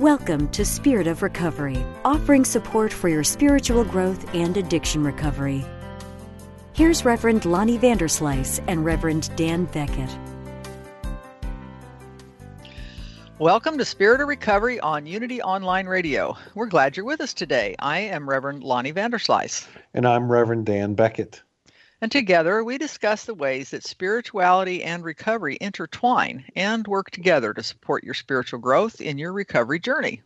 Welcome 0.00 0.48
to 0.52 0.64
Spirit 0.64 1.06
of 1.06 1.20
Recovery, 1.20 1.76
offering 2.06 2.42
support 2.42 2.90
for 2.90 3.10
your 3.10 3.22
spiritual 3.22 3.84
growth 3.84 4.34
and 4.34 4.56
addiction 4.56 5.04
recovery. 5.04 5.62
Here's 6.72 7.04
Reverend 7.04 7.44
Lonnie 7.44 7.76
Vanderslice 7.76 8.64
and 8.66 8.82
Reverend 8.82 9.28
Dan 9.36 9.66
Beckett. 9.66 10.08
Welcome 13.38 13.76
to 13.76 13.84
Spirit 13.84 14.22
of 14.22 14.28
Recovery 14.28 14.80
on 14.80 15.04
Unity 15.04 15.42
Online 15.42 15.86
Radio. 15.86 16.34
We're 16.54 16.64
glad 16.64 16.96
you're 16.96 17.04
with 17.04 17.20
us 17.20 17.34
today. 17.34 17.76
I 17.78 17.98
am 17.98 18.26
Reverend 18.26 18.64
Lonnie 18.64 18.94
Vanderslice. 18.94 19.68
And 19.92 20.08
I'm 20.08 20.32
Reverend 20.32 20.64
Dan 20.64 20.94
Beckett. 20.94 21.42
And 22.02 22.10
together 22.10 22.64
we 22.64 22.78
discuss 22.78 23.24
the 23.24 23.34
ways 23.34 23.70
that 23.70 23.84
spirituality 23.84 24.82
and 24.82 25.04
recovery 25.04 25.58
intertwine 25.60 26.46
and 26.56 26.86
work 26.86 27.10
together 27.10 27.52
to 27.52 27.62
support 27.62 28.04
your 28.04 28.14
spiritual 28.14 28.58
growth 28.58 29.02
in 29.02 29.18
your 29.18 29.34
recovery 29.34 29.80
journey. 29.80 30.22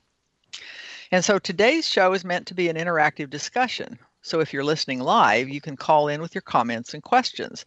And 1.10 1.24
so 1.24 1.40
today's 1.40 1.88
show 1.88 2.12
is 2.12 2.24
meant 2.24 2.46
to 2.46 2.54
be 2.54 2.68
an 2.68 2.76
interactive 2.76 3.28
discussion. 3.28 3.98
So 4.22 4.38
if 4.38 4.52
you're 4.52 4.64
listening 4.64 5.00
live, 5.00 5.48
you 5.48 5.60
can 5.60 5.76
call 5.76 6.06
in 6.06 6.20
with 6.20 6.34
your 6.34 6.42
comments 6.42 6.94
and 6.94 7.02
questions. 7.02 7.64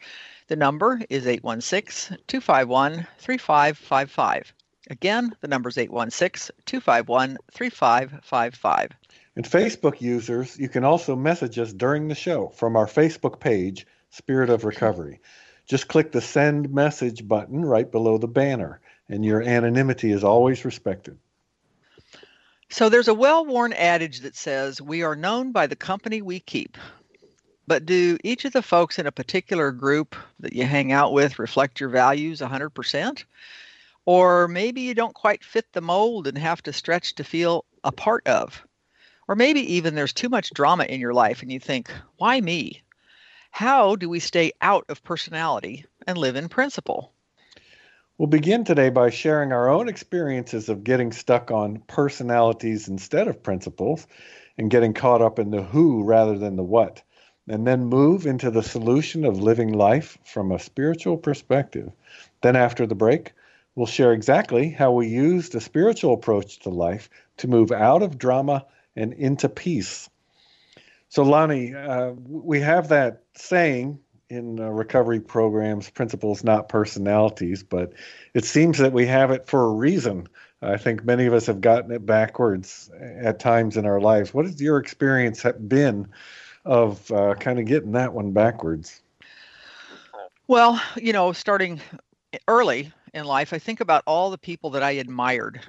The 0.47 0.55
number 0.55 1.02
is 1.09 1.28
816 1.28 2.17
251 2.28 3.05
3555. 3.19 4.53
Again, 4.89 5.35
the 5.41 5.50
number 5.50 5.67
is 5.67 5.78
816 5.78 6.55
251 6.66 7.38
3555. 7.52 8.91
And 9.35 9.45
Facebook 9.45 10.00
users, 10.00 10.58
you 10.58 10.69
can 10.69 10.85
also 10.85 11.16
message 11.16 11.59
us 11.59 11.73
during 11.73 12.08
the 12.08 12.16
show 12.16 12.47
from 12.47 12.78
our 12.78 12.88
Facebook 12.88 13.39
page 13.41 13.85
Spirit 14.09 14.50
of 14.50 14.63
Recovery. 14.63 15.19
Just 15.66 15.88
click 15.88 16.11
the 16.11 16.22
send 16.22 16.73
message 16.73 17.27
button 17.27 17.63
right 17.63 17.91
below 17.91 18.17
the 18.17 18.27
banner, 18.27 18.80
and 19.09 19.25
your 19.25 19.41
anonymity 19.41 20.11
is 20.11 20.23
always 20.23 20.63
respected. 20.63 21.17
So 22.69 22.89
there's 22.89 23.08
a 23.08 23.13
well 23.13 23.45
worn 23.45 23.73
adage 23.73 24.22
that 24.22 24.35
says, 24.35 24.81
We 24.81 25.03
are 25.03 25.16
known 25.16 25.52
by 25.52 25.67
the 25.67 25.75
company 25.75 26.22
we 26.22 26.39
keep. 26.39 26.78
But 27.66 27.85
do 27.85 28.17
each 28.23 28.46
of 28.46 28.53
the 28.53 28.62
folks 28.62 28.97
in 28.97 29.07
a 29.07 29.12
particular 29.12 29.72
group 29.72 30.16
that 30.40 30.53
you 30.53 30.63
hang 30.63 30.94
out 30.94 31.12
with 31.12 31.40
reflect 31.40 31.81
your 31.81 31.90
values 31.90 32.40
100%? 32.40 33.25
Or 34.06 34.47
maybe 34.47 34.81
you 34.81 34.94
don't 34.94 35.13
quite 35.13 35.44
fit 35.44 35.66
the 35.73 35.81
mold 35.81 36.28
and 36.28 36.38
have 36.38 36.63
to 36.63 36.72
stretch 36.72 37.16
to 37.16 37.25
feel 37.25 37.66
a 37.84 37.91
part 37.91 38.25
of. 38.25 38.66
Or 39.28 39.35
maybe 39.35 39.73
even 39.75 39.96
there's 39.96 40.13
too 40.13 40.29
much 40.29 40.51
drama 40.51 40.85
in 40.85 41.01
your 41.01 41.13
life 41.13 41.41
and 41.41 41.51
you 41.51 41.59
think, 41.59 41.91
why 42.16 42.40
me? 42.40 42.84
How 43.52 43.96
do 43.96 44.09
we 44.09 44.19
stay 44.19 44.52
out 44.62 44.85
of 44.90 45.03
personality 45.03 45.85
and 46.06 46.18
live 46.18 46.35
in 46.35 46.50
principle? 46.50 47.12
We'll 48.18 48.28
begin 48.28 48.63
today 48.63 48.90
by 48.90 49.12
sharing 49.12 49.52
our 49.52 49.69
own 49.69 49.88
experiences 49.88 50.69
of 50.69 50.84
getting 50.84 51.12
stuck 51.12 51.52
on 51.52 51.84
personalities 51.88 52.88
instead 52.88 53.28
of 53.28 53.44
principles 53.44 54.08
and 54.58 54.72
getting 54.72 54.94
caught 54.94 55.22
up 55.22 55.38
in 55.38 55.52
the 55.52 55.62
who 55.62 56.03
rather 56.03 56.38
than 56.38 56.56
the 56.56 56.63
what, 56.63 57.03
and 57.47 57.68
then 57.68 57.85
move 57.85 58.25
into 58.25 58.50
the 58.50 58.63
solution 58.63 59.24
of 59.24 59.40
living 59.40 59.72
life 59.72 60.18
from 60.24 60.52
a 60.52 60.58
spiritual 60.58 61.16
perspective. 61.16 61.91
Then, 62.41 62.56
after 62.56 62.88
the 62.88 62.96
break, 62.96 63.34
we'll 63.75 63.85
share 63.85 64.14
exactly 64.14 64.69
how 64.69 64.91
we 64.94 65.08
use 65.08 65.50
the 65.50 65.62
spiritual 65.62 66.16
approach 66.16 66.58
to 66.59 66.69
life 66.69 67.09
to 67.38 67.47
move 67.47 67.72
out 67.72 68.02
of 68.02 68.18
drama 68.18 68.66
and 68.96 69.14
into 69.14 69.47
peace. 69.47 70.09
So, 71.09 71.23
Lonnie, 71.23 71.73
uh, 71.73 72.12
we 72.28 72.59
have 72.59 72.90
that 72.90 73.23
saying 73.35 74.00
in 74.29 74.59
uh, 74.59 74.69
recovery 74.69 75.19
programs 75.19 75.90
principles, 75.90 76.44
not 76.44 76.69
personalities, 76.69 77.63
but 77.63 77.94
it 78.34 78.44
seems 78.44 78.78
that 78.79 78.91
we 78.91 79.06
have 79.06 79.31
it 79.31 79.47
for 79.47 79.66
a 79.66 79.72
reason. 79.72 80.28
I 80.62 80.78
think 80.78 81.06
many 81.06 81.25
of 81.25 81.34
us 81.34 81.46
have 81.46 81.62
gotten 81.62 81.91
it 81.91 82.06
backwards 82.06 82.90
at 83.00 83.40
times 83.40 83.78
in 83.78 83.85
our 83.85 84.01
lives. 84.01 84.34
What 84.34 84.46
has 84.46 84.59
your 84.62 84.78
experience 84.78 85.46
been 85.67 86.07
of 86.66 87.09
uh, 87.12 87.35
kind 87.35 87.59
of 87.59 87.66
getting 87.66 87.94
that 87.94 88.13
one 88.13 88.31
backwards? 88.31 89.01
Well, 90.47 90.81
you 90.96 91.13
know, 91.13 91.31
starting 91.31 91.79
early 92.47 92.91
in 93.13 93.25
life, 93.25 93.53
I 93.53 93.59
think 93.59 93.81
about 93.81 94.03
all 94.07 94.31
the 94.31 94.38
people 94.38 94.72
that 94.72 94.84
I 94.84 94.91
admired, 94.91 95.62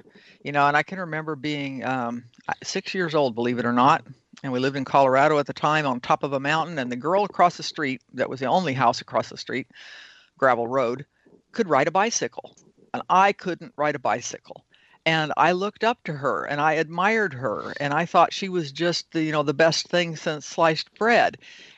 you 0.43 0.51
know, 0.51 0.67
and 0.67 0.75
I 0.75 0.83
can 0.83 0.99
remember 0.99 1.35
being 1.35 1.85
um, 1.85 2.23
six 2.63 2.93
years 2.93 3.13
old, 3.13 3.35
believe 3.35 3.59
it 3.59 3.65
or 3.65 3.73
not, 3.73 4.05
and 4.43 4.53
we 4.53 4.59
lived 4.59 4.77
in 4.77 4.85
Colorado 4.85 5.37
at 5.39 5.45
the 5.45 5.53
time 5.53 5.85
on 5.85 5.99
top 5.99 6.23
of 6.23 6.33
a 6.33 6.39
mountain. 6.39 6.79
And 6.79 6.91
the 6.91 6.95
girl 6.95 7.23
across 7.23 7.57
the 7.57 7.63
street, 7.63 8.01
that 8.13 8.29
was 8.29 8.39
the 8.39 8.45
only 8.45 8.73
house 8.73 9.01
across 9.01 9.29
the 9.29 9.37
street, 9.37 9.67
gravel 10.37 10.67
road, 10.67 11.05
could 11.51 11.69
ride 11.69 11.87
a 11.87 11.91
bicycle. 11.91 12.55
And 12.93 13.03
I 13.09 13.33
couldn't 13.33 13.73
ride 13.75 13.95
a 13.95 13.99
bicycle. 13.99 14.65
And 15.05 15.33
I 15.37 15.53
looked 15.53 15.83
up 15.83 16.03
to 16.03 16.13
her 16.13 16.45
and 16.45 16.59
I 16.59 16.73
admired 16.73 17.33
her 17.33 17.73
and 17.79 17.93
I 17.93 18.05
thought 18.05 18.33
she 18.33 18.49
was 18.49 18.71
just 18.71 19.11
the, 19.11 19.23
you 19.23 19.31
know, 19.31 19.43
the 19.43 19.53
best 19.53 19.87
thing 19.87 20.15
since 20.15 20.45
sliced 20.45 20.93
bread. 20.95 21.37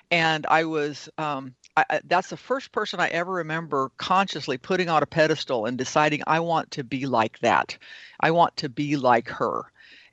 And 0.10 0.46
I 0.48 0.66
was, 0.66 1.08
um, 1.18 1.56
I, 1.78 2.02
that's 2.04 2.30
the 2.30 2.38
first 2.38 2.72
person 2.72 3.00
I 3.00 3.08
ever 3.10 3.32
remember 3.32 3.92
consciously 3.98 4.58
putting 4.58 4.90
on 4.90 5.04
a 5.04 5.06
pedestal 5.06 5.66
and 5.66 5.78
deciding 5.78 6.24
I 6.28 6.42
want 6.42 6.72
to 6.72 6.84
be 6.84 7.06
like 7.06 7.40
that. 7.40 7.78
I 8.20 8.32
want 8.32 8.58
to 8.58 8.70
be 8.70 8.98
like 8.98 9.30
her. 9.30 9.64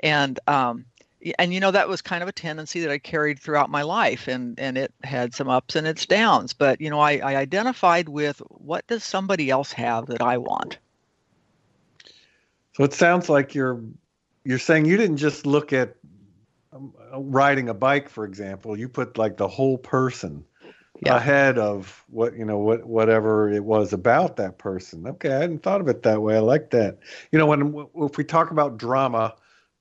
And 0.00 0.38
um, 0.47 0.84
and 1.39 1.53
you 1.53 1.61
know 1.61 1.71
that 1.71 1.89
was 1.89 2.03
kind 2.03 2.23
of 2.23 2.29
a 2.29 2.33
tendency 2.33 2.81
that 2.81 2.91
I 2.91 2.99
carried 2.99 3.39
throughout 3.39 3.71
my 3.71 3.83
life, 3.83 4.29
and 4.29 4.59
and 4.59 4.79
it 4.79 4.93
had 5.03 5.34
some 5.34 5.49
ups 5.49 5.77
and 5.77 5.87
its 5.87 6.06
downs. 6.06 6.53
But 6.53 6.81
you 6.81 6.91
know, 6.91 7.01
I, 7.01 7.19
I 7.19 7.37
identified 7.37 8.09
with 8.09 8.39
what 8.49 8.87
does 8.87 9.03
somebody 9.05 9.51
else 9.51 9.73
have 9.73 10.06
that 10.06 10.23
I 10.23 10.39
want. 10.39 10.79
So 12.75 12.84
it 12.84 12.95
sounds 12.95 13.29
like 13.29 13.55
you're 13.55 13.83
you're 14.45 14.59
saying 14.59 14.87
you 14.87 14.97
didn't 14.97 15.17
just 15.17 15.47
look 15.47 15.73
at 15.73 15.97
um, 16.73 16.95
riding 17.12 17.69
a 17.69 17.75
bike, 17.75 18.09
for 18.09 18.25
example. 18.25 18.79
You 18.79 18.89
put 18.89 19.19
like 19.19 19.37
the 19.37 19.49
whole 19.49 19.79
person 19.79 20.45
yeah. 21.05 21.17
ahead 21.17 21.59
of 21.59 22.05
what 22.09 22.37
you 22.37 22.45
know 22.45 22.59
what 22.59 22.87
whatever 22.87 23.50
it 23.50 23.65
was 23.65 23.93
about 23.93 24.37
that 24.37 24.59
person. 24.59 25.06
Okay, 25.06 25.33
I 25.33 25.41
hadn't 25.41 25.65
thought 25.65 25.81
of 25.81 25.89
it 25.89 26.05
that 26.05 26.23
way. 26.23 26.37
I 26.37 26.41
like 26.41 26.71
that. 26.71 26.99
You 27.33 27.38
know, 27.38 27.47
when 27.47 27.87
if 27.97 28.17
we 28.17 28.25
talk 28.25 28.53
about 28.53 28.79
drama 28.79 29.35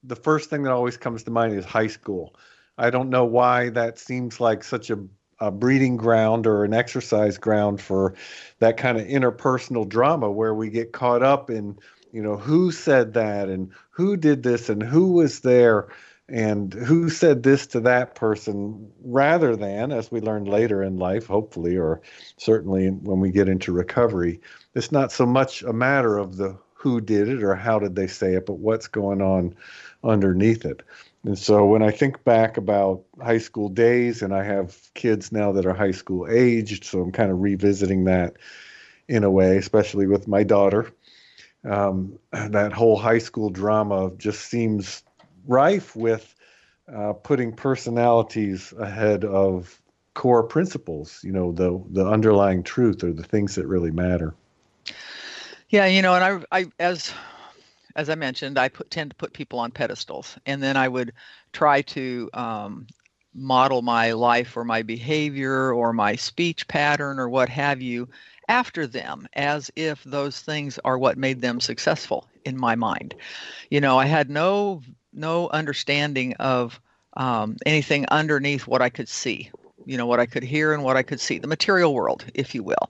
the 0.07 0.15
first 0.15 0.50
thing 0.50 0.63
that 0.63 0.71
always 0.71 0.98
comes 0.98 1.24
to 1.24 1.31
mind 1.31 1.54
is 1.54 1.65
high 1.65 1.88
school. 1.88 2.36
I 2.77 2.89
don't 2.89 3.09
know 3.09 3.25
why 3.25 3.69
that 3.69 4.00
seems 4.00 4.39
like 4.39 4.63
such 4.63 4.89
a, 4.89 5.00
a 5.39 5.51
breeding 5.51 5.98
ground 5.98 6.48
or 6.48 6.63
an 6.63 6.74
exercise 6.74 7.38
ground 7.38 7.81
for 7.81 8.15
that 8.59 8.77
kind 8.77 8.98
of 9.00 9.07
interpersonal 9.07 9.88
drama 9.88 10.31
where 10.31 10.54
we 10.54 10.69
get 10.69 10.94
caught 10.94 11.24
up 11.24 11.50
in, 11.50 11.77
you 12.12 12.21
know, 12.21 12.38
who 12.38 12.71
said 12.71 13.13
that 13.13 13.50
and 13.50 13.71
who 13.89 14.15
did 14.15 14.44
this 14.44 14.69
and 14.69 14.81
who 14.81 15.12
was 15.12 15.42
there 15.42 15.89
and 16.30 16.74
who 16.74 17.09
said 17.09 17.44
this 17.44 17.68
to 17.68 17.80
that 17.80 18.15
person 18.15 18.92
rather 19.04 19.56
than, 19.56 19.92
as 19.92 20.12
we 20.12 20.19
learn 20.19 20.44
later 20.44 20.83
in 20.83 20.98
life, 20.98 21.25
hopefully, 21.25 21.77
or 21.77 22.01
certainly 22.36 22.89
when 22.89 23.19
we 23.19 23.31
get 23.31 23.48
into 23.48 23.71
recovery, 23.71 24.42
it's 24.75 24.92
not 24.92 25.12
so 25.12 25.25
much 25.25 25.63
a 25.63 25.74
matter 25.74 26.18
of 26.18 26.38
the 26.38 26.57
who 26.74 27.01
did 27.01 27.27
it 27.27 27.44
or 27.44 27.56
how 27.56 27.80
did 27.80 27.95
they 27.95 28.07
say 28.07 28.36
it, 28.36 28.45
but 28.45 28.59
what's 28.59 28.88
going 28.88 29.21
on 29.21 29.56
underneath 30.03 30.65
it. 30.65 30.81
And 31.23 31.38
so 31.38 31.65
when 31.65 31.81
I 31.81 31.91
think 31.91 32.23
back 32.23 32.57
about 32.57 33.03
high 33.21 33.39
school 33.39 33.69
days, 33.69 34.21
and 34.21 34.33
I 34.33 34.44
have 34.44 34.77
kids 34.94 35.31
now 35.31 35.51
that 35.53 35.65
are 35.65 35.73
high 35.73 35.91
school 35.91 36.27
aged, 36.29 36.85
so 36.85 37.01
I'm 37.01 37.11
kind 37.11 37.31
of 37.31 37.41
revisiting 37.41 38.05
that 38.05 38.38
in 39.07 39.23
a 39.23 39.31
way, 39.31 39.57
especially 39.57 40.07
with 40.07 40.27
my 40.27 40.44
daughter. 40.44 40.91
um, 41.65 42.17
that 42.31 42.71
whole 42.73 42.97
high 42.97 43.17
school 43.17 43.49
drama 43.49 44.11
just 44.17 44.41
seems 44.45 45.03
rife 45.47 45.95
with 45.95 46.33
uh, 46.94 47.13
putting 47.13 47.53
personalities 47.53 48.73
ahead 48.79 49.25
of 49.25 49.81
core 50.13 50.44
principles. 50.44 51.21
You 51.23 51.31
know, 51.31 51.51
the 51.51 51.83
the 51.91 52.07
underlying 52.07 52.63
truth 52.63 53.03
or 53.03 53.11
the 53.11 53.23
things 53.23 53.55
that 53.55 53.67
really 53.67 53.91
matter. 53.91 54.33
Yeah, 55.69 55.85
you 55.85 56.01
know, 56.01 56.13
and 56.15 56.23
I, 56.51 56.59
I 56.59 56.65
as 56.79 57.13
as 57.97 58.09
I 58.09 58.15
mentioned, 58.15 58.57
I 58.59 58.69
put, 58.69 58.91
tend 58.91 59.09
to 59.09 59.15
put 59.15 59.33
people 59.33 59.59
on 59.59 59.71
pedestals, 59.71 60.38
and 60.45 60.61
then 60.61 60.77
I 60.77 60.88
would 60.88 61.13
try 61.51 61.81
to 61.81 62.29
um, 62.33 62.88
model 63.33 63.81
my 63.81 64.11
life 64.13 64.55
or 64.55 64.63
my 64.63 64.83
behavior 64.83 65.73
or 65.73 65.94
my 65.94 66.15
speech 66.15 66.67
pattern 66.67 67.19
or 67.19 67.27
what 67.27 67.49
have 67.49 67.81
you 67.81 68.07
after 68.47 68.88
them 68.88 69.27
as 69.33 69.69
if 69.75 70.03
those 70.03 70.39
things 70.39 70.79
are 70.85 70.97
what 70.97 71.17
made 71.17 71.41
them 71.41 71.59
successful 71.59 72.27
in 72.45 72.57
my 72.57 72.75
mind. 72.75 73.15
You 73.69 73.81
know 73.81 73.97
i 73.97 74.05
had 74.05 74.29
no 74.29 74.81
no 75.13 75.49
understanding 75.49 76.33
of 76.35 76.79
um, 77.13 77.57
anything 77.65 78.05
underneath 78.09 78.67
what 78.67 78.81
i 78.81 78.89
could 78.89 79.09
see 79.09 79.51
you 79.88 79.98
know 79.98 80.06
what 80.06 80.19
i 80.19 80.25
could 80.25 80.44
hear 80.44 80.74
and 80.74 80.84
what 80.84 80.98
i 80.98 81.04
could 81.04 81.19
see 81.19 81.39
the 81.39 81.48
material 81.48 81.94
world 81.94 82.25
if 82.34 82.54
you 82.54 82.63
will 82.63 82.89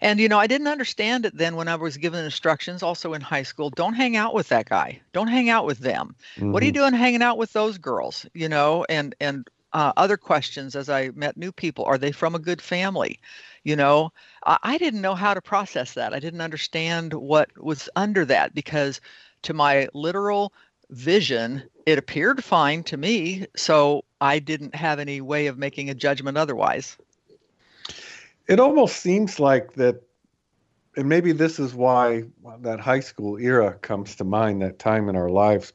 and 0.00 0.20
you 0.20 0.28
know 0.28 0.38
i 0.38 0.46
didn't 0.46 0.66
understand 0.66 1.24
it 1.24 1.36
then 1.36 1.56
when 1.56 1.68
i 1.68 1.74
was 1.74 1.96
given 1.96 2.24
instructions 2.24 2.82
also 2.82 3.14
in 3.14 3.20
high 3.20 3.42
school 3.42 3.70
don't 3.70 3.94
hang 3.94 4.16
out 4.16 4.34
with 4.34 4.48
that 4.48 4.68
guy 4.68 5.00
don't 5.12 5.28
hang 5.28 5.48
out 5.48 5.64
with 5.64 5.78
them 5.78 6.14
mm-hmm. 6.36 6.52
what 6.52 6.62
are 6.62 6.66
you 6.66 6.72
mm-hmm. 6.72 6.82
doing 6.82 6.94
hanging 6.94 7.22
out 7.22 7.38
with 7.38 7.52
those 7.52 7.78
girls 7.78 8.26
you 8.34 8.48
know 8.48 8.84
and 8.88 9.14
and 9.20 9.48
uh, 9.72 9.92
other 9.96 10.18
questions 10.18 10.76
as 10.76 10.90
i 10.90 11.08
met 11.14 11.36
new 11.36 11.50
people 11.50 11.84
are 11.84 11.96
they 11.96 12.12
from 12.12 12.34
a 12.34 12.38
good 12.38 12.60
family 12.60 13.18
you 13.64 13.74
know 13.74 14.12
I 14.44 14.76
didn't 14.78 15.02
know 15.02 15.14
how 15.14 15.34
to 15.34 15.40
process 15.40 15.94
that. 15.94 16.12
I 16.12 16.18
didn't 16.18 16.40
understand 16.40 17.14
what 17.14 17.50
was 17.56 17.88
under 17.94 18.24
that 18.24 18.54
because, 18.54 19.00
to 19.42 19.54
my 19.54 19.88
literal 19.94 20.52
vision, 20.90 21.62
it 21.86 21.98
appeared 21.98 22.44
fine 22.44 22.82
to 22.84 22.96
me. 22.96 23.46
So 23.56 24.04
I 24.22 24.38
didn't 24.38 24.74
have 24.74 24.98
any 24.98 25.20
way 25.20 25.48
of 25.48 25.58
making 25.58 25.90
a 25.90 25.94
judgment 25.94 26.38
otherwise. 26.38 26.96
It 28.46 28.60
almost 28.60 28.96
seems 28.96 29.40
like 29.40 29.72
that, 29.74 30.02
and 30.96 31.08
maybe 31.08 31.32
this 31.32 31.58
is 31.58 31.74
why 31.74 32.24
that 32.60 32.80
high 32.80 33.00
school 33.00 33.36
era 33.38 33.74
comes 33.82 34.16
to 34.16 34.24
mind, 34.24 34.62
that 34.62 34.78
time 34.78 35.08
in 35.08 35.16
our 35.16 35.28
lives 35.28 35.72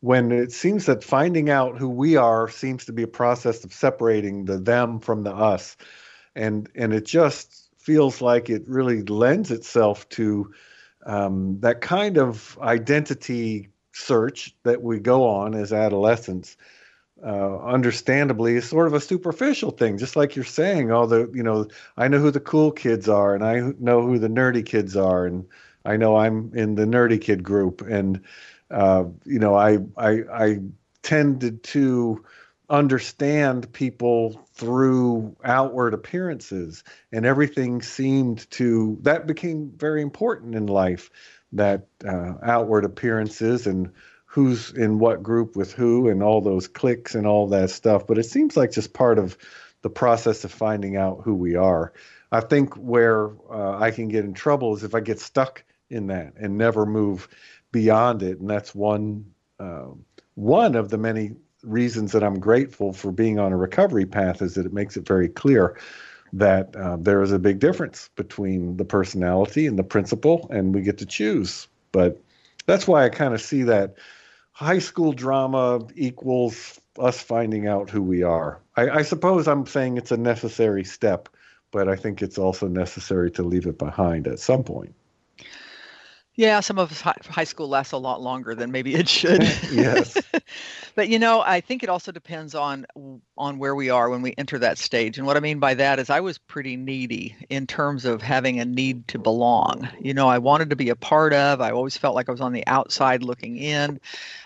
when 0.00 0.32
it 0.32 0.50
seems 0.50 0.86
that 0.86 1.04
finding 1.04 1.50
out 1.50 1.76
who 1.76 1.88
we 1.88 2.16
are 2.16 2.48
seems 2.48 2.86
to 2.86 2.92
be 2.92 3.02
a 3.02 3.06
process 3.06 3.64
of 3.64 3.72
separating 3.72 4.46
the 4.46 4.58
them 4.58 4.98
from 4.98 5.24
the 5.24 5.30
us 5.30 5.76
and 6.34 6.70
and 6.74 6.92
it 6.94 7.04
just 7.04 7.68
feels 7.78 8.20
like 8.20 8.48
it 8.48 8.66
really 8.66 9.02
lends 9.02 9.50
itself 9.50 10.08
to 10.08 10.52
um, 11.06 11.58
that 11.60 11.80
kind 11.80 12.18
of 12.18 12.58
identity 12.60 13.68
search 13.92 14.54
that 14.62 14.82
we 14.82 14.98
go 15.00 15.26
on 15.26 15.54
as 15.54 15.72
adolescents. 15.72 16.56
Uh, 17.22 17.58
understandably, 17.58 18.56
is 18.56 18.68
sort 18.68 18.86
of 18.86 18.94
a 18.94 19.00
superficial 19.00 19.70
thing, 19.70 19.98
just 19.98 20.16
like 20.16 20.36
you're 20.36 20.44
saying. 20.44 20.90
All 20.90 21.06
the, 21.06 21.30
you 21.34 21.42
know, 21.42 21.66
I 21.96 22.08
know 22.08 22.18
who 22.18 22.30
the 22.30 22.40
cool 22.40 22.72
kids 22.72 23.08
are, 23.08 23.34
and 23.34 23.44
I 23.44 23.72
know 23.78 24.00
who 24.02 24.18
the 24.18 24.28
nerdy 24.28 24.64
kids 24.64 24.96
are, 24.96 25.26
and 25.26 25.46
I 25.84 25.96
know 25.98 26.16
I'm 26.16 26.52
in 26.54 26.76
the 26.76 26.86
nerdy 26.86 27.20
kid 27.20 27.42
group, 27.42 27.82
and 27.82 28.22
uh, 28.70 29.04
you 29.24 29.38
know, 29.38 29.54
I 29.54 29.78
I 29.96 30.10
I 30.32 30.60
tended 31.02 31.62
to 31.64 32.24
understand 32.70 33.72
people 33.72 34.46
through 34.54 35.36
outward 35.42 35.92
appearances 35.92 36.84
and 37.10 37.26
everything 37.26 37.82
seemed 37.82 38.48
to 38.52 38.96
that 39.02 39.26
became 39.26 39.72
very 39.76 40.00
important 40.00 40.54
in 40.54 40.66
life 40.66 41.10
that 41.52 41.86
uh, 42.06 42.34
outward 42.44 42.84
appearances 42.84 43.66
and 43.66 43.90
who's 44.32 44.70
in 44.72 44.98
what 44.98 45.22
group 45.22 45.56
with 45.56 45.72
who 45.72 46.08
and 46.08 46.22
all 46.22 46.40
those 46.40 46.68
clicks 46.68 47.14
and 47.14 47.26
all 47.26 47.48
that 47.48 47.70
stuff 47.70 48.06
but 48.06 48.18
it 48.18 48.24
seems 48.24 48.56
like 48.56 48.70
just 48.70 48.92
part 48.92 49.18
of 49.18 49.36
the 49.82 49.90
process 49.90 50.44
of 50.44 50.52
finding 50.52 50.96
out 50.96 51.20
who 51.24 51.34
we 51.34 51.56
are 51.56 51.92
i 52.32 52.40
think 52.40 52.74
where 52.74 53.30
uh, 53.50 53.78
i 53.78 53.90
can 53.90 54.08
get 54.08 54.24
in 54.24 54.34
trouble 54.34 54.74
is 54.74 54.84
if 54.84 54.94
i 54.94 55.00
get 55.00 55.18
stuck 55.18 55.64
in 55.88 56.06
that 56.06 56.32
and 56.36 56.56
never 56.56 56.86
move 56.86 57.28
beyond 57.72 58.22
it 58.22 58.38
and 58.38 58.48
that's 58.48 58.74
one 58.74 59.24
uh, 59.58 59.86
one 60.34 60.74
of 60.74 60.88
the 60.88 60.98
many 60.98 61.32
reasons 61.62 62.12
that 62.12 62.22
I'm 62.22 62.38
grateful 62.38 62.92
for 62.92 63.12
being 63.12 63.38
on 63.38 63.52
a 63.52 63.56
recovery 63.56 64.06
path 64.06 64.42
is 64.42 64.54
that 64.54 64.66
it 64.66 64.72
makes 64.72 64.96
it 64.96 65.06
very 65.06 65.28
clear 65.28 65.78
that 66.32 66.74
uh, 66.76 66.96
there 66.98 67.22
is 67.22 67.32
a 67.32 67.38
big 67.38 67.58
difference 67.58 68.08
between 68.16 68.76
the 68.76 68.84
personality 68.84 69.66
and 69.66 69.78
the 69.78 69.82
principle, 69.84 70.48
and 70.50 70.74
we 70.74 70.82
get 70.82 70.98
to 70.98 71.06
choose. 71.06 71.66
But 71.92 72.20
that's 72.66 72.86
why 72.86 73.04
I 73.04 73.08
kind 73.08 73.34
of 73.34 73.40
see 73.40 73.64
that 73.64 73.96
high 74.60 74.78
school 74.78 75.14
drama 75.14 75.80
equals 75.94 76.78
us 76.98 77.18
finding 77.18 77.66
out 77.66 77.88
who 77.88 78.02
we 78.02 78.22
are. 78.22 78.60
I, 78.76 78.90
I 78.90 79.02
suppose 79.02 79.48
I'm 79.48 79.64
saying 79.64 79.96
it's 79.96 80.12
a 80.12 80.18
necessary 80.18 80.84
step, 80.84 81.30
but 81.70 81.88
I 81.88 81.96
think 81.96 82.20
it's 82.20 82.36
also 82.36 82.68
necessary 82.68 83.30
to 83.32 83.42
leave 83.42 83.66
it 83.66 83.78
behind 83.78 84.28
at 84.28 84.38
some 84.38 84.62
point. 84.62 84.94
Yeah, 86.36 86.60
some 86.60 86.78
of 86.78 86.90
us, 86.92 87.00
high 87.00 87.44
school 87.44 87.68
lasts 87.68 87.92
a 87.92 87.98
lot 87.98 88.22
longer 88.22 88.54
than 88.54 88.70
maybe 88.70 88.94
it 88.94 89.08
should. 89.08 89.42
yes. 89.72 90.16
but 90.94 91.08
you 91.08 91.18
know, 91.18 91.42
I 91.42 91.60
think 91.60 91.82
it 91.82 91.88
also 91.88 92.12
depends 92.12 92.54
on 92.54 92.86
on 93.36 93.58
where 93.58 93.74
we 93.74 93.90
are 93.90 94.08
when 94.08 94.22
we 94.22 94.34
enter 94.38 94.58
that 94.58 94.78
stage. 94.78 95.18
And 95.18 95.26
what 95.26 95.36
I 95.36 95.40
mean 95.40 95.58
by 95.58 95.74
that 95.74 95.98
is 95.98 96.08
I 96.08 96.20
was 96.20 96.38
pretty 96.38 96.76
needy 96.76 97.36
in 97.50 97.66
terms 97.66 98.04
of 98.04 98.22
having 98.22 98.60
a 98.60 98.64
need 98.64 99.08
to 99.08 99.18
belong. 99.18 99.88
You 100.00 100.14
know, 100.14 100.28
I 100.28 100.38
wanted 100.38 100.70
to 100.70 100.76
be 100.76 100.88
a 100.88 100.96
part 100.96 101.32
of. 101.32 101.60
I 101.60 101.72
always 101.72 101.96
felt 101.96 102.14
like 102.14 102.28
I 102.28 102.32
was 102.32 102.40
on 102.40 102.52
the 102.52 102.66
outside 102.66 103.22
looking 103.22 103.56
in. 103.56 104.00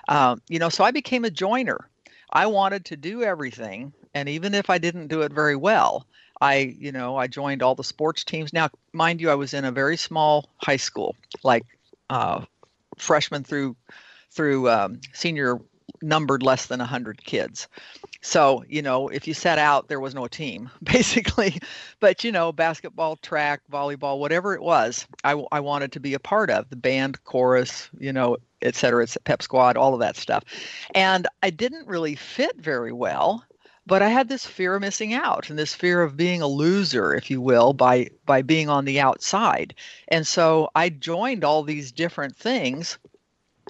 Um, 0.09 0.41
you 0.49 0.59
know, 0.59 0.71
so 0.71 0.85
I 0.85 0.91
became 0.91 1.25
a 1.25 1.31
joiner. 1.31 1.89
I 2.33 2.47
wanted 2.47 2.87
to 2.87 2.97
do 2.97 3.23
everything, 3.23 3.93
and 4.15 4.29
even 4.29 4.55
if 4.55 4.69
I 4.69 4.79
didn't 4.79 5.09
do 5.09 5.23
it 5.23 5.33
very 5.33 5.55
well, 5.55 6.07
I, 6.41 6.75
you 6.79 6.93
know, 6.93 7.17
I 7.17 7.27
joined 7.27 7.63
all 7.63 7.75
the 7.75 7.85
sports 7.85 8.25
teams. 8.25 8.53
Now, 8.53 8.69
mind 8.93 9.21
you, 9.21 9.31
I 9.31 9.35
was 9.35 9.55
in 9.55 9.65
a 9.65 9.73
very 9.73 9.97
small 9.97 10.51
high 10.59 10.77
school, 10.77 11.17
like 11.43 11.65
uh, 12.11 12.45
freshman 12.99 13.45
through 13.45 13.77
through 14.31 14.69
um, 14.69 15.01
senior 15.13 15.61
numbered 16.03 16.43
less 16.43 16.67
than 16.67 16.81
100 16.81 17.25
kids. 17.25 17.69
So 18.21 18.65
you 18.69 18.83
know 18.83 19.09
if 19.09 19.29
you 19.29 19.35
set 19.35 19.59
out 19.59 19.89
there 19.89 20.01
was 20.01 20.15
no 20.15 20.27
team 20.27 20.71
basically. 20.83 21.59
But 22.01 22.25
you 22.25 22.33
know 22.33 22.53
basketball 22.53 23.17
track 23.17 23.61
volleyball 23.71 24.19
whatever 24.19 24.55
it 24.55 24.63
was 24.63 25.07
I, 25.25 25.43
I 25.53 25.61
wanted 25.61 25.93
to 25.93 26.01
be 26.01 26.15
a 26.15 26.19
part 26.19 26.51
of 26.51 26.69
the 26.71 26.77
band 26.77 27.23
chorus 27.25 27.89
you 27.99 28.13
know 28.13 28.37
et 28.63 28.75
cetera 28.75 29.03
it's 29.03 29.17
pep 29.25 29.43
squad 29.43 29.77
all 29.77 29.95
of 29.95 30.01
that 30.01 30.17
stuff. 30.17 30.45
And 30.95 31.27
i 31.43 31.51
didn't 31.51 31.87
really 31.87 32.15
fit 32.15 32.57
very 32.59 32.93
well 32.93 33.45
but 33.87 34.03
I 34.03 34.09
had 34.09 34.29
this 34.29 34.47
fear 34.47 34.75
of 34.75 34.81
missing 34.81 35.13
out 35.13 35.51
and 35.51 35.59
this 35.59 35.75
fear 35.75 36.03
of 36.03 36.17
being 36.17 36.41
a 36.41 36.47
loser, 36.47 37.15
if 37.15 37.31
you 37.31 37.41
will, 37.41 37.73
by 37.73 38.09
by 38.25 38.43
being 38.43 38.69
on 38.69 38.85
the 38.85 39.01
outside. 39.01 39.75
And 40.09 40.27
so 40.27 40.71
I 40.75 40.89
joined 40.89 41.45
all 41.45 41.63
these 41.63 41.93
different 41.93 42.37
things 42.37 42.99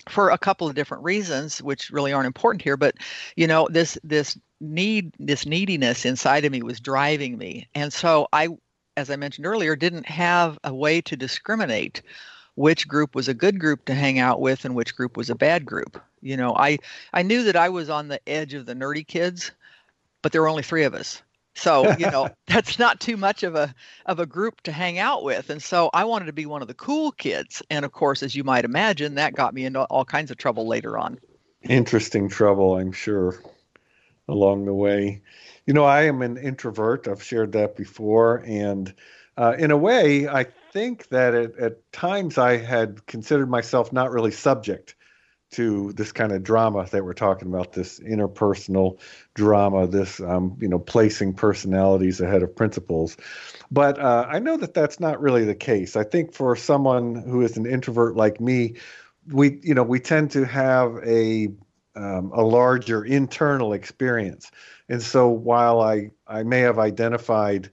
for 0.08 0.30
a 0.30 0.38
couple 0.38 0.68
of 0.68 0.74
different 0.74 1.04
reasons, 1.04 1.62
which 1.62 1.90
really 1.90 2.12
aren't 2.12 2.26
important 2.26 2.62
here. 2.62 2.76
But 2.76 2.96
you 3.36 3.46
know, 3.46 3.68
this 3.70 3.98
this 4.04 4.38
need 4.60 5.12
this 5.18 5.46
neediness 5.46 6.04
inside 6.04 6.44
of 6.44 6.52
me 6.52 6.62
was 6.62 6.80
driving 6.80 7.36
me, 7.36 7.68
and 7.74 7.92
so 7.92 8.28
I, 8.32 8.48
as 8.96 9.10
I 9.10 9.16
mentioned 9.16 9.46
earlier, 9.46 9.74
didn't 9.74 10.06
have 10.06 10.58
a 10.64 10.74
way 10.74 11.00
to 11.02 11.16
discriminate 11.16 12.02
which 12.56 12.86
group 12.86 13.16
was 13.16 13.26
a 13.26 13.34
good 13.34 13.58
group 13.58 13.84
to 13.84 13.94
hang 13.94 14.20
out 14.20 14.40
with 14.40 14.64
and 14.64 14.76
which 14.76 14.94
group 14.94 15.16
was 15.16 15.28
a 15.28 15.34
bad 15.34 15.64
group. 15.66 16.00
You 16.22 16.36
know, 16.36 16.54
I 16.56 16.78
I 17.12 17.22
knew 17.22 17.42
that 17.44 17.56
I 17.56 17.68
was 17.68 17.90
on 17.90 18.06
the 18.06 18.20
edge 18.28 18.54
of 18.54 18.66
the 18.66 18.74
nerdy 18.74 19.04
kids 19.06 19.50
but 20.24 20.32
there 20.32 20.40
were 20.40 20.48
only 20.48 20.62
three 20.62 20.84
of 20.84 20.94
us. 20.94 21.22
So, 21.54 21.96
you 21.98 22.10
know, 22.10 22.30
that's 22.46 22.78
not 22.78 22.98
too 22.98 23.18
much 23.18 23.42
of 23.42 23.54
a 23.54 23.74
of 24.06 24.18
a 24.18 24.26
group 24.26 24.62
to 24.62 24.72
hang 24.72 24.98
out 24.98 25.22
with. 25.22 25.50
And 25.50 25.62
so 25.62 25.90
I 25.92 26.04
wanted 26.04 26.24
to 26.26 26.32
be 26.32 26.46
one 26.46 26.62
of 26.62 26.68
the 26.68 26.74
cool 26.74 27.12
kids. 27.12 27.62
And 27.68 27.84
of 27.84 27.92
course, 27.92 28.22
as 28.22 28.34
you 28.34 28.42
might 28.42 28.64
imagine, 28.64 29.16
that 29.16 29.34
got 29.34 29.52
me 29.52 29.66
into 29.66 29.82
all 29.84 30.06
kinds 30.06 30.30
of 30.30 30.38
trouble 30.38 30.66
later 30.66 30.96
on. 30.96 31.20
Interesting 31.62 32.30
trouble, 32.30 32.78
I'm 32.78 32.90
sure, 32.90 33.38
along 34.26 34.64
the 34.64 34.72
way. 34.72 35.20
You 35.66 35.74
know, 35.74 35.84
I 35.84 36.04
am 36.04 36.22
an 36.22 36.38
introvert. 36.38 37.06
I've 37.06 37.22
shared 37.22 37.52
that 37.52 37.76
before. 37.76 38.42
And 38.46 38.94
uh, 39.36 39.56
in 39.58 39.70
a 39.70 39.76
way, 39.76 40.26
I 40.26 40.44
think 40.72 41.08
that 41.08 41.34
at, 41.34 41.58
at 41.58 41.92
times 41.92 42.38
I 42.38 42.56
had 42.56 43.04
considered 43.04 43.50
myself 43.50 43.92
not 43.92 44.10
really 44.10 44.30
subject 44.30 44.94
to 45.54 45.92
this 45.92 46.12
kind 46.12 46.32
of 46.32 46.42
drama 46.42 46.86
that 46.90 47.04
we're 47.04 47.14
talking 47.14 47.48
about 47.48 47.72
this 47.72 48.00
interpersonal 48.00 48.98
drama 49.34 49.86
this 49.86 50.20
um, 50.20 50.56
you 50.60 50.68
know 50.68 50.78
placing 50.78 51.34
personalities 51.34 52.20
ahead 52.20 52.42
of 52.42 52.54
principles. 52.54 53.16
But 53.70 53.98
uh, 53.98 54.26
i 54.28 54.38
know 54.38 54.56
that 54.56 54.74
that's 54.74 55.00
not 55.00 55.20
really 55.20 55.44
the 55.44 55.54
case. 55.54 55.96
I 55.96 56.04
think 56.04 56.34
for 56.34 56.56
someone 56.56 57.14
who 57.14 57.42
is 57.42 57.56
an 57.56 57.66
introvert 57.66 58.16
like 58.16 58.40
me 58.40 58.76
we 59.32 59.58
you 59.62 59.74
know 59.74 59.82
we 59.82 60.00
tend 60.00 60.30
to 60.32 60.44
have 60.44 60.96
a 61.04 61.48
um, 61.96 62.32
a 62.34 62.42
larger 62.42 63.04
internal 63.04 63.72
experience. 63.72 64.50
And 64.88 65.02
so 65.02 65.28
while 65.28 65.80
i 65.80 66.10
i 66.26 66.42
may 66.42 66.60
have 66.60 66.78
identified 66.78 67.70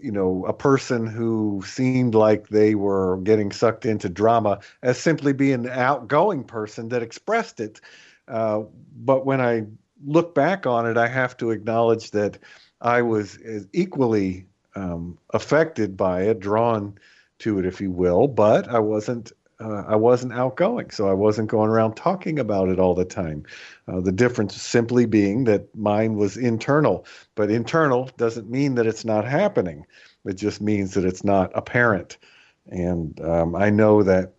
you 0.00 0.12
know, 0.12 0.44
a 0.46 0.52
person 0.52 1.06
who 1.06 1.62
seemed 1.64 2.14
like 2.14 2.48
they 2.48 2.74
were 2.74 3.18
getting 3.18 3.52
sucked 3.52 3.86
into 3.86 4.08
drama 4.08 4.60
as 4.82 4.98
simply 4.98 5.32
being 5.32 5.66
an 5.66 5.70
outgoing 5.70 6.44
person 6.44 6.88
that 6.88 7.02
expressed 7.02 7.60
it. 7.60 7.80
Uh, 8.28 8.62
but 8.96 9.24
when 9.24 9.40
I 9.40 9.64
look 10.04 10.34
back 10.34 10.66
on 10.66 10.86
it, 10.86 10.96
I 10.96 11.08
have 11.08 11.36
to 11.38 11.50
acknowledge 11.50 12.10
that 12.10 12.38
I 12.80 13.02
was 13.02 13.38
equally 13.72 14.46
um, 14.74 15.18
affected 15.32 15.96
by 15.96 16.22
it, 16.22 16.40
drawn 16.40 16.98
to 17.38 17.58
it, 17.58 17.66
if 17.66 17.80
you 17.80 17.90
will, 17.90 18.28
but 18.28 18.68
I 18.68 18.78
wasn't. 18.78 19.32
Uh, 19.58 19.84
I 19.86 19.96
wasn't 19.96 20.34
outgoing, 20.34 20.90
so 20.90 21.08
I 21.08 21.14
wasn't 21.14 21.48
going 21.48 21.70
around 21.70 21.94
talking 21.94 22.38
about 22.38 22.68
it 22.68 22.78
all 22.78 22.94
the 22.94 23.06
time. 23.06 23.44
Uh, 23.88 24.00
the 24.00 24.12
difference 24.12 24.60
simply 24.60 25.06
being 25.06 25.44
that 25.44 25.74
mine 25.74 26.16
was 26.16 26.36
internal, 26.36 27.06
but 27.34 27.50
internal 27.50 28.10
doesn't 28.18 28.50
mean 28.50 28.74
that 28.74 28.86
it's 28.86 29.04
not 29.04 29.24
happening. 29.24 29.86
It 30.26 30.34
just 30.34 30.60
means 30.60 30.92
that 30.94 31.06
it's 31.06 31.24
not 31.24 31.52
apparent. 31.54 32.18
And 32.66 33.18
um, 33.22 33.54
I 33.54 33.70
know 33.70 34.02
that 34.02 34.32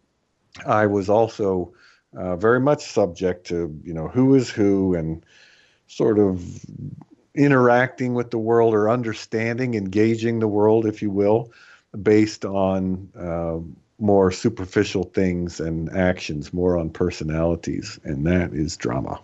I 0.65 0.85
was 0.85 1.09
also 1.09 1.73
uh, 2.15 2.35
very 2.35 2.59
much 2.59 2.83
subject 2.83 3.47
to, 3.47 3.75
you 3.83 3.93
know, 3.93 4.07
who 4.07 4.35
is 4.35 4.49
who 4.49 4.93
and 4.93 5.25
sort 5.87 6.19
of 6.19 6.63
interacting 7.33 8.13
with 8.13 8.31
the 8.31 8.37
world 8.37 8.73
or 8.73 8.89
understanding, 8.89 9.73
engaging 9.73 10.39
the 10.39 10.47
world, 10.47 10.85
if 10.85 11.01
you 11.01 11.09
will, 11.09 11.51
based 12.01 12.45
on 12.45 13.09
uh, 13.17 13.59
more 13.99 14.31
superficial 14.31 15.03
things 15.03 15.59
and 15.59 15.89
actions, 15.89 16.53
more 16.53 16.77
on 16.77 16.89
personalities, 16.89 17.99
and 18.03 18.25
that 18.25 18.53
is 18.53 18.77
drama. 18.77 19.19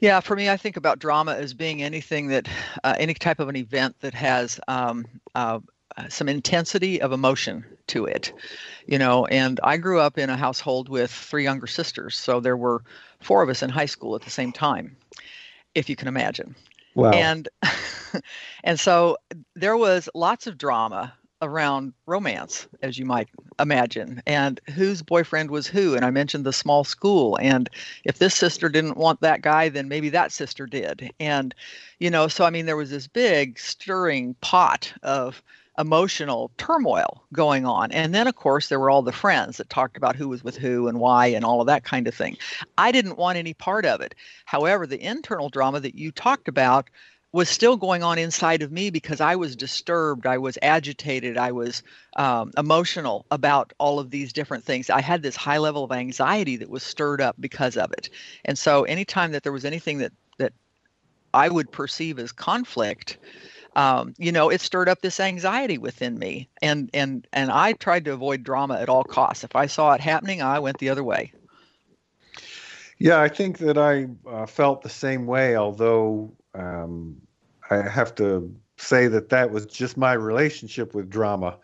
Yeah, 0.00 0.18
for 0.18 0.34
me, 0.34 0.50
I 0.50 0.56
think 0.56 0.76
about 0.76 0.98
drama 0.98 1.36
as 1.36 1.54
being 1.54 1.82
anything 1.82 2.28
that, 2.28 2.48
uh, 2.82 2.94
any 2.98 3.14
type 3.14 3.38
of 3.38 3.48
an 3.48 3.54
event 3.54 3.94
that 4.00 4.14
has 4.14 4.58
um, 4.66 5.06
uh, 5.36 5.60
some 6.08 6.28
intensity 6.28 7.00
of 7.00 7.12
emotion 7.12 7.64
to 7.88 8.06
it, 8.06 8.32
you 8.86 8.98
know. 8.98 9.26
And 9.26 9.60
I 9.62 9.76
grew 9.76 10.00
up 10.00 10.18
in 10.18 10.28
a 10.28 10.36
household 10.36 10.88
with 10.88 11.12
three 11.12 11.44
younger 11.44 11.68
sisters, 11.68 12.16
so 12.18 12.40
there 12.40 12.56
were 12.56 12.82
four 13.20 13.42
of 13.42 13.48
us 13.48 13.62
in 13.62 13.70
high 13.70 13.86
school 13.86 14.16
at 14.16 14.22
the 14.22 14.30
same 14.30 14.50
time 14.50 14.96
if 15.74 15.88
you 15.88 15.96
can 15.96 16.08
imagine. 16.08 16.54
Wow. 16.94 17.12
And 17.12 17.48
and 18.64 18.78
so 18.78 19.18
there 19.54 19.76
was 19.76 20.08
lots 20.14 20.46
of 20.46 20.58
drama 20.58 21.14
around 21.42 21.92
romance, 22.06 22.66
as 22.82 22.98
you 22.98 23.04
might 23.04 23.28
imagine, 23.58 24.22
and 24.26 24.60
whose 24.74 25.02
boyfriend 25.02 25.50
was 25.50 25.66
who. 25.66 25.94
And 25.94 26.04
I 26.04 26.10
mentioned 26.10 26.46
the 26.46 26.52
small 26.52 26.84
school, 26.84 27.36
and 27.42 27.68
if 28.04 28.18
this 28.18 28.34
sister 28.34 28.68
didn't 28.68 28.96
want 28.96 29.20
that 29.20 29.42
guy, 29.42 29.68
then 29.68 29.88
maybe 29.88 30.08
that 30.10 30.32
sister 30.32 30.66
did. 30.66 31.12
And, 31.20 31.54
you 31.98 32.08
know, 32.08 32.28
so 32.28 32.44
I 32.44 32.50
mean, 32.50 32.66
there 32.66 32.76
was 32.76 32.90
this 32.90 33.06
big 33.06 33.58
stirring 33.58 34.34
pot 34.40 34.92
of 35.02 35.42
emotional 35.78 36.50
turmoil 36.58 37.24
going 37.32 37.64
on. 37.64 37.90
And 37.92 38.14
then, 38.14 38.26
of 38.26 38.36
course, 38.36 38.68
there 38.68 38.78
were 38.78 38.90
all 38.90 39.02
the 39.02 39.10
friends 39.10 39.56
that 39.56 39.70
talked 39.70 39.96
about 39.96 40.16
who 40.16 40.28
was 40.28 40.44
with 40.44 40.56
who 40.56 40.86
and 40.86 41.00
why 41.00 41.26
and 41.28 41.44
all 41.44 41.60
of 41.60 41.66
that 41.66 41.84
kind 41.84 42.06
of 42.06 42.14
thing. 42.14 42.36
I 42.76 42.92
didn't 42.92 43.16
want 43.16 43.38
any 43.38 43.54
part 43.54 43.86
of 43.86 44.00
it. 44.00 44.14
However, 44.44 44.86
the 44.86 45.00
internal 45.00 45.48
drama 45.48 45.80
that 45.80 45.94
you 45.94 46.12
talked 46.12 46.46
about 46.46 46.90
was 47.32 47.48
still 47.48 47.78
going 47.78 48.02
on 48.02 48.18
inside 48.18 48.60
of 48.60 48.70
me 48.70 48.90
because 48.90 49.20
I 49.20 49.36
was 49.36 49.56
disturbed, 49.56 50.26
I 50.26 50.36
was 50.36 50.58
agitated, 50.60 51.38
I 51.38 51.52
was 51.52 51.82
um, 52.16 52.52
emotional 52.58 53.24
about 53.30 53.72
all 53.78 53.98
of 53.98 54.10
these 54.10 54.34
different 54.34 54.64
things. 54.64 54.90
I 54.90 55.00
had 55.00 55.22
this 55.22 55.34
high 55.34 55.58
level 55.58 55.82
of 55.82 55.92
anxiety 55.92 56.56
that 56.56 56.68
was 56.68 56.82
stirred 56.82 57.22
up 57.22 57.36
because 57.40 57.78
of 57.78 57.90
it. 57.92 58.10
And 58.44 58.58
so, 58.58 58.84
anytime 58.84 59.32
that 59.32 59.42
there 59.42 59.52
was 59.52 59.64
anything 59.64 59.98
that 59.98 60.12
that 60.38 60.52
I 61.32 61.48
would 61.48 61.72
perceive 61.72 62.18
as 62.18 62.32
conflict, 62.32 63.16
um, 63.76 64.12
you 64.18 64.30
know, 64.30 64.50
it 64.50 64.60
stirred 64.60 64.90
up 64.90 65.00
this 65.00 65.18
anxiety 65.18 65.78
within 65.78 66.18
me, 66.18 66.50
and 66.60 66.90
and 66.92 67.26
and 67.32 67.50
I 67.50 67.72
tried 67.72 68.04
to 68.04 68.12
avoid 68.12 68.42
drama 68.42 68.74
at 68.74 68.90
all 68.90 69.04
costs. 69.04 69.42
If 69.42 69.56
I 69.56 69.66
saw 69.66 69.94
it 69.94 70.02
happening, 70.02 70.42
I 70.42 70.58
went 70.58 70.78
the 70.78 70.90
other 70.90 71.04
way. 71.04 71.32
Yeah, 72.98 73.20
I 73.20 73.28
think 73.28 73.58
that 73.58 73.78
I 73.78 74.06
uh, 74.28 74.44
felt 74.44 74.82
the 74.82 74.90
same 74.90 75.26
way. 75.26 75.56
Although 75.56 76.36
um, 76.54 77.16
I 77.70 77.76
have 77.88 78.14
to 78.16 78.54
say 78.76 79.08
that 79.08 79.28
that 79.30 79.50
was 79.50 79.66
just 79.66 79.96
my 79.96 80.12
relationship 80.12 80.94
with 80.94 81.08
drama. 81.08 81.58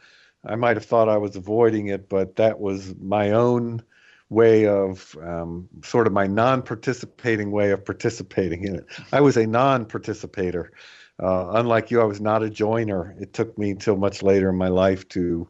I 0.47 0.55
might 0.55 0.77
have 0.77 0.85
thought 0.85 1.09
I 1.09 1.17
was 1.17 1.37
avoiding 1.37 1.89
it, 1.89 2.09
but 2.09 2.37
that 2.37 2.61
was 2.61 2.95
my 3.01 3.33
own 3.33 3.83
way 4.31 4.67
of 4.67 5.17
um, 5.23 5.69
sort 5.83 6.07
of 6.07 6.13
my 6.13 6.27
non-participating 6.27 7.51
way 7.51 7.71
of 7.71 7.85
participating 7.85 8.65
in 8.65 8.77
it. 8.77 8.87
I 9.13 9.21
was 9.21 9.37
a 9.37 9.47
non-participator. 9.47 10.73
Uh, 11.21 11.51
unlike 11.55 11.91
you, 11.91 12.01
I 12.01 12.05
was 12.05 12.21
not 12.21 12.43
a 12.43 12.51
joiner. 12.51 13.17
It 13.19 13.33
took 13.33 13.59
me 13.59 13.71
until 13.71 13.97
much 13.97 14.23
later 14.23 14.51
in 14.51 14.57
my 14.57 14.69
life 14.69 15.09
to 15.11 15.49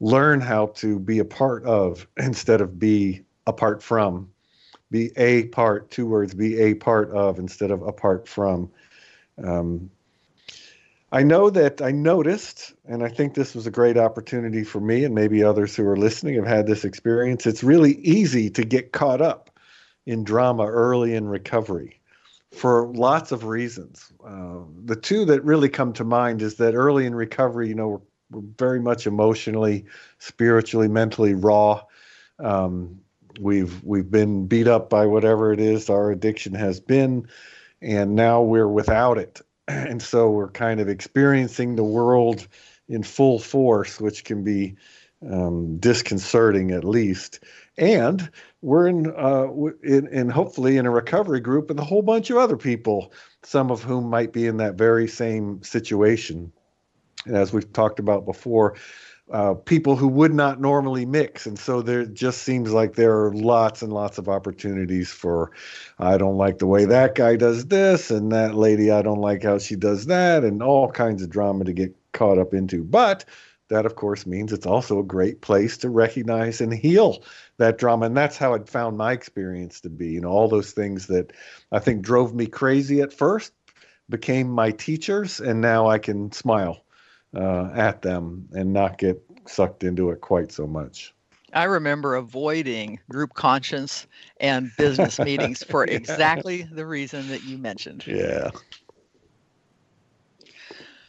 learn 0.00 0.40
how 0.40 0.66
to 0.66 0.98
be 0.98 1.18
a 1.20 1.24
part 1.24 1.64
of 1.64 2.06
instead 2.16 2.60
of 2.60 2.78
be 2.78 3.22
apart 3.46 3.82
from. 3.82 4.30
Be 4.90 5.10
a 5.16 5.46
part, 5.48 5.90
two 5.90 6.06
words, 6.06 6.34
be 6.34 6.60
a 6.60 6.74
part 6.74 7.10
of 7.10 7.38
instead 7.38 7.70
of 7.70 7.82
apart 7.82 8.28
from. 8.28 8.70
Um, 9.42 9.90
I 11.12 11.22
know 11.22 11.50
that 11.50 11.82
I 11.82 11.92
noticed, 11.92 12.74
and 12.84 13.02
I 13.02 13.08
think 13.08 13.34
this 13.34 13.54
was 13.54 13.66
a 13.66 13.70
great 13.70 13.96
opportunity 13.96 14.64
for 14.64 14.80
me, 14.80 15.04
and 15.04 15.14
maybe 15.14 15.42
others 15.42 15.76
who 15.76 15.86
are 15.86 15.96
listening 15.96 16.34
have 16.34 16.46
had 16.46 16.66
this 16.66 16.84
experience. 16.84 17.46
It's 17.46 17.62
really 17.62 17.94
easy 17.98 18.50
to 18.50 18.64
get 18.64 18.92
caught 18.92 19.20
up 19.20 19.50
in 20.04 20.24
drama 20.24 20.66
early 20.66 21.14
in 21.14 21.28
recovery 21.28 22.00
for 22.52 22.86
lots 22.88 23.32
of 23.32 23.44
reasons. 23.44 24.12
Uh, 24.24 24.60
the 24.84 24.96
two 24.96 25.24
that 25.26 25.44
really 25.44 25.68
come 25.68 25.92
to 25.92 26.04
mind 26.04 26.42
is 26.42 26.56
that 26.56 26.74
early 26.74 27.06
in 27.06 27.14
recovery, 27.14 27.68
you 27.68 27.74
know, 27.74 27.88
we're, 27.88 28.00
we're 28.30 28.48
very 28.58 28.80
much 28.80 29.06
emotionally, 29.06 29.84
spiritually, 30.18 30.88
mentally 30.88 31.34
raw. 31.34 31.82
Um, 32.38 33.00
we've 33.38 33.82
we've 33.82 34.10
been 34.10 34.46
beat 34.46 34.68
up 34.68 34.90
by 34.90 35.06
whatever 35.06 35.52
it 35.52 35.60
is 35.60 35.90
our 35.90 36.10
addiction 36.10 36.54
has 36.54 36.80
been, 36.80 37.28
and 37.80 38.14
now 38.14 38.42
we're 38.42 38.68
without 38.68 39.18
it, 39.18 39.40
and 39.68 40.02
so 40.02 40.30
we're 40.30 40.50
kind 40.50 40.80
of 40.80 40.88
experiencing 40.88 41.76
the 41.76 41.84
world 41.84 42.46
in 42.88 43.02
full 43.02 43.38
force, 43.38 44.00
which 44.00 44.24
can 44.24 44.44
be 44.44 44.76
um, 45.28 45.78
disconcerting 45.78 46.70
at 46.70 46.84
least. 46.84 47.40
And 47.78 48.30
we're 48.62 48.86
in, 48.88 49.06
uh, 49.06 49.48
in, 49.82 50.08
in 50.08 50.28
hopefully 50.30 50.76
in 50.76 50.86
a 50.86 50.90
recovery 50.90 51.40
group 51.40 51.68
with 51.68 51.78
a 51.78 51.84
whole 51.84 52.02
bunch 52.02 52.30
of 52.30 52.36
other 52.36 52.56
people, 52.56 53.12
some 53.42 53.70
of 53.70 53.82
whom 53.82 54.08
might 54.08 54.32
be 54.32 54.46
in 54.46 54.58
that 54.58 54.76
very 54.76 55.08
same 55.08 55.62
situation. 55.62 56.52
And 57.26 57.36
as 57.36 57.52
we've 57.52 57.70
talked 57.72 57.98
about 57.98 58.24
before, 58.24 58.76
uh, 59.32 59.54
people 59.54 59.96
who 59.96 60.06
would 60.06 60.32
not 60.32 60.60
normally 60.60 61.04
mix. 61.04 61.46
And 61.46 61.58
so 61.58 61.82
there 61.82 62.04
just 62.04 62.42
seems 62.42 62.72
like 62.72 62.94
there 62.94 63.24
are 63.24 63.34
lots 63.34 63.82
and 63.82 63.92
lots 63.92 64.18
of 64.18 64.28
opportunities 64.28 65.10
for, 65.10 65.50
I 65.98 66.16
don't 66.16 66.36
like 66.36 66.58
the 66.58 66.66
way 66.66 66.84
that 66.84 67.16
guy 67.16 67.36
does 67.36 67.66
this, 67.66 68.10
and 68.10 68.30
that 68.32 68.54
lady, 68.54 68.90
I 68.90 69.02
don't 69.02 69.20
like 69.20 69.42
how 69.42 69.58
she 69.58 69.74
does 69.74 70.06
that, 70.06 70.44
and 70.44 70.62
all 70.62 70.90
kinds 70.90 71.22
of 71.22 71.30
drama 71.30 71.64
to 71.64 71.72
get 71.72 71.96
caught 72.12 72.38
up 72.38 72.54
into. 72.54 72.84
But 72.84 73.24
that, 73.68 73.84
of 73.84 73.96
course, 73.96 74.26
means 74.26 74.52
it's 74.52 74.66
also 74.66 75.00
a 75.00 75.04
great 75.04 75.40
place 75.40 75.76
to 75.78 75.90
recognize 75.90 76.60
and 76.60 76.72
heal 76.72 77.24
that 77.56 77.78
drama. 77.78 78.06
And 78.06 78.16
that's 78.16 78.36
how 78.36 78.54
I'd 78.54 78.68
found 78.68 78.96
my 78.96 79.10
experience 79.12 79.80
to 79.80 79.90
be. 79.90 80.10
You 80.10 80.20
know, 80.20 80.28
all 80.28 80.48
those 80.48 80.70
things 80.70 81.08
that 81.08 81.32
I 81.72 81.80
think 81.80 82.02
drove 82.02 82.32
me 82.32 82.46
crazy 82.46 83.00
at 83.00 83.12
first 83.12 83.52
became 84.08 84.48
my 84.48 84.70
teachers, 84.70 85.40
and 85.40 85.60
now 85.60 85.88
I 85.88 85.98
can 85.98 86.30
smile 86.30 86.84
uh, 87.36 87.70
at 87.74 88.02
them 88.02 88.48
and 88.52 88.72
not 88.72 88.98
get 88.98 89.22
sucked 89.46 89.84
into 89.84 90.10
it 90.10 90.20
quite 90.20 90.50
so 90.50 90.66
much. 90.66 91.14
I 91.52 91.64
remember 91.64 92.16
avoiding 92.16 92.98
group 93.08 93.34
conscience 93.34 94.06
and 94.40 94.70
business 94.76 95.18
meetings 95.18 95.62
for 95.62 95.86
yeah. 95.88 95.94
exactly 95.94 96.62
the 96.62 96.86
reason 96.86 97.28
that 97.28 97.44
you 97.44 97.56
mentioned. 97.56 98.06
Yeah. 98.06 98.50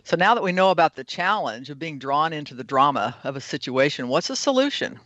So 0.04 0.16
now 0.16 0.36
that 0.36 0.44
we 0.44 0.54
know 0.54 0.72
about 0.72 0.96
the 0.96 1.04
challenge 1.04 1.70
of 1.70 1.80
being 1.80 2.00
drawn 2.00 2.32
into 2.32 2.54
the 2.54 2.64
drama 2.64 3.18
of 3.24 3.36
a 3.36 3.42
situation, 3.42 4.08
what's 4.08 4.30
the 4.30 4.38
solution? 4.38 5.00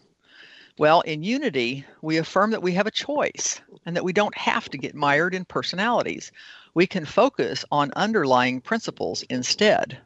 Well, 0.78 1.02
in 1.02 1.24
unity, 1.24 1.86
we 2.02 2.18
affirm 2.18 2.52
that 2.52 2.62
we 2.62 2.74
have 2.74 2.88
a 2.88 2.92
choice 2.92 3.62
and 3.86 3.96
that 3.96 4.04
we 4.04 4.14
don't 4.14 4.38
have 4.38 4.70
to 4.70 4.78
get 4.78 4.94
mired 4.94 5.34
in 5.34 5.46
personalities. 5.46 6.32
We 6.74 6.88
can 6.88 7.06
focus 7.06 7.66
on 7.72 7.92
underlying 7.96 8.62
principles 8.62 9.24
instead. 9.24 10.00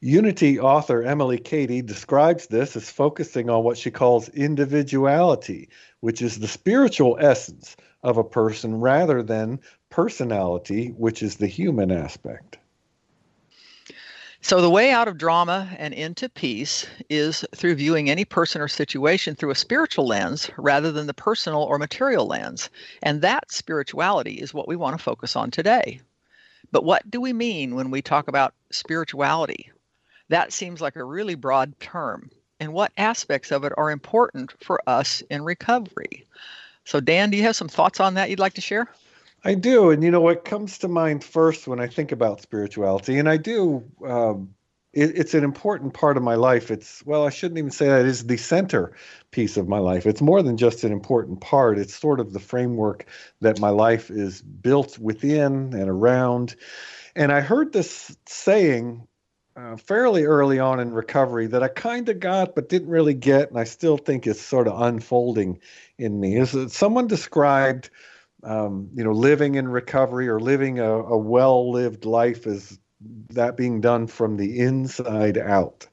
Unity 0.00 0.60
author 0.60 1.02
Emilie 1.02 1.38
Cady 1.38 1.82
describes 1.82 2.46
this 2.46 2.76
as 2.76 2.88
focusing 2.88 3.50
on 3.50 3.64
what 3.64 3.76
she 3.76 3.90
calls 3.90 4.28
individuality, 4.28 5.68
which 6.00 6.22
is 6.22 6.38
the 6.38 6.46
spiritual 6.46 7.16
essence 7.20 7.76
of 8.04 8.16
a 8.16 8.22
person 8.22 8.78
rather 8.78 9.24
than 9.24 9.58
personality, 9.90 10.88
which 10.96 11.20
is 11.20 11.36
the 11.36 11.48
human 11.48 11.90
aspect. 11.90 12.58
So, 14.40 14.60
the 14.60 14.70
way 14.70 14.92
out 14.92 15.08
of 15.08 15.18
drama 15.18 15.68
and 15.78 15.92
into 15.92 16.28
peace 16.28 16.86
is 17.10 17.44
through 17.56 17.74
viewing 17.74 18.08
any 18.08 18.24
person 18.24 18.62
or 18.62 18.68
situation 18.68 19.34
through 19.34 19.50
a 19.50 19.56
spiritual 19.56 20.06
lens 20.06 20.48
rather 20.56 20.92
than 20.92 21.08
the 21.08 21.14
personal 21.14 21.64
or 21.64 21.76
material 21.76 22.24
lens. 22.24 22.70
And 23.02 23.20
that 23.22 23.50
spirituality 23.50 24.34
is 24.34 24.54
what 24.54 24.68
we 24.68 24.76
want 24.76 24.96
to 24.96 25.02
focus 25.02 25.34
on 25.34 25.50
today. 25.50 26.00
But 26.70 26.84
what 26.84 27.10
do 27.10 27.20
we 27.20 27.32
mean 27.32 27.74
when 27.74 27.90
we 27.90 28.00
talk 28.00 28.28
about 28.28 28.54
spirituality? 28.70 29.72
That 30.28 30.52
seems 30.52 30.80
like 30.80 30.96
a 30.96 31.04
really 31.04 31.34
broad 31.34 31.78
term. 31.80 32.30
And 32.60 32.72
what 32.72 32.92
aspects 32.96 33.52
of 33.52 33.64
it 33.64 33.72
are 33.76 33.90
important 33.90 34.52
for 34.62 34.80
us 34.86 35.22
in 35.30 35.42
recovery? 35.42 36.26
So, 36.84 37.00
Dan, 37.00 37.30
do 37.30 37.36
you 37.36 37.42
have 37.44 37.56
some 37.56 37.68
thoughts 37.68 38.00
on 38.00 38.14
that 38.14 38.30
you'd 38.30 38.38
like 38.38 38.54
to 38.54 38.60
share? 38.60 38.88
I 39.44 39.54
do. 39.54 39.90
And 39.90 40.02
you 40.02 40.10
know, 40.10 40.20
what 40.20 40.44
comes 40.44 40.78
to 40.78 40.88
mind 40.88 41.22
first 41.22 41.68
when 41.68 41.80
I 41.80 41.86
think 41.86 42.12
about 42.12 42.42
spirituality, 42.42 43.18
and 43.18 43.28
I 43.28 43.36
do, 43.36 43.84
um, 44.04 44.54
it, 44.92 45.16
it's 45.16 45.34
an 45.34 45.44
important 45.44 45.94
part 45.94 46.16
of 46.16 46.22
my 46.22 46.34
life. 46.34 46.70
It's, 46.70 47.04
well, 47.06 47.26
I 47.26 47.30
shouldn't 47.30 47.58
even 47.58 47.70
say 47.70 47.86
that, 47.86 48.00
it 48.00 48.06
is 48.06 48.26
the 48.26 48.36
center 48.36 48.92
piece 49.30 49.56
of 49.56 49.68
my 49.68 49.78
life. 49.78 50.06
It's 50.06 50.20
more 50.20 50.42
than 50.42 50.56
just 50.56 50.82
an 50.82 50.92
important 50.92 51.40
part, 51.40 51.78
it's 51.78 51.94
sort 51.94 52.20
of 52.20 52.32
the 52.32 52.40
framework 52.40 53.06
that 53.40 53.60
my 53.60 53.70
life 53.70 54.10
is 54.10 54.42
built 54.42 54.98
within 54.98 55.74
and 55.74 55.88
around. 55.88 56.56
And 57.14 57.32
I 57.32 57.40
heard 57.40 57.72
this 57.72 58.16
saying 58.26 59.07
uh, 59.58 59.76
fairly 59.76 60.24
early 60.24 60.58
on 60.58 60.78
in 60.78 60.92
recovery 60.92 61.46
that 61.48 61.62
I 61.62 61.68
kind 61.68 62.08
of 62.08 62.20
got 62.20 62.54
but 62.54 62.68
didn't 62.68 62.90
really 62.90 63.14
get, 63.14 63.50
and 63.50 63.58
I 63.58 63.64
still 63.64 63.96
think 63.96 64.26
is 64.26 64.40
sort 64.40 64.68
of 64.68 64.80
unfolding 64.80 65.60
in 65.98 66.20
me. 66.20 66.36
Is 66.36 66.52
that 66.52 66.70
someone 66.70 67.08
described, 67.08 67.90
um, 68.44 68.88
you 68.94 69.02
know, 69.02 69.12
living 69.12 69.56
in 69.56 69.66
recovery 69.66 70.28
or 70.28 70.38
living 70.38 70.78
a, 70.78 70.88
a 70.88 71.18
well-lived 71.18 72.04
life 72.04 72.46
as 72.46 72.78
that 73.30 73.56
being 73.56 73.80
done 73.80 74.06
from 74.06 74.36
the 74.36 74.60
inside 74.60 75.38
out. 75.38 75.86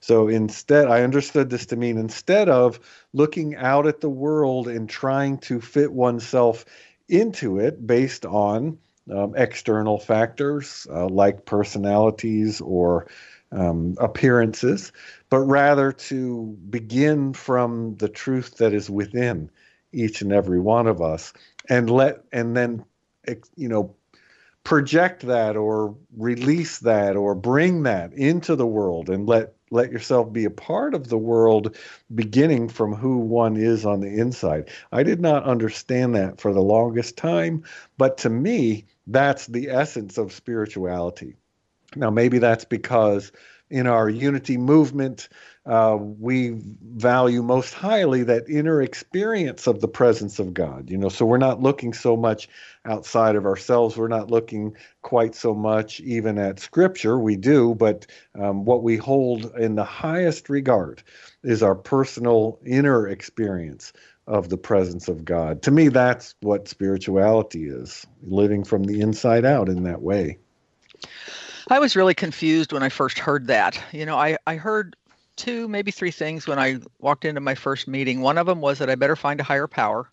So 0.00 0.28
instead, 0.28 0.88
I 0.88 1.02
understood 1.02 1.50
this 1.50 1.66
to 1.66 1.76
mean 1.76 1.98
instead 1.98 2.48
of 2.48 2.78
looking 3.12 3.56
out 3.56 3.86
at 3.86 4.00
the 4.00 4.08
world 4.08 4.68
and 4.68 4.88
trying 4.88 5.38
to 5.38 5.60
fit 5.60 5.92
oneself 5.92 6.64
into 7.08 7.58
it 7.58 7.86
based 7.86 8.24
on 8.24 8.78
um, 9.12 9.34
external 9.36 9.98
factors 9.98 10.86
uh, 10.90 11.06
like 11.08 11.44
personalities 11.44 12.60
or 12.60 13.06
um, 13.52 13.96
appearances, 13.98 14.92
but 15.28 15.40
rather 15.40 15.92
to 15.92 16.56
begin 16.68 17.32
from 17.32 17.96
the 17.96 18.08
truth 18.08 18.56
that 18.58 18.72
is 18.72 18.88
within 18.88 19.50
each 19.92 20.22
and 20.22 20.32
every 20.32 20.60
one 20.60 20.86
of 20.86 21.02
us, 21.02 21.32
and 21.68 21.90
let 21.90 22.22
and 22.32 22.56
then 22.56 22.84
you 23.56 23.68
know 23.68 23.94
project 24.64 25.22
that 25.22 25.56
or 25.56 25.96
release 26.16 26.78
that 26.80 27.16
or 27.16 27.34
bring 27.34 27.82
that 27.84 28.12
into 28.12 28.54
the 28.54 28.66
world 28.66 29.08
and 29.08 29.26
let 29.26 29.54
let 29.70 29.92
yourself 29.92 30.32
be 30.32 30.44
a 30.44 30.50
part 30.50 30.94
of 30.94 31.08
the 31.08 31.18
world 31.18 31.76
beginning 32.14 32.68
from 32.68 32.94
who 32.94 33.18
one 33.18 33.56
is 33.56 33.86
on 33.86 34.00
the 34.00 34.18
inside. 34.18 34.68
I 34.92 35.02
did 35.02 35.20
not 35.20 35.44
understand 35.44 36.14
that 36.14 36.40
for 36.40 36.52
the 36.52 36.62
longest 36.62 37.16
time, 37.16 37.64
but 37.96 38.18
to 38.18 38.30
me 38.30 38.86
that's 39.06 39.46
the 39.46 39.70
essence 39.70 40.18
of 40.18 40.32
spirituality. 40.32 41.36
Now, 41.96 42.10
maybe 42.10 42.38
that's 42.38 42.64
because 42.64 43.32
in 43.70 43.86
our 43.86 44.08
unity 44.08 44.56
movement, 44.56 45.28
uh, 45.70 45.96
we 45.96 46.60
value 46.96 47.44
most 47.44 47.74
highly 47.74 48.24
that 48.24 48.48
inner 48.48 48.82
experience 48.82 49.68
of 49.68 49.80
the 49.80 49.86
presence 49.86 50.40
of 50.40 50.52
God. 50.52 50.90
You 50.90 50.98
know, 50.98 51.08
so 51.08 51.24
we're 51.24 51.38
not 51.38 51.62
looking 51.62 51.92
so 51.92 52.16
much 52.16 52.48
outside 52.84 53.36
of 53.36 53.46
ourselves. 53.46 53.96
We're 53.96 54.08
not 54.08 54.32
looking 54.32 54.74
quite 55.02 55.36
so 55.36 55.54
much 55.54 56.00
even 56.00 56.38
at 56.38 56.58
Scripture. 56.58 57.20
We 57.20 57.36
do, 57.36 57.76
but 57.76 58.04
um, 58.34 58.64
what 58.64 58.82
we 58.82 58.96
hold 58.96 59.54
in 59.56 59.76
the 59.76 59.84
highest 59.84 60.50
regard 60.50 61.04
is 61.44 61.62
our 61.62 61.76
personal 61.76 62.58
inner 62.66 63.06
experience 63.06 63.92
of 64.26 64.48
the 64.48 64.58
presence 64.58 65.06
of 65.06 65.24
God. 65.24 65.62
To 65.62 65.70
me, 65.70 65.86
that's 65.86 66.34
what 66.40 66.66
spirituality 66.66 67.68
is 67.68 68.04
living 68.24 68.64
from 68.64 68.82
the 68.82 69.00
inside 69.00 69.44
out 69.44 69.68
in 69.68 69.84
that 69.84 70.02
way. 70.02 70.38
I 71.68 71.78
was 71.78 71.94
really 71.94 72.14
confused 72.14 72.72
when 72.72 72.82
I 72.82 72.88
first 72.88 73.20
heard 73.20 73.46
that. 73.46 73.80
You 73.92 74.04
know, 74.04 74.16
I, 74.16 74.36
I 74.48 74.56
heard 74.56 74.96
two, 75.40 75.66
maybe 75.68 75.90
three 75.90 76.10
things 76.10 76.46
when 76.46 76.58
I 76.58 76.80
walked 76.98 77.24
into 77.24 77.40
my 77.40 77.54
first 77.54 77.88
meeting. 77.88 78.20
One 78.20 78.38
of 78.38 78.46
them 78.46 78.60
was 78.60 78.78
that 78.78 78.90
I 78.90 78.94
better 78.94 79.16
find 79.16 79.40
a 79.40 79.44
higher 79.44 79.66
power, 79.66 80.10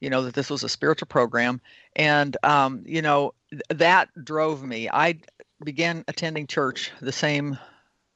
you 0.00 0.10
know, 0.10 0.22
that 0.22 0.34
this 0.34 0.48
was 0.48 0.62
a 0.62 0.68
spiritual 0.68 1.06
program. 1.06 1.60
And, 1.96 2.36
um, 2.44 2.84
you 2.86 3.02
know, 3.02 3.34
th- 3.50 3.62
that 3.70 4.08
drove 4.24 4.62
me. 4.62 4.88
I 4.88 5.18
began 5.64 6.04
attending 6.06 6.46
church 6.46 6.92
the 7.00 7.12
same 7.12 7.58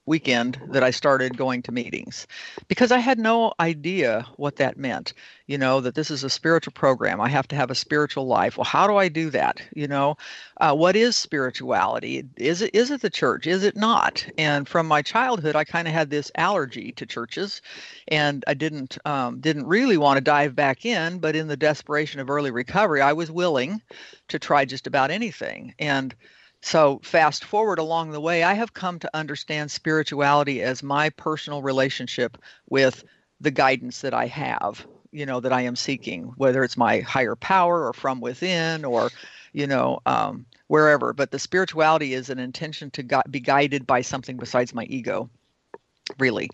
weekend 0.07 0.61
that 0.69 0.85
I 0.85 0.91
started 0.91 1.37
going 1.37 1.63
to 1.63 1.73
meetings 1.73 2.27
because 2.69 2.93
I 2.93 2.99
had 2.99 3.19
no 3.19 3.53
idea 3.59 4.27
what 4.37 4.57
that 4.57 4.77
meant. 4.77 5.15
You 5.47 5.59
know, 5.59 5.81
that 5.81 5.95
this 5.95 6.11
is 6.11 6.25
a 6.25 6.31
spiritual 6.31 6.73
program. 6.73 7.21
I 7.21 7.29
have 7.29 7.47
to 7.49 7.57
have 7.57 7.71
a 7.71 7.75
spiritual 7.75 8.27
life. 8.27 8.57
Well, 8.57 8.65
how 8.65 8.87
do 8.87 8.97
I 8.97 9.09
do 9.09 9.29
that? 9.31 9.61
You 9.75 9.87
know, 9.87 10.17
uh, 10.59 10.75
what 10.75 10.97
is 10.97 11.17
spirituality? 11.17 12.25
Is 12.37 12.63
it 12.63 12.75
is 12.75 12.91
it 12.91 13.03
the 13.03 13.11
church? 13.11 13.47
Is 13.47 13.63
it 13.63 13.77
not? 13.77 14.27
And 14.39 14.67
from 14.67 14.87
my 14.87 15.03
childhood, 15.03 15.55
I 15.55 15.65
kind 15.65 15.87
of 15.87 15.93
had 15.93 16.11
this 16.11 16.31
allergy 16.37 16.93
to 16.93 17.05
churches, 17.05 17.61
and 18.09 18.43
I 18.47 18.55
didn't 18.55 18.97
um, 19.05 19.41
didn't 19.41 19.67
really 19.67 19.99
want 19.99 20.17
to 20.17 20.23
dive 20.23 20.57
back 20.57 20.87
in. 20.87 21.19
But 21.19 21.37
in 21.37 21.49
the 21.49 21.57
desperation 21.57 22.21
of 22.21 22.31
early 22.31 22.51
recovery, 22.51 23.03
I 23.03 23.13
was 23.13 23.31
willing 23.31 23.83
to 24.29 24.39
try 24.39 24.65
just 24.65 24.87
about 24.87 25.11
anything. 25.11 25.75
And 25.79 26.15
so, 26.65 26.99
fast 27.05 27.45
forward 27.45 27.79
along 27.79 28.13
the 28.13 28.21
way, 28.23 28.43
I 28.43 28.55
have 28.55 28.73
come 28.73 28.99
to 29.01 29.11
understand 29.13 29.71
spirituality 29.71 30.63
as 30.63 30.83
my 30.83 31.11
personal 31.11 31.61
relationship 31.61 32.39
with 32.71 33.05
the 33.39 33.51
guidance 33.51 34.01
that 34.01 34.15
I 34.15 34.29
have, 34.29 34.87
you 35.13 35.27
know, 35.27 35.41
that 35.41 35.53
I 35.53 35.61
am 35.61 35.77
seeking, 35.77 36.33
whether 36.39 36.65
it's 36.65 36.79
my 36.79 37.01
higher 37.01 37.37
power 37.37 37.87
or 37.87 37.93
from 37.93 38.23
within 38.23 38.87
or, 38.87 39.11
you 39.53 39.67
know, 39.67 40.01
um, 40.07 40.47
wherever. 40.69 41.13
But 41.13 41.31
the 41.31 41.39
spirituality 41.39 42.15
is 42.15 42.31
an 42.31 42.39
intention 42.39 42.91
to 42.93 43.03
gu- 43.03 43.29
be 43.29 43.41
guided 43.41 43.87
by 43.87 44.01
something 44.01 44.39
besides 44.39 44.73
my 44.73 44.85
ego, 44.85 45.29
really. 46.19 46.49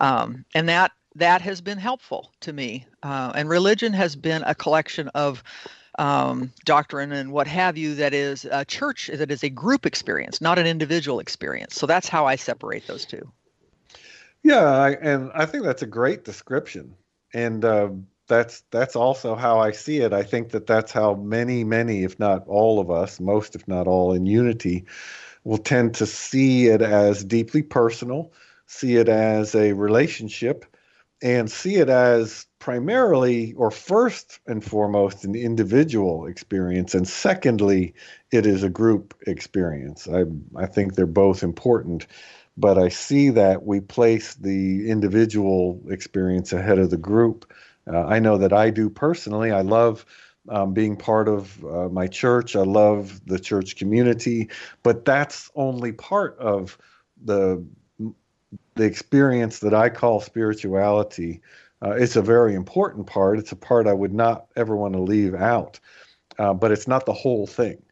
Um, 0.00 0.44
and 0.56 0.68
that 0.68 0.90
that 1.14 1.40
has 1.40 1.60
been 1.60 1.78
helpful 1.78 2.32
to 2.40 2.52
me. 2.52 2.84
Uh, 3.04 3.30
and 3.36 3.48
religion 3.48 3.92
has 3.92 4.16
been 4.16 4.42
a 4.42 4.56
collection 4.56 5.06
of 5.10 5.44
um, 5.98 6.52
doctrine 6.64 7.12
and 7.12 7.32
what 7.32 7.46
have 7.46 7.76
you 7.76 7.94
that 7.96 8.14
is 8.14 8.46
a 8.50 8.64
church 8.64 9.10
that 9.12 9.30
is 9.30 9.44
a 9.44 9.50
group 9.50 9.86
experience, 9.86 10.40
not 10.40 10.58
an 10.58 10.66
individual 10.66 11.20
experience. 11.20 11.74
So 11.74 11.86
that's 11.86 12.08
how 12.08 12.26
I 12.26 12.36
separate 12.36 12.86
those 12.86 13.04
two. 13.04 13.30
Yeah, 14.42 14.64
I, 14.64 14.90
and 14.92 15.30
I 15.34 15.46
think 15.46 15.64
that's 15.64 15.82
a 15.82 15.86
great 15.86 16.24
description, 16.24 16.96
and 17.32 17.64
uh, 17.64 17.90
that's 18.26 18.64
that's 18.70 18.96
also 18.96 19.36
how 19.36 19.60
I 19.60 19.70
see 19.70 19.98
it. 19.98 20.12
I 20.12 20.24
think 20.24 20.50
that 20.50 20.66
that's 20.66 20.90
how 20.90 21.14
many, 21.14 21.62
many, 21.62 22.02
if 22.02 22.18
not 22.18 22.48
all 22.48 22.80
of 22.80 22.90
us, 22.90 23.20
most 23.20 23.54
if 23.54 23.68
not 23.68 23.86
all, 23.86 24.12
in 24.12 24.26
unity, 24.26 24.86
will 25.44 25.58
tend 25.58 25.94
to 25.96 26.06
see 26.06 26.66
it 26.66 26.82
as 26.82 27.24
deeply 27.24 27.62
personal, 27.62 28.32
see 28.66 28.96
it 28.96 29.08
as 29.08 29.54
a 29.54 29.74
relationship, 29.74 30.64
and 31.22 31.50
see 31.50 31.76
it 31.76 31.88
as 31.88 32.46
primarily 32.58 33.52
or 33.54 33.70
first 33.70 34.40
and 34.46 34.64
foremost 34.64 35.24
an 35.24 35.34
individual 35.34 36.26
experience 36.26 36.94
and 36.94 37.08
secondly 37.08 37.94
it 38.32 38.44
is 38.44 38.62
a 38.62 38.68
group 38.68 39.14
experience. 39.26 40.08
I 40.08 40.24
i 40.56 40.66
think 40.66 40.94
they're 40.94 41.06
both 41.06 41.42
important 41.42 42.06
but 42.56 42.76
i 42.78 42.88
see 42.88 43.30
that 43.30 43.64
we 43.64 43.80
place 43.80 44.34
the 44.34 44.90
individual 44.90 45.80
experience 45.88 46.52
ahead 46.52 46.78
of 46.78 46.90
the 46.90 46.96
group. 46.96 47.50
Uh, 47.86 48.04
i 48.04 48.18
know 48.18 48.36
that 48.38 48.52
i 48.52 48.70
do 48.70 48.90
personally. 48.90 49.50
I 49.52 49.62
love 49.62 50.04
um, 50.48 50.74
being 50.74 50.96
part 50.96 51.28
of 51.28 51.64
uh, 51.64 51.88
my 51.88 52.08
church. 52.08 52.56
I 52.56 52.62
love 52.62 53.20
the 53.26 53.38
church 53.38 53.76
community 53.76 54.50
but 54.82 55.04
that's 55.04 55.50
only 55.54 55.92
part 55.92 56.36
of 56.38 56.76
the 57.24 57.64
the 58.74 58.84
experience 58.84 59.58
that 59.58 59.74
i 59.74 59.88
call 59.88 60.20
spirituality 60.20 61.40
uh, 61.82 61.90
it's 61.90 62.16
a 62.16 62.22
very 62.22 62.54
important 62.54 63.06
part. 63.06 63.38
It's 63.38 63.52
a 63.52 63.56
part 63.56 63.86
I 63.86 63.92
would 63.92 64.14
not 64.14 64.46
ever 64.56 64.76
want 64.76 64.94
to 64.94 65.00
leave 65.00 65.34
out, 65.34 65.80
uh, 66.38 66.54
but 66.54 66.70
it's 66.70 66.86
not 66.86 67.06
the 67.06 67.12
whole 67.12 67.46
thing. 67.46 67.82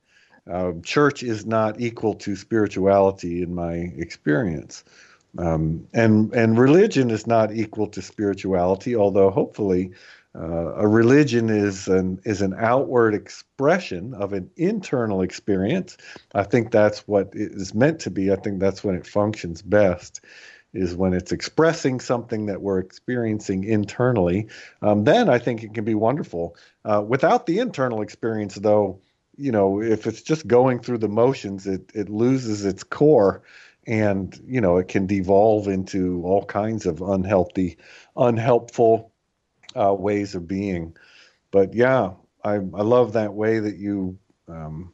Uh, 0.50 0.72
church 0.84 1.22
is 1.22 1.44
not 1.44 1.80
equal 1.80 2.14
to 2.14 2.36
spirituality 2.36 3.42
in 3.42 3.54
my 3.54 3.92
experience, 3.96 4.84
um, 5.38 5.86
and 5.92 6.32
and 6.34 6.58
religion 6.58 7.10
is 7.10 7.26
not 7.26 7.52
equal 7.52 7.86
to 7.88 8.00
spirituality. 8.00 8.96
Although 8.96 9.30
hopefully, 9.30 9.92
uh, 10.34 10.74
a 10.76 10.88
religion 10.88 11.50
is 11.50 11.88
an 11.88 12.20
is 12.24 12.42
an 12.42 12.54
outward 12.58 13.14
expression 13.14 14.14
of 14.14 14.32
an 14.32 14.50
internal 14.56 15.20
experience. 15.20 15.96
I 16.34 16.44
think 16.44 16.70
that's 16.70 17.06
what 17.06 17.28
it 17.34 17.52
is 17.52 17.74
meant 17.74 18.00
to 18.00 18.10
be. 18.10 18.32
I 18.32 18.36
think 18.36 18.60
that's 18.60 18.82
when 18.82 18.94
it 18.94 19.06
functions 19.06 19.62
best 19.62 20.20
is 20.72 20.94
when 20.94 21.12
it's 21.12 21.33
expressing 21.33 22.00
something 22.00 22.46
that 22.46 22.62
we're 22.62 22.78
experiencing 22.78 23.64
internally. 23.64 24.48
Um, 24.83 25.04
then 25.04 25.28
I 25.28 25.38
think 25.38 25.62
it 25.62 25.74
can 25.74 25.85
be 25.85 25.94
wonderful. 25.94 26.56
Uh, 26.85 27.02
without 27.06 27.46
the 27.46 27.59
internal 27.59 28.02
experience, 28.02 28.54
though, 28.54 29.00
you 29.37 29.50
know, 29.50 29.80
if 29.80 30.06
it's 30.06 30.22
just 30.22 30.46
going 30.46 30.80
through 30.80 30.98
the 30.98 31.09
motions, 31.09 31.66
it 31.66 31.90
it 31.94 32.09
loses 32.09 32.64
its 32.64 32.85
core, 32.85 33.42
and 33.87 34.38
you 34.46 34.61
know, 34.61 34.76
it 34.76 34.88
can 34.88 35.06
devolve 35.06 35.66
into 35.66 36.22
all 36.24 36.44
kinds 36.44 36.87
of 36.87 37.00
unhealthy, 37.00 37.78
unhelpful 38.16 39.12
uh, 39.74 39.94
ways 39.94 40.35
of 40.35 40.46
being. 40.46 40.96
But 41.50 41.74
yeah, 41.74 42.12
I 42.44 42.54
I 42.54 42.83
love 42.83 43.14
that 43.14 43.35
way 43.35 43.59
that 43.59 43.76
you 43.76 44.18
um, 44.46 44.92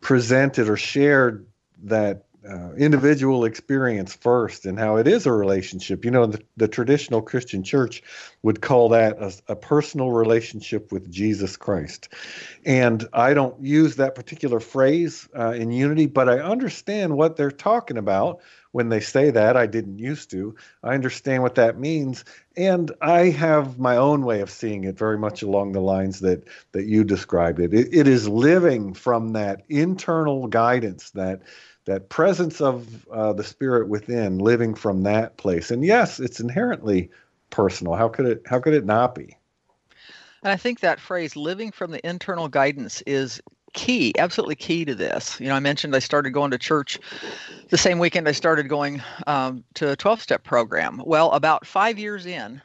presented 0.00 0.68
or 0.68 0.76
shared 0.76 1.46
that 1.84 2.25
uh, 2.48 2.72
individual 2.74 3.44
experience 3.44 4.14
first 4.14 4.66
and 4.66 4.78
how 4.78 4.96
it 4.96 5.06
is 5.06 5.26
a 5.26 5.32
relationship. 5.32 6.04
You 6.04 6.10
know, 6.10 6.26
the, 6.26 6.42
the 6.56 6.68
traditional 6.68 7.22
Christian 7.22 7.62
church 7.62 8.02
would 8.42 8.60
call 8.60 8.88
that 8.90 9.16
a, 9.18 9.32
a, 9.52 9.56
personal 9.56 10.12
relationship 10.12 10.92
with 10.92 11.10
Jesus 11.10 11.56
Christ. 11.56 12.08
And 12.64 13.08
I 13.12 13.34
don't 13.34 13.60
use 13.64 13.96
that 13.96 14.14
particular 14.14 14.60
phrase 14.60 15.28
uh, 15.36 15.52
in 15.52 15.72
unity, 15.72 16.06
but 16.06 16.28
I 16.28 16.38
understand 16.38 17.16
what 17.16 17.36
they're 17.36 17.50
talking 17.50 17.98
about 17.98 18.40
when 18.72 18.90
they 18.90 19.00
say 19.00 19.30
that. 19.30 19.56
I 19.56 19.66
didn't 19.66 19.98
used 19.98 20.30
to. 20.30 20.54
I 20.82 20.94
understand 20.94 21.42
what 21.42 21.54
that 21.54 21.78
means. 21.78 22.24
And 22.56 22.92
I 23.00 23.30
have 23.30 23.78
my 23.78 23.96
own 23.96 24.24
way 24.24 24.40
of 24.40 24.50
seeing 24.50 24.84
it 24.84 24.98
very 24.98 25.18
much 25.18 25.42
along 25.42 25.72
the 25.72 25.80
lines 25.80 26.20
that, 26.20 26.46
that 26.72 26.84
you 26.84 27.02
described 27.02 27.58
it. 27.58 27.72
it. 27.72 27.88
It 27.92 28.06
is 28.06 28.28
living 28.28 28.94
from 28.94 29.30
that 29.30 29.62
internal 29.68 30.46
guidance, 30.46 31.10
that 31.12 31.40
that 31.86 32.08
presence 32.08 32.60
of 32.60 33.06
uh, 33.08 33.32
the 33.32 33.44
spirit 33.44 33.88
within 33.88 34.38
living 34.38 34.74
from 34.74 35.02
that 35.04 35.36
place. 35.38 35.70
And 35.70 35.84
yes 35.84 36.20
it's 36.20 36.40
inherently 36.40 37.10
personal. 37.50 37.94
How 37.94 38.08
could 38.08 38.26
it 38.26 38.42
how 38.46 38.60
could 38.60 38.74
it 38.74 38.84
not 38.84 39.14
be? 39.14 39.36
And 40.42 40.52
i 40.52 40.56
think 40.56 40.80
that 40.80 41.00
phrase 41.00 41.34
living 41.34 41.72
from 41.72 41.90
the 41.90 42.06
internal 42.06 42.48
guidance 42.48 43.02
is 43.06 43.40
key 43.72 44.12
absolutely 44.18 44.54
key 44.54 44.84
to 44.84 44.94
this. 44.94 45.40
You 45.40 45.48
know 45.48 45.54
i 45.54 45.60
mentioned 45.60 45.96
i 45.96 46.00
started 46.00 46.30
going 46.30 46.50
to 46.50 46.58
church 46.58 46.98
the 47.70 47.78
same 47.78 47.98
weekend 47.98 48.28
i 48.28 48.32
started 48.32 48.68
going 48.68 49.02
um, 49.26 49.64
to 49.74 49.92
a 49.92 49.96
12-step 49.96 50.44
program. 50.44 51.02
Well 51.04 51.30
about 51.32 51.66
five 51.66 51.98
years 51.98 52.26
in 52.26 52.60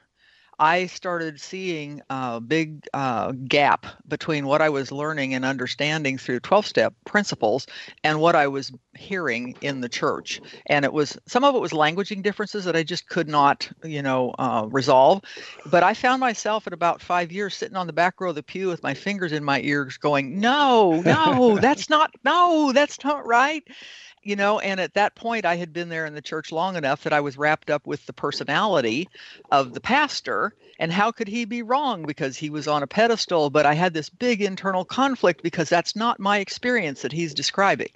I 0.61 0.85
started 0.85 1.41
seeing 1.41 2.03
a 2.11 2.39
big 2.39 2.87
uh, 2.93 3.31
gap 3.47 3.87
between 4.07 4.45
what 4.45 4.61
I 4.61 4.69
was 4.69 4.91
learning 4.91 5.33
and 5.33 5.43
understanding 5.43 6.19
through 6.19 6.41
12 6.41 6.67
step 6.67 6.93
principles 7.03 7.65
and 8.03 8.21
what 8.21 8.35
I 8.35 8.45
was 8.45 8.71
hearing 8.95 9.55
in 9.61 9.81
the 9.81 9.89
church. 9.89 10.39
And 10.67 10.85
it 10.85 10.93
was 10.93 11.17
some 11.25 11.43
of 11.43 11.55
it 11.55 11.61
was 11.61 11.71
languaging 11.71 12.21
differences 12.21 12.63
that 12.65 12.75
I 12.75 12.83
just 12.83 13.09
could 13.09 13.27
not, 13.27 13.67
you 13.83 14.03
know, 14.03 14.35
uh, 14.37 14.67
resolve. 14.69 15.23
But 15.65 15.81
I 15.81 15.95
found 15.95 16.19
myself 16.19 16.67
at 16.67 16.73
about 16.73 17.01
five 17.01 17.31
years 17.31 17.55
sitting 17.55 17.75
on 17.75 17.87
the 17.87 17.93
back 17.93 18.21
row 18.21 18.29
of 18.29 18.35
the 18.35 18.43
pew 18.43 18.67
with 18.67 18.83
my 18.83 18.93
fingers 18.93 19.31
in 19.31 19.43
my 19.43 19.61
ears 19.61 19.97
going, 19.97 20.39
no, 20.39 21.01
no, 21.01 21.57
that's 21.57 21.89
not, 21.89 22.11
no, 22.23 22.71
that's 22.71 23.03
not 23.03 23.25
right 23.25 23.63
you 24.23 24.35
know 24.35 24.59
and 24.59 24.79
at 24.79 24.93
that 24.93 25.15
point 25.15 25.45
i 25.45 25.55
had 25.55 25.73
been 25.73 25.89
there 25.89 26.05
in 26.05 26.13
the 26.13 26.21
church 26.21 26.51
long 26.51 26.75
enough 26.75 27.03
that 27.03 27.13
i 27.13 27.19
was 27.19 27.37
wrapped 27.37 27.69
up 27.69 27.85
with 27.87 28.05
the 28.05 28.13
personality 28.13 29.07
of 29.51 29.73
the 29.73 29.81
pastor 29.81 30.53
and 30.81 30.91
how 30.91 31.11
could 31.11 31.27
he 31.27 31.45
be 31.45 31.61
wrong? 31.61 32.07
Because 32.07 32.37
he 32.37 32.49
was 32.49 32.67
on 32.67 32.81
a 32.81 32.87
pedestal 32.87 33.51
but 33.51 33.67
i 33.67 33.73
had 33.75 33.93
this 33.93 34.09
big 34.09 34.41
internal 34.41 34.83
conflict 34.83 35.43
because 35.43 35.69
that's 35.69 35.95
not 35.95 36.19
my 36.19 36.39
experience 36.39 37.03
that 37.03 37.11
he's 37.11 37.35
describing. 37.35 37.91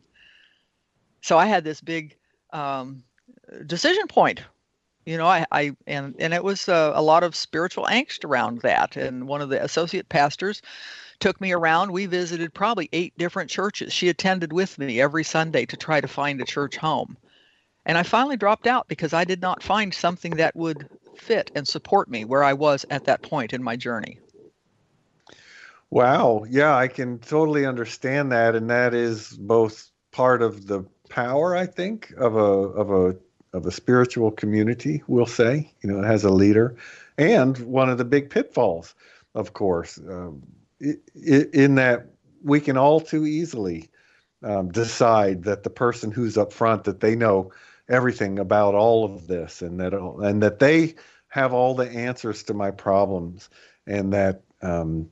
So 1.22 1.38
i 1.38 1.48
had 1.48 1.64
this 1.64 1.82
big 1.82 2.16
um, 2.54 3.04
decision 3.66 4.08
point 4.08 4.42
you 5.06 5.18
know 5.18 5.26
i, 5.26 5.46
I 5.52 5.76
and 5.88 6.16
and 6.20 6.34
it 6.34 6.44
was 6.44 6.70
uh, 6.70 6.92
a 6.96 7.02
lot 7.02 7.24
of 7.24 7.36
spiritual 7.36 7.86
angst 7.86 8.24
around 8.24 8.62
that. 8.62 8.96
And 8.96 9.28
one 9.28 9.42
of 9.42 9.50
the 9.50 9.64
associate 9.64 10.08
pastors 10.08 10.62
took 11.20 11.40
me 11.40 11.52
around. 11.52 11.92
We 11.92 12.06
visited 12.06 12.54
probably 12.54 12.90
eight 12.94 13.14
different 13.18 13.50
churches. 13.50 13.94
She 13.94 14.10
attended 14.10 14.54
with 14.54 14.78
me 14.78 15.00
every 15.02 15.24
Sunday 15.24 15.66
to 15.68 15.78
try 15.78 16.02
to 16.02 16.08
find 16.08 16.42
a 16.42 16.46
church 16.46 16.78
home. 16.78 17.18
And 17.86 17.98
I 17.98 18.04
finally 18.04 18.38
dropped 18.38 18.68
out 18.68 18.88
because 18.88 19.14
I 19.14 19.26
did 19.26 19.42
not 19.42 19.62
find 19.62 19.94
something 19.94 20.38
that 20.38 20.56
would 20.56 20.90
fit 21.16 21.52
and 21.56 21.68
support 21.68 22.10
me 22.10 22.26
where 22.26 22.44
I 22.44 22.54
was 22.54 22.86
at 22.90 23.06
that 23.06 23.22
point 23.22 23.54
in 23.54 23.64
my 23.64 23.76
journey. 23.76 24.20
Wow. 25.92 26.46
Yeah, 26.50 26.76
I 26.76 26.88
can 26.88 27.20
totally 27.20 27.66
understand 27.66 28.32
that. 28.32 28.56
And 28.56 28.70
that 28.70 28.94
is 28.94 29.30
both 29.30 29.92
part 30.12 30.42
of 30.42 30.66
the 30.66 30.84
power, 31.10 31.56
I 31.56 31.68
think, 31.68 32.12
of 32.18 32.36
a 32.36 32.40
of 32.40 32.92
a 32.92 33.16
of 33.54 33.66
a 33.66 33.72
spiritual 33.72 34.32
community, 34.32 35.04
we'll 35.08 35.26
say. 35.26 35.72
You 35.82 35.92
know, 35.92 36.04
it 36.04 36.08
has 36.08 36.24
a 36.26 36.30
leader. 36.30 36.76
And 37.18 37.58
one 37.60 37.90
of 37.90 37.98
the 37.98 38.06
big 38.06 38.30
pitfalls, 38.30 38.96
of 39.34 39.54
course. 39.54 39.98
Um, 39.98 40.44
in 41.16 41.76
that 41.76 42.08
we 42.44 42.60
can 42.60 42.78
all 42.78 43.00
too 43.00 43.26
easily 43.26 43.90
um, 44.44 44.70
decide 44.70 45.44
that 45.44 45.64
the 45.64 45.70
person 45.70 46.12
who's 46.12 46.38
up 46.38 46.54
front 46.54 46.84
that 46.84 47.00
they 47.00 47.16
know 47.16 47.52
everything 47.90 48.40
about 48.40 48.76
all 48.76 49.06
of 49.06 49.28
this 49.28 49.62
and 49.62 49.80
that 49.80 49.94
and 49.94 50.42
that 50.42 50.60
they 50.60 50.96
have 51.30 51.54
all 51.54 51.76
the 51.76 51.90
answers 51.90 52.44
to 52.44 52.54
my 52.54 52.72
problems 52.72 53.50
and 53.88 54.14
that 54.14 54.42
um, 54.62 55.10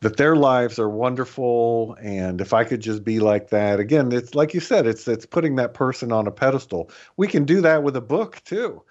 that 0.00 0.16
their 0.16 0.36
lives 0.36 0.78
are 0.78 0.90
wonderful. 0.90 1.96
And 2.00 2.40
if 2.40 2.52
i 2.52 2.64
could 2.64 2.80
just 2.80 3.04
be 3.04 3.20
like 3.20 3.50
that 3.50 3.80
again 3.80 4.12
it's 4.12 4.34
like 4.34 4.54
you 4.54 4.60
said 4.60 4.86
it's 4.86 5.06
it's 5.08 5.26
putting 5.26 5.56
that 5.56 5.74
person 5.74 6.12
on 6.12 6.26
a 6.26 6.32
pedestal. 6.32 6.90
We 7.16 7.28
can 7.28 7.44
do 7.44 7.60
that 7.60 7.82
with 7.82 7.96
a 7.96 8.00
book 8.00 8.42
too 8.44 8.82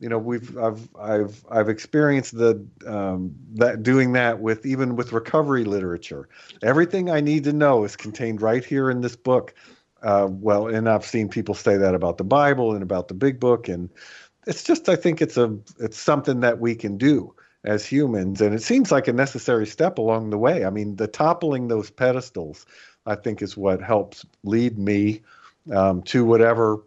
you 0.00 0.08
know 0.08 0.18
we've 0.18 0.56
I've 0.58 0.88
I've 0.98 1.44
I've 1.50 1.68
experienced 1.68 2.36
the 2.36 2.64
um, 2.86 3.34
that 3.54 3.82
doing 3.82 4.12
that 4.12 4.40
with 4.40 4.66
even 4.66 4.96
with 4.96 5.12
recovery 5.12 5.64
literature. 5.64 6.28
Everything 6.62 7.10
I 7.10 7.20
need 7.20 7.44
to 7.44 7.52
know 7.52 7.84
is 7.84 7.96
contained 7.96 8.42
right 8.42 8.64
here 8.64 8.90
in 8.90 9.00
this 9.00 9.16
book. 9.16 9.54
Uh, 10.02 10.28
well, 10.30 10.68
and 10.68 10.88
I've 10.88 11.06
seen 11.06 11.28
people 11.28 11.54
say 11.54 11.78
that 11.78 11.94
about 11.94 12.18
the 12.18 12.24
Bible 12.24 12.74
and 12.74 12.82
about 12.82 13.08
the 13.08 13.14
Big 13.14 13.40
Book, 13.40 13.68
and 13.68 13.88
it's 14.46 14.62
just 14.62 14.88
I 14.88 14.96
think 14.96 15.22
it's 15.22 15.36
a 15.36 15.56
it's 15.78 15.98
something 15.98 16.40
that 16.40 16.60
we 16.60 16.74
can 16.74 16.98
do 16.98 17.34
as 17.64 17.86
humans, 17.86 18.40
and 18.40 18.54
it 18.54 18.62
seems 18.62 18.92
like 18.92 19.08
a 19.08 19.12
necessary 19.12 19.66
step 19.66 19.98
along 19.98 20.30
the 20.30 20.38
way. 20.38 20.64
I 20.64 20.70
mean, 20.70 20.96
the 20.96 21.06
toppling 21.06 21.68
those 21.68 21.90
pedestals, 21.90 22.66
I 23.06 23.14
think, 23.14 23.40
is 23.40 23.56
what 23.56 23.80
helps 23.80 24.26
lead 24.42 24.78
me 24.78 25.22
um, 25.72 26.02
to 26.02 26.24
whatever 26.24 26.82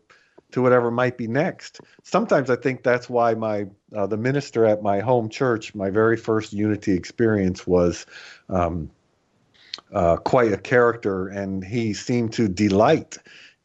to 0.51 0.61
whatever 0.61 0.91
might 0.91 1.17
be 1.17 1.27
next. 1.27 1.81
Sometimes 2.03 2.49
I 2.49 2.55
think 2.55 2.83
that's 2.83 3.09
why 3.09 3.33
my 3.33 3.67
uh, 3.95 4.07
the 4.07 4.17
minister 4.17 4.65
at 4.65 4.81
my 4.81 4.99
home 4.99 5.29
church, 5.29 5.75
my 5.75 5.89
very 5.89 6.17
first 6.17 6.53
unity 6.53 6.93
experience 6.93 7.67
was 7.67 8.05
um, 8.49 8.89
uh, 9.93 10.17
quite 10.17 10.53
a 10.53 10.57
character, 10.57 11.27
and 11.27 11.63
he 11.63 11.93
seemed 11.93 12.33
to 12.33 12.47
delight 12.47 13.17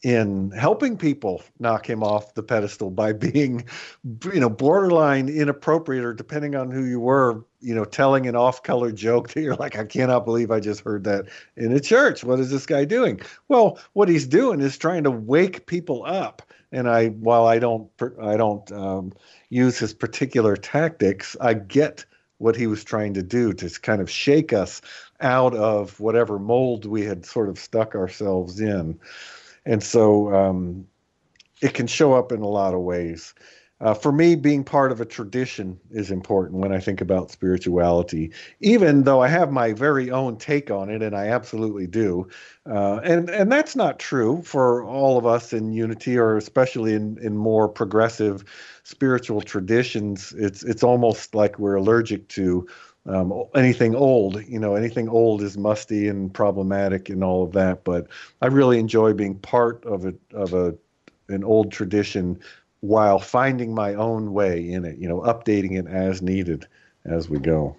in 0.03 0.51
helping 0.51 0.97
people 0.97 1.42
knock 1.61 1.88
him 1.88 2.03
off 2.03 2.35
the 2.35 2.42
pedestal 2.42 2.90
by 2.90 3.12
being, 3.12 3.64
you 4.33 4.40
know, 4.40 4.51
borderline 4.51 5.29
inappropriate 5.29 6.05
or 6.05 6.12
depending 6.12 6.57
on 6.57 6.71
who 6.71 6.85
you 6.85 6.99
were, 6.99 7.45
you 7.61 7.75
know, 7.75 7.85
telling 7.85 8.27
an 8.27 8.35
off-color 8.35 8.90
joke 8.90 9.29
that 9.29 9.40
you're 9.40 9.55
like, 9.57 9.79
I 9.79 9.85
cannot 9.85 10.25
believe 10.25 10.51
I 10.51 10.59
just 10.59 10.81
heard 10.81 11.05
that 11.05 11.27
in 11.57 11.73
a 11.73 11.81
church. 11.81 12.25
What 12.25 12.40
is 12.40 12.51
this 12.51 12.66
guy 12.66 12.85
doing? 12.85 13.21
Well, 13.47 13.79
what 13.92 14.09
he's 14.09 14.27
doing 14.27 14.61
is 14.61 14.77
trying 14.77 15.05
to 15.05 15.11
wake 15.11 15.66
people 15.66 16.05
up 16.05 16.42
and 16.73 16.89
I 16.89 17.09
while 17.09 17.47
I 17.47 17.59
don't 17.59 17.91
I 18.21 18.37
don't 18.37 18.71
um, 18.73 19.13
use 19.51 19.79
his 19.79 19.93
particular 19.93 20.57
tactics, 20.57 21.37
I 21.41 21.55
get 21.55 22.05
what 22.39 22.57
he 22.57 22.67
was 22.67 22.83
trying 22.83 23.15
to 23.15 23.23
do 23.23 23.53
to 23.53 23.69
kind 23.81 24.01
of 24.01 24.11
shake 24.11 24.53
us 24.53 24.81
out 25.21 25.55
of 25.55 26.01
whatever 26.01 26.39
mold 26.39 26.87
we 26.87 27.03
had 27.03 27.25
sort 27.25 27.49
of 27.49 27.59
stuck 27.59 27.95
ourselves 27.95 28.61
in, 28.61 28.99
and 29.65 29.83
so 29.83 30.35
um, 30.35 30.87
it 31.61 31.75
can 31.75 31.87
show 31.87 32.15
up 32.15 32.33
in 32.33 32.41
a 32.41 32.49
lot 32.49 32.75
of 32.75 32.81
ways. 32.81 33.35
Uh, 33.83 33.92
for 33.92 34.12
me, 34.12 34.37
being 34.37 34.62
part 34.62 34.92
of 34.92 35.01
a 35.01 35.05
tradition 35.05 35.79
is 35.90 36.12
important 36.12 36.61
when 36.61 36.73
I 36.73 36.79
think 36.79 37.01
about 37.01 37.33
spirituality, 37.33 38.31
even 38.61 39.03
though 39.03 39.21
I 39.21 39.27
have 39.27 39.51
my 39.51 39.73
very 39.73 40.09
own 40.09 40.37
take 40.37 40.71
on 40.71 40.88
it, 40.88 41.03
and 41.03 41.16
I 41.16 41.27
absolutely 41.27 41.88
do. 41.88 42.29
Uh, 42.64 43.01
and 43.03 43.29
and 43.29 43.51
that's 43.51 43.75
not 43.75 43.99
true 43.99 44.40
for 44.42 44.85
all 44.85 45.18
of 45.18 45.27
us 45.27 45.53
in 45.53 45.73
unity, 45.73 46.16
or 46.16 46.37
especially 46.37 46.95
in, 46.95 47.18
in 47.18 47.37
more 47.37 47.68
progressive 47.68 48.45
spiritual 48.85 49.40
traditions. 49.42 50.33
It's 50.38 50.62
it's 50.62 50.85
almost 50.85 51.35
like 51.35 51.59
we're 51.59 51.75
allergic 51.75 52.29
to 52.29 52.68
um, 53.07 53.33
anything 53.57 53.97
old. 53.97 54.45
You 54.47 54.61
know, 54.61 54.77
anything 54.77 55.09
old 55.09 55.42
is 55.42 55.59
musty 55.59 56.07
and 56.07 56.33
problematic 56.33 57.09
and 57.09 57.25
all 57.25 57.42
of 57.42 57.51
that. 57.55 57.83
But 57.83 58.07
I 58.42 58.47
really 58.47 58.79
enjoy 58.79 59.12
being 59.12 59.40
part 59.40 59.85
of 59.85 60.07
a 60.07 60.14
of 60.33 60.55
a 60.55 60.77
an 61.29 61.42
old 61.45 61.73
tradition 61.73 62.38
while 62.83 63.21
finding 63.21 63.75
my 63.75 63.95
own 63.95 64.33
way 64.33 64.68
in 64.71 64.85
it, 64.85 64.99
you 64.99 65.09
know, 65.09 65.21
updating 65.21 65.79
it 65.79 65.87
as 65.87 66.21
needed 66.21 66.66
as 67.05 67.31
we 67.31 67.38
go. 67.38 67.77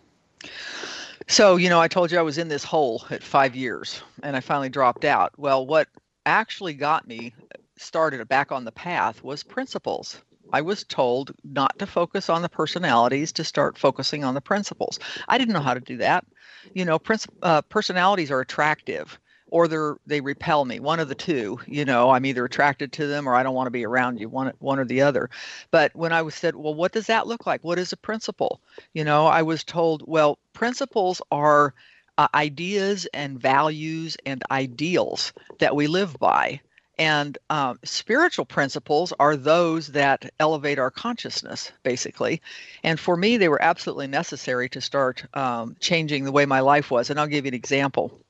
So, 1.28 1.58
you 1.58 1.70
know, 1.70 1.80
I 1.80 1.90
told 1.90 2.12
you 2.12 2.18
I 2.18 2.24
was 2.24 2.38
in 2.38 2.48
this 2.48 2.64
hole 2.64 3.04
at 3.10 3.22
five 3.22 3.54
years 3.56 4.02
and 4.24 4.36
I 4.36 4.40
finally 4.40 4.70
dropped 4.70 5.04
out. 5.04 5.34
Well, 5.38 5.68
what 5.68 5.90
actually 6.26 6.74
got 6.74 7.06
me 7.06 7.34
started 7.78 8.26
back 8.30 8.54
on 8.54 8.64
the 8.64 8.72
path 8.72 9.22
was 9.24 9.44
principles. 9.44 10.22
I 10.54 10.62
was 10.62 10.86
told 10.86 11.34
not 11.44 11.78
to 11.80 11.86
focus 11.86 12.30
on 12.30 12.42
the 12.42 12.50
personalities, 12.50 13.34
to 13.34 13.44
start 13.44 13.78
focusing 13.78 14.24
on 14.24 14.36
the 14.36 14.42
principles. 14.42 15.00
I 15.28 15.38
didn't 15.38 15.54
know 15.54 15.60
how 15.60 15.74
to 15.74 15.82
do 15.82 15.98
that. 15.98 16.26
You 16.74 16.86
know, 16.86 16.98
princi- 16.98 17.28
uh, 17.42 17.62
personalities 17.64 18.32
are 18.32 18.40
attractive 18.40 19.20
or 19.54 19.68
they're 19.68 19.98
they 20.08 20.20
repel 20.20 20.66
me 20.66 20.80
one 20.80 21.00
of 21.00 21.08
the 21.08 21.16
two 21.16 21.60
you 21.68 21.86
know 21.86 22.10
i'm 22.10 22.26
either 22.26 22.44
attracted 22.44 22.92
to 22.92 23.06
them 23.06 23.30
or 23.30 23.36
i 23.36 23.44
don't 23.44 23.54
want 23.54 23.68
to 23.68 23.72
be 23.72 23.86
around 23.86 24.20
you 24.20 24.28
one 24.28 24.52
one 24.60 24.80
or 24.80 24.86
the 24.86 25.02
other. 25.02 25.30
But 25.70 25.96
when 25.96 26.12
i 26.12 26.24
was 26.24 26.34
said 26.34 26.56
well 26.56 26.74
what 26.74 26.92
does 26.92 27.08
that 27.08 27.28
look 27.28 27.46
like? 27.46 27.64
What 27.64 27.80
is 27.80 27.94
a 27.94 27.98
principle? 27.98 28.60
You 28.94 29.04
know 29.04 29.28
i 29.28 29.44
was 29.44 29.64
told 29.64 30.04
well 30.08 30.40
principles 30.54 31.22
are 31.32 31.74
uh, 32.18 32.28
ideas 32.34 33.08
and 33.14 33.40
values 33.40 34.18
and 34.26 34.44
ideals 34.52 35.34
that 35.60 35.76
we 35.76 35.88
live 35.88 36.18
by. 36.20 36.60
And 37.00 37.38
um, 37.50 37.80
spiritual 37.84 38.46
principles 38.46 39.14
are 39.20 39.36
those 39.36 39.88
that 39.90 40.32
elevate 40.40 40.78
our 40.78 40.92
consciousness, 40.92 41.72
basically. 41.82 42.40
And 42.84 43.00
for 43.00 43.18
me, 43.18 43.38
they 43.38 43.50
were 43.50 43.62
absolutely 43.62 44.06
necessary 44.06 44.70
to 44.70 44.80
start 44.82 45.26
um, 45.34 45.76
changing 45.80 46.24
the 46.24 46.32
way 46.32 46.46
my 46.46 46.60
life 46.60 46.92
was. 46.92 47.10
And 47.10 47.20
I'll 47.20 47.26
give 47.26 47.46
you 47.46 47.50
an 47.50 47.56
example 47.56 48.23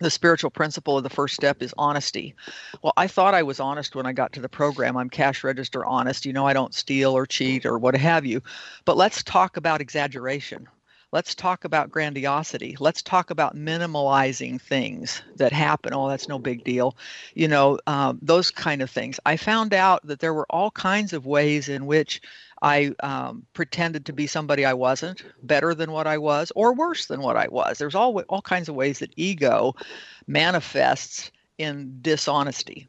the 0.00 0.10
spiritual 0.10 0.50
principle 0.50 0.96
of 0.96 1.02
the 1.02 1.10
first 1.10 1.34
step 1.34 1.62
is 1.62 1.74
honesty. 1.76 2.34
Well, 2.82 2.94
I 2.96 3.06
thought 3.06 3.34
I 3.34 3.42
was 3.42 3.60
honest 3.60 3.94
when 3.94 4.06
I 4.06 4.12
got 4.12 4.32
to 4.32 4.40
the 4.40 4.48
program. 4.48 4.96
I'm 4.96 5.10
cash 5.10 5.44
register 5.44 5.84
honest. 5.84 6.26
You 6.26 6.32
know, 6.32 6.46
I 6.46 6.54
don't 6.54 6.74
steal 6.74 7.16
or 7.16 7.26
cheat 7.26 7.66
or 7.66 7.78
what 7.78 7.94
have 7.96 8.24
you. 8.26 8.42
But 8.84 8.96
let's 8.96 9.22
talk 9.22 9.56
about 9.56 9.80
exaggeration. 9.80 10.68
Let's 11.12 11.34
talk 11.34 11.64
about 11.64 11.90
grandiosity. 11.90 12.76
Let's 12.78 13.02
talk 13.02 13.30
about 13.30 13.56
minimalizing 13.56 14.60
things 14.60 15.22
that 15.36 15.52
happen. 15.52 15.92
Oh, 15.92 16.08
that's 16.08 16.28
no 16.28 16.38
big 16.38 16.62
deal. 16.62 16.96
You 17.34 17.48
know, 17.48 17.80
um, 17.88 18.20
those 18.22 18.52
kind 18.52 18.80
of 18.80 18.90
things. 18.90 19.18
I 19.26 19.36
found 19.36 19.74
out 19.74 20.06
that 20.06 20.20
there 20.20 20.32
were 20.32 20.46
all 20.48 20.70
kinds 20.70 21.12
of 21.12 21.26
ways 21.26 21.68
in 21.68 21.86
which 21.86 22.22
I 22.62 22.92
um, 23.02 23.46
pretended 23.54 24.06
to 24.06 24.12
be 24.12 24.26
somebody 24.26 24.64
I 24.64 24.74
wasn't, 24.74 25.24
better 25.42 25.74
than 25.74 25.92
what 25.92 26.06
I 26.06 26.18
was, 26.18 26.52
or 26.54 26.74
worse 26.74 27.06
than 27.06 27.22
what 27.22 27.36
I 27.36 27.48
was. 27.48 27.78
There's 27.78 27.94
all 27.94 28.20
all 28.28 28.42
kinds 28.42 28.68
of 28.68 28.74
ways 28.74 28.98
that 28.98 29.14
ego 29.16 29.74
manifests 30.26 31.30
in 31.58 31.98
dishonesty 32.02 32.88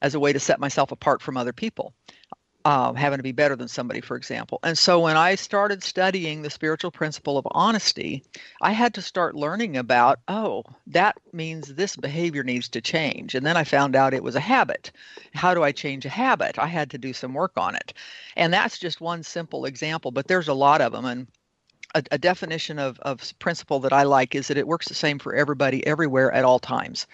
as 0.00 0.14
a 0.14 0.20
way 0.20 0.32
to 0.32 0.40
set 0.40 0.60
myself 0.60 0.90
apart 0.90 1.22
from 1.22 1.36
other 1.36 1.52
people 1.52 1.94
uh, 2.64 2.92
having 2.92 3.18
to 3.18 3.22
be 3.22 3.32
better 3.32 3.56
than 3.56 3.68
somebody, 3.68 4.00
for 4.00 4.16
example. 4.16 4.58
And 4.62 4.76
so 4.76 5.00
when 5.00 5.16
I 5.16 5.34
started 5.34 5.82
studying 5.82 6.42
the 6.42 6.50
spiritual 6.50 6.90
principle 6.90 7.38
of 7.38 7.46
honesty, 7.50 8.22
I 8.60 8.72
had 8.72 8.94
to 8.94 9.02
start 9.02 9.34
learning 9.34 9.76
about, 9.76 10.20
oh, 10.28 10.64
that 10.86 11.16
means 11.32 11.68
this 11.68 11.96
behavior 11.96 12.44
needs 12.44 12.68
to 12.70 12.80
change. 12.80 13.34
And 13.34 13.44
then 13.44 13.56
I 13.56 13.64
found 13.64 13.96
out 13.96 14.14
it 14.14 14.22
was 14.22 14.36
a 14.36 14.40
habit. 14.40 14.92
How 15.34 15.54
do 15.54 15.62
I 15.62 15.72
change 15.72 16.04
a 16.04 16.10
habit? 16.10 16.58
I 16.58 16.66
had 16.66 16.90
to 16.90 16.98
do 16.98 17.12
some 17.12 17.34
work 17.34 17.52
on 17.56 17.74
it. 17.74 17.92
And 18.36 18.52
that's 18.52 18.78
just 18.78 19.00
one 19.00 19.22
simple 19.22 19.64
example, 19.64 20.10
but 20.10 20.28
there's 20.28 20.48
a 20.48 20.54
lot 20.54 20.80
of 20.80 20.92
them. 20.92 21.04
And 21.04 21.26
a, 21.94 22.02
a, 22.12 22.18
definition 22.18 22.78
of, 22.78 22.98
of 23.00 23.38
principle 23.38 23.80
that 23.80 23.92
I 23.92 24.04
like 24.04 24.34
is 24.34 24.48
that 24.48 24.56
it 24.56 24.66
works 24.66 24.88
the 24.88 24.94
same 24.94 25.18
for 25.18 25.34
everybody 25.34 25.86
everywhere 25.86 26.32
at 26.32 26.44
all 26.44 26.58
times. 26.58 27.06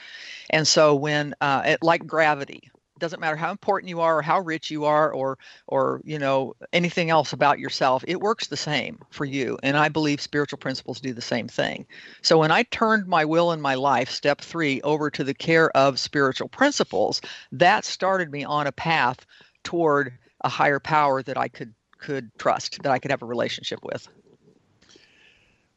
And 0.50 0.68
so 0.68 0.94
when, 0.94 1.34
uh, 1.40 1.62
it, 1.64 1.82
like 1.82 2.06
gravity, 2.06 2.70
doesn't 2.98 3.20
matter 3.20 3.36
how 3.36 3.50
important 3.50 3.88
you 3.88 4.00
are 4.00 4.18
or 4.18 4.22
how 4.22 4.40
rich 4.40 4.70
you 4.70 4.84
are 4.84 5.12
or 5.12 5.38
or 5.66 6.00
you 6.04 6.18
know 6.18 6.54
anything 6.72 7.10
else 7.10 7.32
about 7.32 7.58
yourself 7.58 8.04
it 8.06 8.20
works 8.20 8.46
the 8.48 8.56
same 8.56 8.98
for 9.10 9.24
you 9.24 9.58
and 9.62 9.76
i 9.76 9.88
believe 9.88 10.20
spiritual 10.20 10.58
principles 10.58 11.00
do 11.00 11.12
the 11.12 11.22
same 11.22 11.48
thing. 11.48 11.86
So 12.22 12.38
when 12.38 12.50
i 12.50 12.62
turned 12.64 13.06
my 13.06 13.24
will 13.24 13.52
and 13.52 13.62
my 13.62 13.74
life 13.74 14.10
step 14.10 14.40
3 14.40 14.80
over 14.82 15.10
to 15.10 15.24
the 15.24 15.34
care 15.34 15.70
of 15.76 15.98
spiritual 15.98 16.48
principles 16.48 17.20
that 17.52 17.84
started 17.84 18.30
me 18.30 18.44
on 18.44 18.66
a 18.66 18.72
path 18.72 19.24
toward 19.64 20.12
a 20.42 20.48
higher 20.48 20.80
power 20.80 21.22
that 21.22 21.38
i 21.38 21.48
could 21.48 21.74
could 21.98 22.30
trust 22.38 22.82
that 22.82 22.92
i 22.92 22.98
could 22.98 23.10
have 23.10 23.22
a 23.22 23.26
relationship 23.26 23.80
with 23.82 24.08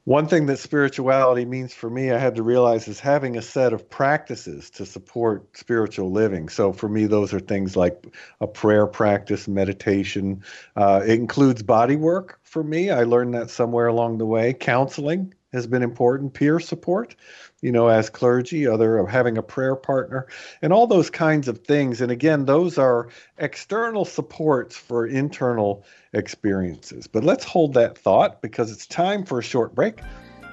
one 0.03 0.27
thing 0.27 0.47
that 0.47 0.57
spirituality 0.57 1.45
means 1.45 1.73
for 1.73 1.89
me, 1.89 2.11
I 2.11 2.17
had 2.17 2.35
to 2.35 2.43
realize 2.43 2.87
is 2.87 2.99
having 2.99 3.37
a 3.37 3.41
set 3.41 3.71
of 3.71 3.87
practices 3.89 4.71
to 4.71 4.85
support 4.85 5.55
spiritual 5.55 6.11
living. 6.11 6.49
So 6.49 6.73
for 6.73 6.89
me, 6.89 7.05
those 7.05 7.33
are 7.33 7.39
things 7.39 7.75
like 7.75 8.07
a 8.39 8.47
prayer 8.47 8.87
practice, 8.87 9.47
meditation. 9.47 10.43
Uh, 10.75 11.01
it 11.05 11.19
includes 11.19 11.61
body 11.61 11.95
work 11.95 12.39
for 12.43 12.63
me. 12.63 12.89
I 12.89 13.03
learned 13.03 13.35
that 13.35 13.51
somewhere 13.51 13.87
along 13.87 14.17
the 14.17 14.25
way. 14.25 14.53
Counseling 14.53 15.35
has 15.53 15.67
been 15.67 15.83
important, 15.83 16.33
peer 16.33 16.59
support 16.59 17.15
you 17.61 17.71
know, 17.71 17.87
as 17.87 18.09
clergy, 18.09 18.67
other 18.67 18.97
of 18.97 19.07
having 19.07 19.37
a 19.37 19.43
prayer 19.43 19.75
partner, 19.75 20.27
and 20.61 20.73
all 20.73 20.87
those 20.87 21.09
kinds 21.09 21.47
of 21.47 21.59
things. 21.59 22.01
And 22.01 22.11
again, 22.11 22.45
those 22.45 22.77
are 22.77 23.09
external 23.37 24.03
supports 24.03 24.75
for 24.75 25.05
internal 25.05 25.85
experiences. 26.13 27.07
But 27.07 27.23
let's 27.23 27.45
hold 27.45 27.75
that 27.75 27.97
thought 27.97 28.41
because 28.41 28.71
it's 28.71 28.87
time 28.87 29.25
for 29.25 29.39
a 29.39 29.43
short 29.43 29.75
break. 29.75 29.99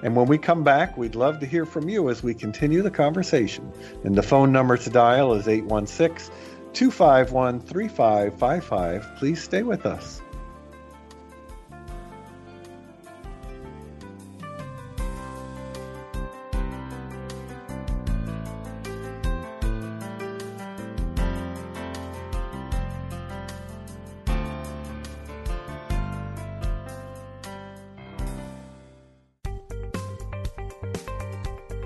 And 0.02 0.14
when 0.14 0.26
we 0.26 0.38
come 0.38 0.62
back, 0.62 0.96
we'd 0.96 1.16
love 1.16 1.40
to 1.40 1.46
hear 1.46 1.66
from 1.66 1.88
you 1.88 2.08
as 2.08 2.22
we 2.22 2.34
continue 2.34 2.82
the 2.82 2.90
conversation. 2.90 3.72
And 4.04 4.14
the 4.14 4.22
phone 4.22 4.52
number 4.52 4.76
to 4.76 4.90
dial 4.90 5.32
is 5.32 5.48
816 5.48 6.32
251 6.74 7.60
3555. 7.60 9.16
Please 9.16 9.42
stay 9.42 9.62
with 9.62 9.86
us. 9.86 10.20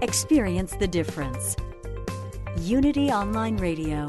Experience 0.02 0.74
the 0.74 0.88
difference. 0.88 1.54
Unity 2.58 3.12
Online 3.12 3.56
Radio. 3.56 4.04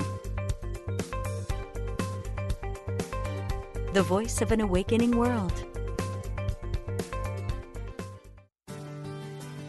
The 3.94 4.02
voice 4.02 4.42
of 4.42 4.52
an 4.52 4.60
awakening 4.60 5.16
world. 5.16 5.54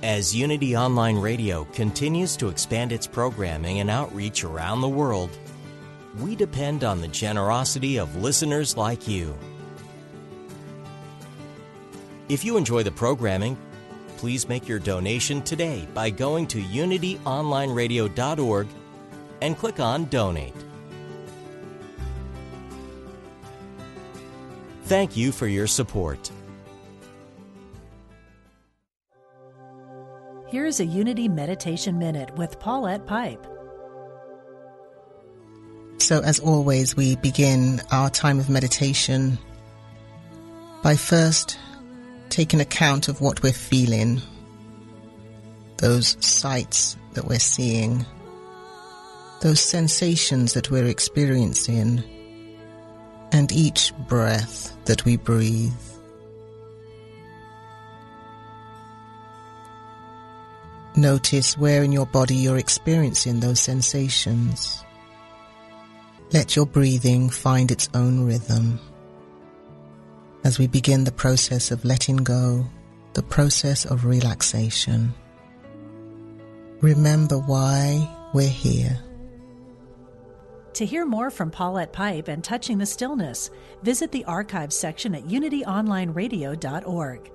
As 0.02 0.34
Unity 0.34 0.74
Online 0.74 1.18
Radio 1.18 1.64
continues 1.74 2.38
to 2.38 2.48
expand 2.48 2.90
its 2.90 3.06
programming 3.06 3.80
and 3.80 3.90
outreach 3.90 4.44
around 4.44 4.80
the 4.80 4.88
world, 4.88 5.28
we 6.20 6.34
depend 6.34 6.84
on 6.84 7.02
the 7.02 7.08
generosity 7.08 7.98
of 7.98 8.16
listeners 8.16 8.78
like 8.78 9.06
you. 9.06 9.36
If 12.30 12.46
you 12.46 12.56
enjoy 12.56 12.82
the 12.82 12.92
programming, 12.92 13.58
please 14.24 14.48
make 14.48 14.66
your 14.66 14.78
donation 14.78 15.42
today 15.42 15.86
by 15.92 16.08
going 16.08 16.46
to 16.46 16.58
unityonlineradio.org 16.58 18.66
and 19.42 19.58
click 19.58 19.78
on 19.78 20.06
Donate. 20.06 20.54
Thank 24.84 25.14
you 25.14 25.30
for 25.30 25.46
your 25.46 25.66
support. 25.66 26.30
Here's 30.46 30.80
a 30.80 30.86
Unity 30.86 31.28
Meditation 31.28 31.98
Minute 31.98 32.34
with 32.38 32.58
Paulette 32.58 33.06
Pipe. 33.06 33.46
So, 35.98 36.22
as 36.22 36.40
always, 36.40 36.96
we 36.96 37.16
begin 37.16 37.82
our 37.92 38.08
time 38.08 38.40
of 38.40 38.48
meditation 38.48 39.36
by 40.82 40.96
first 40.96 41.58
taking 42.34 42.60
account 42.60 43.06
of 43.06 43.20
what 43.20 43.40
we're 43.44 43.52
feeling, 43.52 44.20
those 45.76 46.16
sights 46.18 46.96
that 47.12 47.24
we're 47.24 47.38
seeing, 47.38 48.04
those 49.40 49.60
sensations 49.60 50.52
that 50.52 50.68
we're 50.68 50.86
experiencing, 50.86 52.02
and 53.30 53.52
each 53.52 53.92
breath 54.08 54.76
that 54.86 55.04
we 55.04 55.16
breathe. 55.16 55.70
Notice 60.96 61.56
where 61.56 61.84
in 61.84 61.92
your 61.92 62.06
body 62.06 62.34
you're 62.34 62.58
experiencing 62.58 63.38
those 63.38 63.60
sensations. 63.60 64.84
Let 66.32 66.56
your 66.56 66.66
breathing 66.66 67.30
find 67.30 67.70
its 67.70 67.88
own 67.94 68.26
rhythm 68.26 68.80
as 70.44 70.58
we 70.58 70.66
begin 70.66 71.04
the 71.04 71.12
process 71.12 71.70
of 71.70 71.84
letting 71.84 72.18
go, 72.18 72.64
the 73.14 73.22
process 73.22 73.86
of 73.86 74.04
relaxation. 74.04 75.12
Remember 76.80 77.38
why 77.38 78.06
we're 78.34 78.46
here. 78.46 78.98
To 80.74 80.84
hear 80.84 81.06
more 81.06 81.30
from 81.30 81.50
Paulette 81.50 81.92
Pipe 81.92 82.28
and 82.28 82.44
Touching 82.44 82.78
the 82.78 82.86
Stillness, 82.86 83.50
visit 83.82 84.12
the 84.12 84.24
archives 84.24 84.76
section 84.76 85.14
at 85.14 85.24
unityonlineradio.org. 85.24 87.30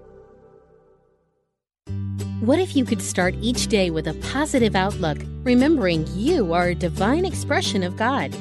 What 2.41 2.60
if 2.60 2.76
you 2.76 2.86
could 2.86 3.02
start 3.02 3.34
each 3.41 3.67
day 3.67 3.89
with 3.89 4.08
a 4.08 4.13
positive 4.15 4.76
outlook, 4.76 5.17
remembering 5.43 6.06
you 6.15 6.54
are 6.54 6.69
a 6.69 6.76
divine 6.76 7.26
expression 7.26 7.82
of 7.82 7.98
God? 7.98 8.36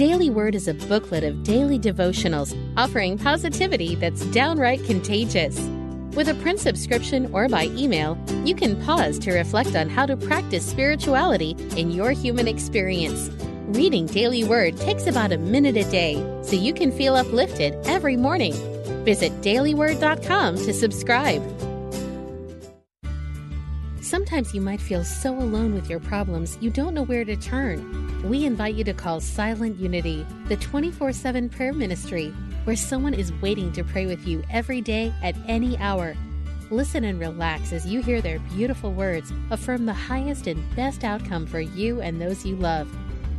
Daily 0.00 0.30
Word 0.30 0.54
is 0.54 0.66
a 0.66 0.72
booklet 0.72 1.24
of 1.24 1.42
daily 1.42 1.78
devotionals 1.78 2.56
offering 2.78 3.18
positivity 3.18 3.96
that's 3.96 4.24
downright 4.28 4.82
contagious. 4.84 5.60
With 6.16 6.30
a 6.30 6.34
print 6.36 6.58
subscription 6.58 7.28
or 7.34 7.50
by 7.50 7.64
email, 7.76 8.16
you 8.46 8.54
can 8.54 8.82
pause 8.86 9.18
to 9.18 9.30
reflect 9.30 9.76
on 9.76 9.90
how 9.90 10.06
to 10.06 10.16
practice 10.16 10.64
spirituality 10.64 11.54
in 11.76 11.90
your 11.90 12.12
human 12.12 12.48
experience. 12.48 13.28
Reading 13.76 14.06
Daily 14.06 14.42
Word 14.42 14.78
takes 14.78 15.06
about 15.06 15.32
a 15.32 15.36
minute 15.36 15.76
a 15.76 15.84
day, 15.90 16.14
so 16.42 16.56
you 16.56 16.72
can 16.72 16.90
feel 16.90 17.14
uplifted 17.14 17.74
every 17.84 18.16
morning. 18.16 18.54
Visit 19.04 19.32
dailyword.com 19.42 20.56
to 20.56 20.72
subscribe. 20.72 21.59
Sometimes 24.30 24.54
you 24.54 24.60
might 24.60 24.80
feel 24.80 25.02
so 25.02 25.34
alone 25.36 25.74
with 25.74 25.90
your 25.90 25.98
problems 25.98 26.56
you 26.60 26.70
don't 26.70 26.94
know 26.94 27.02
where 27.02 27.24
to 27.24 27.34
turn. 27.34 28.22
We 28.22 28.44
invite 28.44 28.76
you 28.76 28.84
to 28.84 28.94
call 28.94 29.18
Silent 29.18 29.76
Unity, 29.80 30.24
the 30.46 30.56
24 30.58 31.12
7 31.12 31.48
prayer 31.48 31.72
ministry, 31.72 32.28
where 32.62 32.76
someone 32.76 33.12
is 33.12 33.32
waiting 33.42 33.72
to 33.72 33.82
pray 33.82 34.06
with 34.06 34.24
you 34.28 34.44
every 34.48 34.82
day 34.82 35.12
at 35.24 35.34
any 35.48 35.76
hour. 35.78 36.14
Listen 36.70 37.02
and 37.02 37.18
relax 37.18 37.72
as 37.72 37.84
you 37.86 38.02
hear 38.02 38.20
their 38.20 38.38
beautiful 38.54 38.92
words 38.92 39.32
affirm 39.50 39.84
the 39.84 39.92
highest 39.92 40.46
and 40.46 40.76
best 40.76 41.02
outcome 41.02 41.44
for 41.44 41.60
you 41.60 42.00
and 42.00 42.22
those 42.22 42.46
you 42.46 42.54
love. 42.54 42.88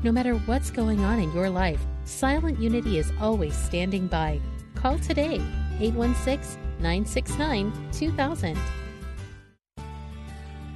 No 0.03 0.11
matter 0.11 0.33
what's 0.39 0.71
going 0.71 0.99
on 1.05 1.19
in 1.19 1.31
your 1.31 1.49
life, 1.49 1.79
Silent 2.03 2.59
Unity 2.59 2.97
is 2.97 3.13
always 3.21 3.55
standing 3.55 4.07
by. 4.07 4.41
Call 4.75 4.99
today, 4.99 5.41
816 5.79 6.59
969 6.81 7.71
2000. 7.93 8.59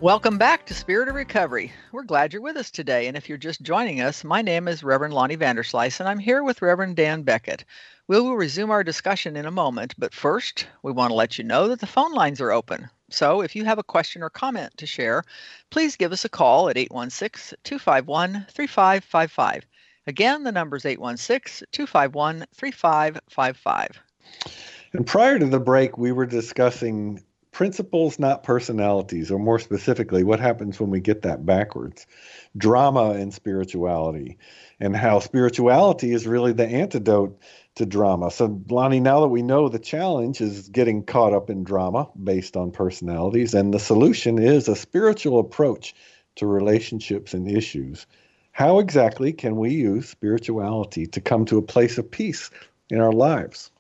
Welcome 0.01 0.39
back 0.39 0.65
to 0.65 0.73
Spirit 0.73 1.11
of 1.11 1.15
Recovery. 1.15 1.71
We're 1.93 2.05
glad 2.05 2.33
you're 2.33 2.41
with 2.41 2.57
us 2.57 2.71
today. 2.71 3.07
And 3.07 3.19
if 3.19 3.29
you're 3.29 3.37
just 3.37 3.61
joining 3.61 4.01
us, 4.01 4.25
my 4.25 4.41
name 4.41 4.67
is 4.67 4.83
Reverend 4.83 5.13
Lonnie 5.13 5.37
Vanderslice, 5.37 6.01
and 6.01 6.09
I'm 6.09 6.19
here 6.19 6.43
with 6.43 6.63
Reverend 6.63 6.97
Dan 6.97 7.21
Beckett. 7.21 7.67
We 8.09 8.19
will 8.19 8.35
resume 8.35 8.71
our 8.71 8.83
discussion 8.83 9.37
in 9.37 9.45
a 9.45 9.51
moment, 9.51 9.95
but 9.99 10.15
first, 10.15 10.67
we 10.83 10.91
want 10.91 11.11
to 11.11 11.15
let 11.15 11.37
you 11.37 11.45
know 11.45 11.69
that 11.69 11.81
the 11.81 11.87
phone 11.87 12.15
lines 12.15 12.41
are 12.41 12.51
open. 12.51 12.89
So 13.11 13.43
if 13.43 13.55
you 13.55 13.67
have 13.67 13.79
a 13.79 13.83
question 13.83 14.23
or 14.23 14.31
comment 14.31 14.75
to 14.79 14.87
share, 14.87 15.23
please 15.69 15.97
give 15.97 16.13
us 16.13 16.25
a 16.25 16.31
call 16.31 16.71
at 16.71 16.79
816 16.79 17.59
251 17.65 18.47
3555. 18.49 19.67
Again, 20.07 20.45
the 20.45 20.53
number 20.53 20.77
is 20.77 20.87
816 20.87 21.67
251 21.73 22.47
3555. 22.55 24.01
And 24.95 25.07
prior 25.07 25.39
to 25.39 25.47
the 25.47 25.61
break, 25.61 25.99
we 25.99 26.11
were 26.11 26.25
discussing 26.25 27.23
principles, 27.53 28.19
not 28.19 28.43
personalities, 28.43 29.31
or 29.31 29.39
more 29.39 29.59
specifically, 29.59 30.23
what 30.23 30.41
happens 30.41 30.79
when 30.79 30.91
we 30.91 31.01
get 31.01 31.23
that 31.23 31.45
backwards. 31.45 32.07
Drama 32.57 33.11
and 33.11 33.33
spirituality, 33.35 34.39
and 34.79 34.97
how 34.97 35.19
spirituality 35.19 36.13
is 36.13 36.27
really 36.27 36.53
the 36.53 36.67
antidote 36.67 37.41
to 37.77 37.87
drama. 37.87 38.31
So, 38.31 38.63
Lonnie, 38.69 39.01
now 39.01 39.21
that 39.21 39.29
we 39.29 39.43
know 39.43 39.69
the 39.69 39.79
challenge 39.79 40.41
is 40.41 40.69
getting 40.69 41.05
caught 41.05 41.33
up 41.33 41.51
in 41.51 41.65
drama 41.65 42.09
based 42.23 42.57
on 42.57 42.71
personalities, 42.71 43.55
and 43.55 43.73
the 43.73 43.79
solution 43.79 44.39
is 44.39 44.69
a 44.69 44.77
spiritual 44.77 45.41
approach 45.41 45.95
to 46.37 46.47
relationships 46.47 47.35
and 47.35 47.51
issues, 47.51 48.07
how 48.53 48.79
exactly 48.79 49.33
can 49.33 49.57
we 49.57 49.71
use 49.71 50.09
spirituality 50.09 51.07
to 51.07 51.21
come 51.21 51.45
to 51.47 51.59
a 51.59 51.63
place 51.63 51.99
of 51.99 52.11
peace 52.11 52.51
in 52.91 53.01
our 53.01 53.13
lives? 53.13 53.71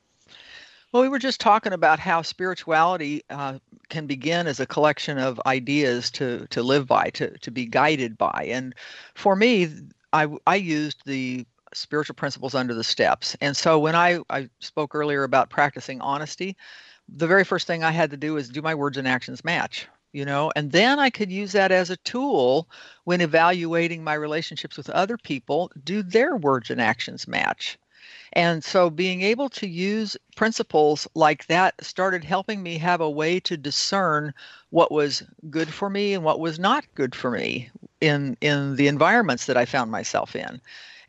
Well, 0.92 1.02
we 1.02 1.08
were 1.08 1.20
just 1.20 1.40
talking 1.40 1.72
about 1.72 2.00
how 2.00 2.22
spirituality 2.22 3.22
uh, 3.30 3.58
can 3.88 4.06
begin 4.06 4.46
as 4.48 4.58
a 4.58 4.66
collection 4.66 5.18
of 5.18 5.40
ideas 5.46 6.10
to 6.12 6.46
to 6.48 6.62
live 6.62 6.86
by, 6.86 7.10
to 7.10 7.36
to 7.38 7.50
be 7.50 7.66
guided 7.66 8.18
by. 8.18 8.46
And 8.50 8.74
for 9.14 9.36
me, 9.36 9.68
I 10.12 10.26
I 10.46 10.56
used 10.56 11.02
the 11.06 11.46
spiritual 11.72 12.16
principles 12.16 12.54
under 12.56 12.74
the 12.74 12.82
steps. 12.84 13.36
And 13.40 13.56
so 13.56 13.78
when 13.78 13.94
I 13.94 14.20
I 14.30 14.48
spoke 14.60 14.94
earlier 14.94 15.22
about 15.22 15.50
practicing 15.50 16.00
honesty, 16.00 16.56
the 17.08 17.26
very 17.28 17.44
first 17.44 17.66
thing 17.68 17.84
I 17.84 17.92
had 17.92 18.10
to 18.10 18.16
do 18.16 18.36
is 18.36 18.48
do 18.48 18.62
my 18.62 18.74
words 18.74 18.96
and 18.98 19.06
actions 19.06 19.44
match 19.44 19.86
you 20.12 20.24
know 20.24 20.50
and 20.56 20.72
then 20.72 20.98
i 20.98 21.08
could 21.08 21.30
use 21.30 21.52
that 21.52 21.70
as 21.70 21.88
a 21.90 21.96
tool 21.98 22.68
when 23.04 23.20
evaluating 23.20 24.02
my 24.02 24.14
relationships 24.14 24.76
with 24.76 24.90
other 24.90 25.16
people 25.16 25.70
do 25.84 26.02
their 26.02 26.36
words 26.36 26.68
and 26.70 26.80
actions 26.80 27.28
match 27.28 27.78
and 28.32 28.62
so 28.64 28.90
being 28.90 29.22
able 29.22 29.48
to 29.48 29.66
use 29.68 30.16
principles 30.36 31.06
like 31.14 31.46
that 31.46 31.74
started 31.84 32.24
helping 32.24 32.62
me 32.62 32.78
have 32.78 33.00
a 33.00 33.10
way 33.10 33.40
to 33.40 33.56
discern 33.56 34.32
what 34.70 34.90
was 34.92 35.22
good 35.48 35.72
for 35.72 35.90
me 35.90 36.14
and 36.14 36.24
what 36.24 36.40
was 36.40 36.58
not 36.58 36.84
good 36.94 37.14
for 37.14 37.30
me 37.30 37.70
in 38.00 38.36
in 38.40 38.76
the 38.76 38.88
environments 38.88 39.46
that 39.46 39.56
I 39.56 39.64
found 39.64 39.90
myself 39.90 40.34
in. 40.34 40.60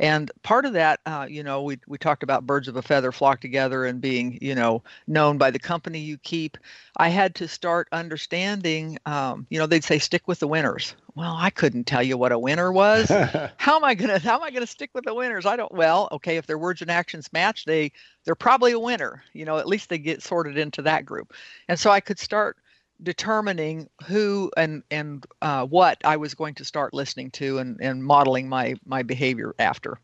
And 0.01 0.31
part 0.41 0.65
of 0.65 0.73
that, 0.73 0.99
uh, 1.05 1.27
you 1.29 1.43
know, 1.43 1.61
we, 1.61 1.79
we 1.87 1.99
talked 1.99 2.23
about 2.23 2.47
birds 2.47 2.67
of 2.67 2.75
a 2.75 2.81
feather 2.81 3.11
flock 3.11 3.39
together 3.39 3.85
and 3.85 4.01
being, 4.01 4.39
you 4.41 4.55
know, 4.55 4.81
known 5.05 5.37
by 5.37 5.51
the 5.51 5.59
company 5.59 5.99
you 5.99 6.17
keep. 6.17 6.57
I 6.97 7.09
had 7.09 7.35
to 7.35 7.47
start 7.47 7.87
understanding, 7.91 8.97
um, 9.05 9.45
you 9.51 9.59
know, 9.59 9.67
they'd 9.67 9.83
say 9.83 9.99
stick 9.99 10.27
with 10.27 10.39
the 10.39 10.47
winners. 10.47 10.95
Well, 11.13 11.35
I 11.37 11.51
couldn't 11.51 11.85
tell 11.85 12.01
you 12.01 12.17
what 12.17 12.31
a 12.31 12.39
winner 12.39 12.71
was. 12.71 13.09
how 13.57 13.75
am 13.75 13.83
I 13.83 13.93
gonna 13.93 14.17
how 14.17 14.35
am 14.35 14.43
I 14.43 14.49
gonna 14.49 14.65
stick 14.65 14.89
with 14.93 15.05
the 15.05 15.13
winners? 15.13 15.45
I 15.45 15.55
don't. 15.55 15.71
Well, 15.71 16.07
okay, 16.13 16.37
if 16.37 16.47
their 16.47 16.57
words 16.57 16.81
and 16.81 16.89
actions 16.89 17.31
match, 17.31 17.65
they 17.65 17.91
they're 18.25 18.33
probably 18.33 18.71
a 18.71 18.79
winner. 18.79 19.23
You 19.33 19.45
know, 19.45 19.57
at 19.57 19.67
least 19.67 19.89
they 19.89 19.99
get 19.99 20.23
sorted 20.23 20.57
into 20.57 20.81
that 20.83 21.05
group. 21.05 21.33
And 21.67 21.79
so 21.79 21.91
I 21.91 21.99
could 21.99 22.17
start 22.17 22.57
determining 23.03 23.89
who 24.05 24.51
and 24.55 24.83
and 24.91 25.25
uh, 25.41 25.65
what 25.65 25.97
I 26.03 26.17
was 26.17 26.33
going 26.33 26.55
to 26.55 26.65
start 26.65 26.93
listening 26.93 27.31
to 27.31 27.57
and, 27.57 27.79
and 27.81 28.03
modeling 28.03 28.49
my 28.49 28.75
my 28.85 29.03
behavior 29.03 29.55
after. 29.59 29.99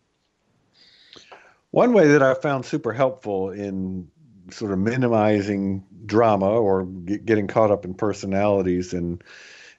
One 1.71 1.93
way 1.93 2.07
that 2.07 2.23
I 2.23 2.33
found 2.33 2.65
super 2.65 2.93
helpful 2.93 3.51
in 3.51 4.07
sort 4.51 4.71
of 4.71 4.79
minimizing 4.79 5.83
drama 6.05 6.49
or 6.49 6.85
get, 6.85 7.25
getting 7.25 7.47
caught 7.47 7.69
up 7.69 7.83
in 7.83 7.93
personalities 7.93 8.93
and 8.93 9.21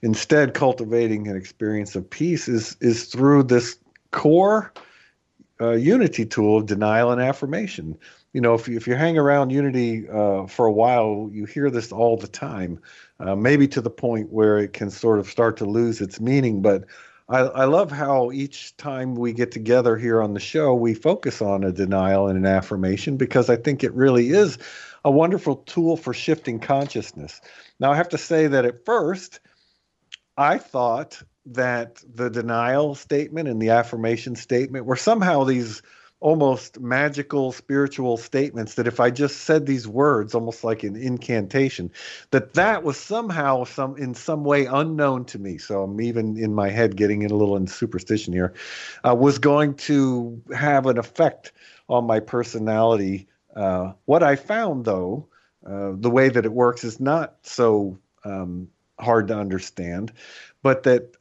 instead 0.02 0.52
cultivating 0.54 1.26
an 1.26 1.36
experience 1.36 1.96
of 1.96 2.08
peace 2.08 2.48
is 2.48 2.76
is 2.80 3.06
through 3.06 3.44
this 3.44 3.78
core 4.10 4.72
uh, 5.60 5.72
unity 5.72 6.24
tool 6.24 6.58
of 6.58 6.66
denial 6.66 7.10
and 7.10 7.20
affirmation 7.20 7.98
you 8.32 8.40
know, 8.40 8.54
if 8.54 8.68
you, 8.68 8.76
if 8.76 8.86
you 8.86 8.94
hang 8.94 9.18
around 9.18 9.50
Unity 9.50 10.08
uh, 10.08 10.46
for 10.46 10.66
a 10.66 10.72
while, 10.72 11.28
you 11.32 11.44
hear 11.44 11.70
this 11.70 11.92
all 11.92 12.16
the 12.16 12.28
time, 12.28 12.80
uh, 13.20 13.34
maybe 13.34 13.68
to 13.68 13.80
the 13.80 13.90
point 13.90 14.30
where 14.30 14.58
it 14.58 14.72
can 14.72 14.90
sort 14.90 15.18
of 15.18 15.28
start 15.28 15.56
to 15.58 15.64
lose 15.64 16.00
its 16.00 16.20
meaning. 16.20 16.62
But 16.62 16.84
I, 17.28 17.40
I 17.40 17.64
love 17.64 17.90
how 17.90 18.30
each 18.32 18.76
time 18.76 19.14
we 19.14 19.32
get 19.32 19.52
together 19.52 19.96
here 19.96 20.22
on 20.22 20.34
the 20.34 20.40
show, 20.40 20.74
we 20.74 20.94
focus 20.94 21.42
on 21.42 21.64
a 21.64 21.72
denial 21.72 22.28
and 22.28 22.38
an 22.38 22.46
affirmation 22.46 23.16
because 23.16 23.50
I 23.50 23.56
think 23.56 23.84
it 23.84 23.92
really 23.92 24.30
is 24.30 24.58
a 25.04 25.10
wonderful 25.10 25.56
tool 25.56 25.96
for 25.96 26.14
shifting 26.14 26.58
consciousness. 26.58 27.40
Now, 27.80 27.92
I 27.92 27.96
have 27.96 28.10
to 28.10 28.18
say 28.18 28.46
that 28.46 28.64
at 28.64 28.84
first, 28.84 29.40
I 30.36 30.58
thought 30.58 31.22
that 31.46 32.02
the 32.14 32.30
denial 32.30 32.94
statement 32.94 33.48
and 33.48 33.60
the 33.60 33.70
affirmation 33.70 34.36
statement 34.36 34.86
were 34.86 34.96
somehow 34.96 35.44
these 35.44 35.82
almost 36.20 36.80
magical 36.80 37.52
spiritual 37.52 38.16
statements 38.16 38.74
that 38.74 38.88
if 38.88 38.98
I 38.98 39.10
just 39.10 39.42
said 39.42 39.66
these 39.66 39.86
words, 39.86 40.34
almost 40.34 40.64
like 40.64 40.82
an 40.82 40.96
incantation, 40.96 41.92
that 42.32 42.54
that 42.54 42.82
was 42.82 42.96
somehow 42.96 43.64
some 43.64 43.96
in 43.96 44.14
some 44.14 44.44
way 44.44 44.66
unknown 44.66 45.24
to 45.26 45.38
me. 45.38 45.58
So 45.58 45.82
I'm 45.82 46.00
even 46.00 46.36
in 46.36 46.54
my 46.54 46.70
head 46.70 46.96
getting 46.96 47.22
in 47.22 47.30
a 47.30 47.36
little 47.36 47.56
in 47.56 47.68
superstition 47.68 48.32
here, 48.32 48.54
uh, 49.04 49.14
was 49.14 49.38
going 49.38 49.74
to 49.74 50.42
have 50.56 50.86
an 50.86 50.98
effect 50.98 51.52
on 51.88 52.04
my 52.04 52.18
personality. 52.20 53.28
Uh, 53.54 53.92
what 54.06 54.22
I 54.22 54.34
found 54.34 54.84
though, 54.84 55.28
uh, 55.64 55.92
the 55.94 56.10
way 56.10 56.28
that 56.28 56.44
it 56.44 56.52
works 56.52 56.82
is 56.82 56.98
not 56.98 57.36
so 57.42 57.98
um, 58.24 58.68
hard 58.98 59.28
to 59.28 59.38
understand, 59.38 60.12
but 60.62 60.82
that 60.82 61.14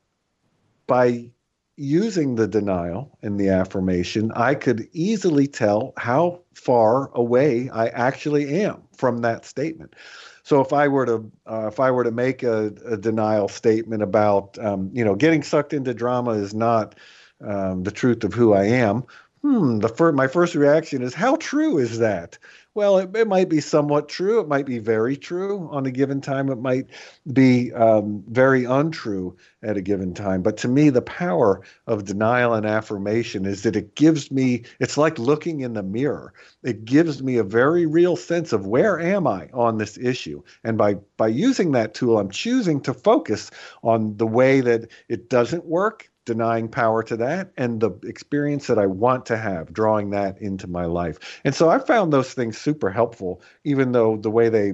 by 0.87 1.29
using 1.77 2.35
the 2.35 2.47
denial 2.47 3.17
and 3.21 3.39
the 3.39 3.49
affirmation, 3.49 4.31
I 4.35 4.55
could 4.55 4.87
easily 4.93 5.47
tell 5.47 5.93
how 5.97 6.41
far 6.53 7.11
away 7.13 7.69
I 7.69 7.87
actually 7.89 8.61
am 8.63 8.81
from 8.95 9.19
that 9.19 9.45
statement. 9.45 9.95
So 10.43 10.59
if 10.61 10.73
I 10.73 10.87
were 10.87 11.05
to 11.05 11.31
uh, 11.45 11.67
if 11.67 11.79
I 11.79 11.91
were 11.91 12.03
to 12.03 12.11
make 12.11 12.41
a, 12.41 12.73
a 12.85 12.97
denial 12.97 13.47
statement 13.47 14.01
about 14.01 14.57
um, 14.59 14.89
you 14.93 15.05
know 15.05 15.15
getting 15.15 15.43
sucked 15.43 15.73
into 15.73 15.93
drama 15.93 16.31
is 16.31 16.53
not 16.53 16.95
um, 17.41 17.83
the 17.83 17.91
truth 17.91 18.23
of 18.23 18.33
who 18.33 18.53
I 18.53 18.63
am, 18.65 19.03
hmm, 19.47 19.79
the 19.79 19.87
fir- 19.87 20.11
my 20.11 20.27
first 20.27 20.55
reaction 20.55 21.01
is, 21.01 21.13
how 21.13 21.37
true 21.37 21.77
is 21.77 21.99
that? 21.99 22.37
Well, 22.73 22.97
it, 22.97 23.15
it, 23.15 23.27
might 23.27 23.49
be 23.49 23.61
somewhat 23.61 24.09
true. 24.09 24.41
It 24.41 24.47
might 24.47 24.65
be 24.65 24.77
very 24.77 25.15
true 25.15 25.67
on 25.71 25.85
a 25.85 25.91
given 25.91 26.19
time. 26.19 26.49
It 26.49 26.59
might 26.59 26.87
be 27.31 27.73
um, 27.73 28.23
very 28.27 28.65
untrue 28.65 29.37
at 29.63 29.77
a 29.77 29.81
given 29.81 30.13
time. 30.13 30.43
But 30.43 30.57
to 30.57 30.67
me, 30.67 30.89
the 30.89 31.01
power 31.01 31.61
of 31.87 32.05
denial 32.05 32.53
and 32.53 32.65
affirmation 32.65 33.45
is 33.45 33.63
that 33.63 33.77
it 33.77 33.95
gives 33.95 34.31
me, 34.31 34.63
it's 34.79 34.97
like 34.97 35.17
looking 35.17 35.61
in 35.61 35.73
the 35.73 35.81
mirror. 35.81 36.33
It 36.61 36.83
gives 36.85 37.23
me 37.23 37.37
a 37.37 37.43
very 37.43 37.85
real 37.85 38.17
sense 38.17 38.51
of 38.53 38.67
where 38.67 38.99
am 38.99 39.25
I 39.25 39.49
on 39.53 39.77
this 39.77 39.97
issue. 39.97 40.43
And 40.63 40.77
by, 40.77 40.95
by 41.15 41.29
using 41.29 41.71
that 41.71 41.93
tool, 41.93 42.19
I'm 42.19 42.31
choosing 42.31 42.81
to 42.81 42.93
focus 42.93 43.49
on 43.81 44.17
the 44.17 44.27
way 44.27 44.61
that 44.61 44.91
it 45.07 45.29
doesn't 45.29 45.65
work 45.65 46.11
denying 46.27 46.67
power 46.67 47.01
to 47.01 47.15
that 47.15 47.51
and 47.55 47.79
the 47.79 47.91
experience 48.03 48.67
that 48.67 48.77
I 48.77 48.85
want 48.85 49.25
to 49.27 49.37
have, 49.37 49.73
drawing 49.73 50.09
that 50.09 50.39
into 50.41 50.67
my 50.67 50.83
life. 50.83 51.39
And 51.45 51.55
so 51.55 51.69
I 51.69 51.79
found 51.79 52.11
those 52.11 52.33
things 52.33 52.57
super 52.57 52.89
helpful, 52.91 53.41
even 53.63 53.93
though 53.93 54.17
the 54.17 54.29
way 54.29 54.49
they, 54.49 54.73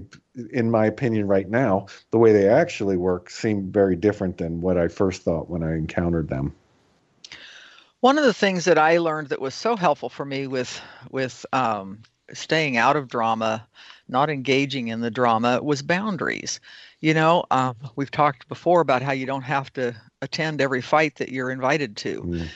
in 0.51 0.71
my 0.71 0.87
opinion, 0.87 1.27
right 1.27 1.47
now, 1.47 1.85
the 2.09 2.17
way 2.17 2.33
they 2.33 2.49
actually 2.49 2.97
work 2.97 3.29
seem 3.29 3.71
very 3.71 3.95
different 3.95 4.39
than 4.39 4.61
what 4.61 4.79
I 4.79 4.87
first 4.87 5.21
thought 5.21 5.47
when 5.47 5.61
I 5.63 5.75
encountered 5.75 6.27
them. 6.27 6.55
One 7.99 8.17
of 8.17 8.25
the 8.25 8.33
things 8.33 8.65
that 8.65 8.79
I 8.79 8.97
learned 8.97 9.29
that 9.29 9.39
was 9.39 9.53
so 9.53 9.77
helpful 9.77 10.09
for 10.09 10.25
me 10.25 10.47
with 10.47 10.81
with 11.11 11.45
um, 11.53 12.01
staying 12.33 12.77
out 12.77 12.95
of 12.95 13.07
drama, 13.07 13.65
not 14.09 14.31
engaging 14.31 14.87
in 14.87 15.01
the 15.01 15.11
drama, 15.11 15.61
was 15.61 15.83
boundaries. 15.83 16.59
You 16.99 17.13
know, 17.13 17.45
um, 17.51 17.75
we've 17.95 18.11
talked 18.11 18.47
before 18.47 18.81
about 18.81 19.03
how 19.03 19.11
you 19.11 19.25
don't 19.25 19.43
have 19.43 19.71
to 19.73 19.95
attend 20.23 20.61
every 20.61 20.81
fight 20.81 21.15
that 21.15 21.29
you're 21.29 21.51
invited 21.51 21.97
to. 21.97 22.21
Mm. 22.21 22.47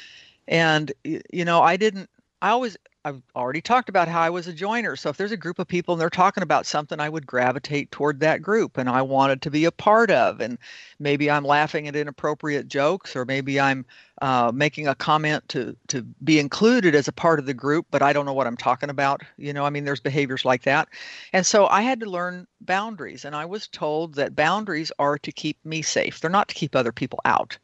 And 0.47 0.91
you 1.03 1.45
know, 1.45 1.61
I 1.61 1.77
didn't 1.77 2.09
I 2.41 2.49
always 2.49 2.77
I've 3.07 3.21
already 3.37 3.61
talked 3.61 3.87
about 3.87 4.09
how 4.09 4.19
I 4.19 4.29
was 4.29 4.47
a 4.47 4.53
joiner. 4.53 4.97
So 4.97 5.09
if 5.09 5.15
there's 5.15 5.31
a 5.31 5.37
group 5.37 5.59
of 5.59 5.67
people 5.67 5.93
and 5.93 6.01
they're 6.01 6.09
talking 6.09 6.43
about 6.43 6.65
something, 6.65 6.99
I 6.99 7.07
would 7.07 7.25
gravitate 7.25 7.89
toward 7.89 8.19
that 8.19 8.41
group 8.41 8.77
and 8.77 8.89
I 8.89 9.01
wanted 9.01 9.41
to 9.43 9.49
be 9.49 9.63
a 9.63 9.71
part 9.71 10.11
of. 10.11 10.41
And 10.41 10.57
maybe 10.99 11.31
I'm 11.31 11.45
laughing 11.45 11.87
at 11.87 11.95
inappropriate 11.95 12.67
jokes, 12.67 13.15
or 13.15 13.23
maybe 13.23 13.61
I'm 13.61 13.85
uh, 14.21 14.51
making 14.53 14.89
a 14.89 14.95
comment 14.95 15.47
to 15.49 15.77
to 15.87 16.01
be 16.23 16.37
included 16.37 16.95
as 16.95 17.07
a 17.07 17.13
part 17.13 17.39
of 17.39 17.45
the 17.45 17.53
group, 17.53 17.85
but 17.91 18.01
I 18.01 18.11
don't 18.11 18.25
know 18.25 18.33
what 18.33 18.47
I'm 18.47 18.57
talking 18.57 18.89
about. 18.89 19.21
You 19.37 19.53
know, 19.53 19.63
I 19.63 19.69
mean, 19.69 19.85
there's 19.85 20.01
behaviors 20.01 20.43
like 20.43 20.63
that, 20.63 20.89
and 21.31 21.45
so 21.45 21.67
I 21.67 21.83
had 21.83 21.99
to 22.01 22.09
learn 22.09 22.47
boundaries. 22.59 23.23
And 23.23 23.35
I 23.35 23.45
was 23.45 23.67
told 23.69 24.15
that 24.15 24.35
boundaries 24.35 24.91
are 24.99 25.17
to 25.19 25.31
keep 25.31 25.63
me 25.63 25.81
safe; 25.81 26.19
they're 26.19 26.31
not 26.31 26.49
to 26.49 26.55
keep 26.55 26.75
other 26.75 26.91
people 26.91 27.19
out. 27.25 27.57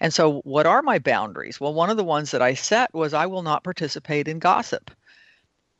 And 0.00 0.12
so, 0.12 0.40
what 0.40 0.66
are 0.66 0.82
my 0.82 0.98
boundaries? 0.98 1.60
Well, 1.60 1.74
one 1.74 1.90
of 1.90 1.96
the 1.96 2.04
ones 2.04 2.30
that 2.30 2.42
I 2.42 2.54
set 2.54 2.92
was 2.94 3.14
I 3.14 3.26
will 3.26 3.42
not 3.42 3.64
participate 3.64 4.28
in 4.28 4.38
gossip. 4.38 4.90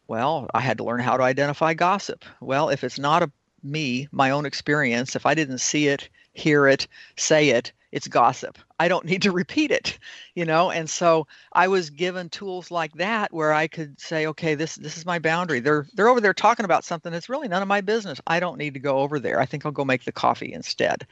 Well, 0.09 0.49
I 0.55 0.61
had 0.61 0.79
to 0.79 0.85
learn 0.85 1.01
how 1.01 1.17
to 1.17 1.23
identify 1.23 1.75
gossip. 1.75 2.25
Well, 2.41 2.69
if 2.69 2.85
it's 2.85 2.99
not 2.99 3.23
a 3.23 3.31
me, 3.63 4.09
my 4.13 4.31
own 4.31 4.47
experience, 4.47 5.17
if 5.17 5.27
I 5.27 5.35
didn't 5.35 5.59
see 5.59 5.89
it, 5.89 6.09
hear 6.33 6.67
it, 6.67 6.87
say 7.17 7.51
it, 7.51 7.73
it's 7.93 8.09
gossip. 8.09 8.59
I 8.79 8.89
don't 8.89 9.05
need 9.05 9.23
to 9.23 9.33
repeat 9.43 9.71
it, 9.71 9.99
you 10.35 10.45
know? 10.45 10.71
And 10.71 10.89
so 10.89 11.27
I 11.53 11.69
was 11.69 11.91
given 11.91 12.29
tools 12.29 12.71
like 12.71 12.93
that 12.95 13.33
where 13.33 13.53
I 13.53 13.67
could 13.67 14.01
say, 14.01 14.27
okay, 14.27 14.55
this 14.55 14.77
this 14.77 14.97
is 14.97 15.07
my 15.07 15.19
boundary. 15.19 15.61
They're 15.61 15.87
they're 15.95 16.09
over 16.09 16.21
there 16.21 16.35
talking 16.35 16.65
about 16.65 16.85
something 16.85 17.13
that's 17.13 17.29
really 17.29 17.49
none 17.49 17.63
of 17.63 17.69
my 17.69 17.81
business. 17.81 18.21
I 18.27 18.41
don't 18.41 18.59
need 18.59 18.75
to 18.75 18.81
go 18.81 18.99
over 18.99 19.19
there. 19.19 19.41
I 19.41 19.47
think 19.47 19.65
I'll 19.67 19.73
go 19.73 19.85
make 19.85 20.05
the 20.05 20.13
coffee 20.13 20.53
instead. 20.53 21.07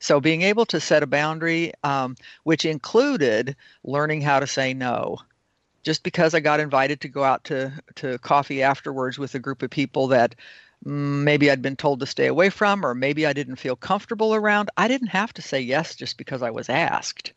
So 0.00 0.20
being 0.20 0.42
able 0.42 0.66
to 0.66 0.80
set 0.80 1.02
a 1.02 1.06
boundary, 1.06 1.72
um, 1.82 2.16
which 2.44 2.64
included 2.64 3.56
learning 3.84 4.20
how 4.22 4.40
to 4.40 4.46
say 4.46 4.74
no. 4.74 5.18
Just 5.82 6.02
because 6.02 6.34
I 6.34 6.40
got 6.40 6.60
invited 6.60 7.00
to 7.00 7.08
go 7.08 7.24
out 7.24 7.44
to, 7.44 7.72
to 7.96 8.18
coffee 8.18 8.62
afterwards 8.62 9.18
with 9.18 9.34
a 9.34 9.38
group 9.38 9.62
of 9.62 9.70
people 9.70 10.08
that 10.08 10.34
mm, 10.84 11.22
maybe 11.22 11.50
I'd 11.50 11.62
been 11.62 11.76
told 11.76 12.00
to 12.00 12.06
stay 12.06 12.26
away 12.26 12.50
from, 12.50 12.84
or 12.84 12.94
maybe 12.94 13.26
I 13.26 13.32
didn't 13.32 13.56
feel 13.56 13.76
comfortable 13.76 14.34
around, 14.34 14.70
I 14.76 14.88
didn't 14.88 15.08
have 15.08 15.32
to 15.34 15.42
say 15.42 15.60
yes 15.60 15.94
just 15.94 16.18
because 16.18 16.42
I 16.42 16.50
was 16.50 16.68
asked. 16.68 17.32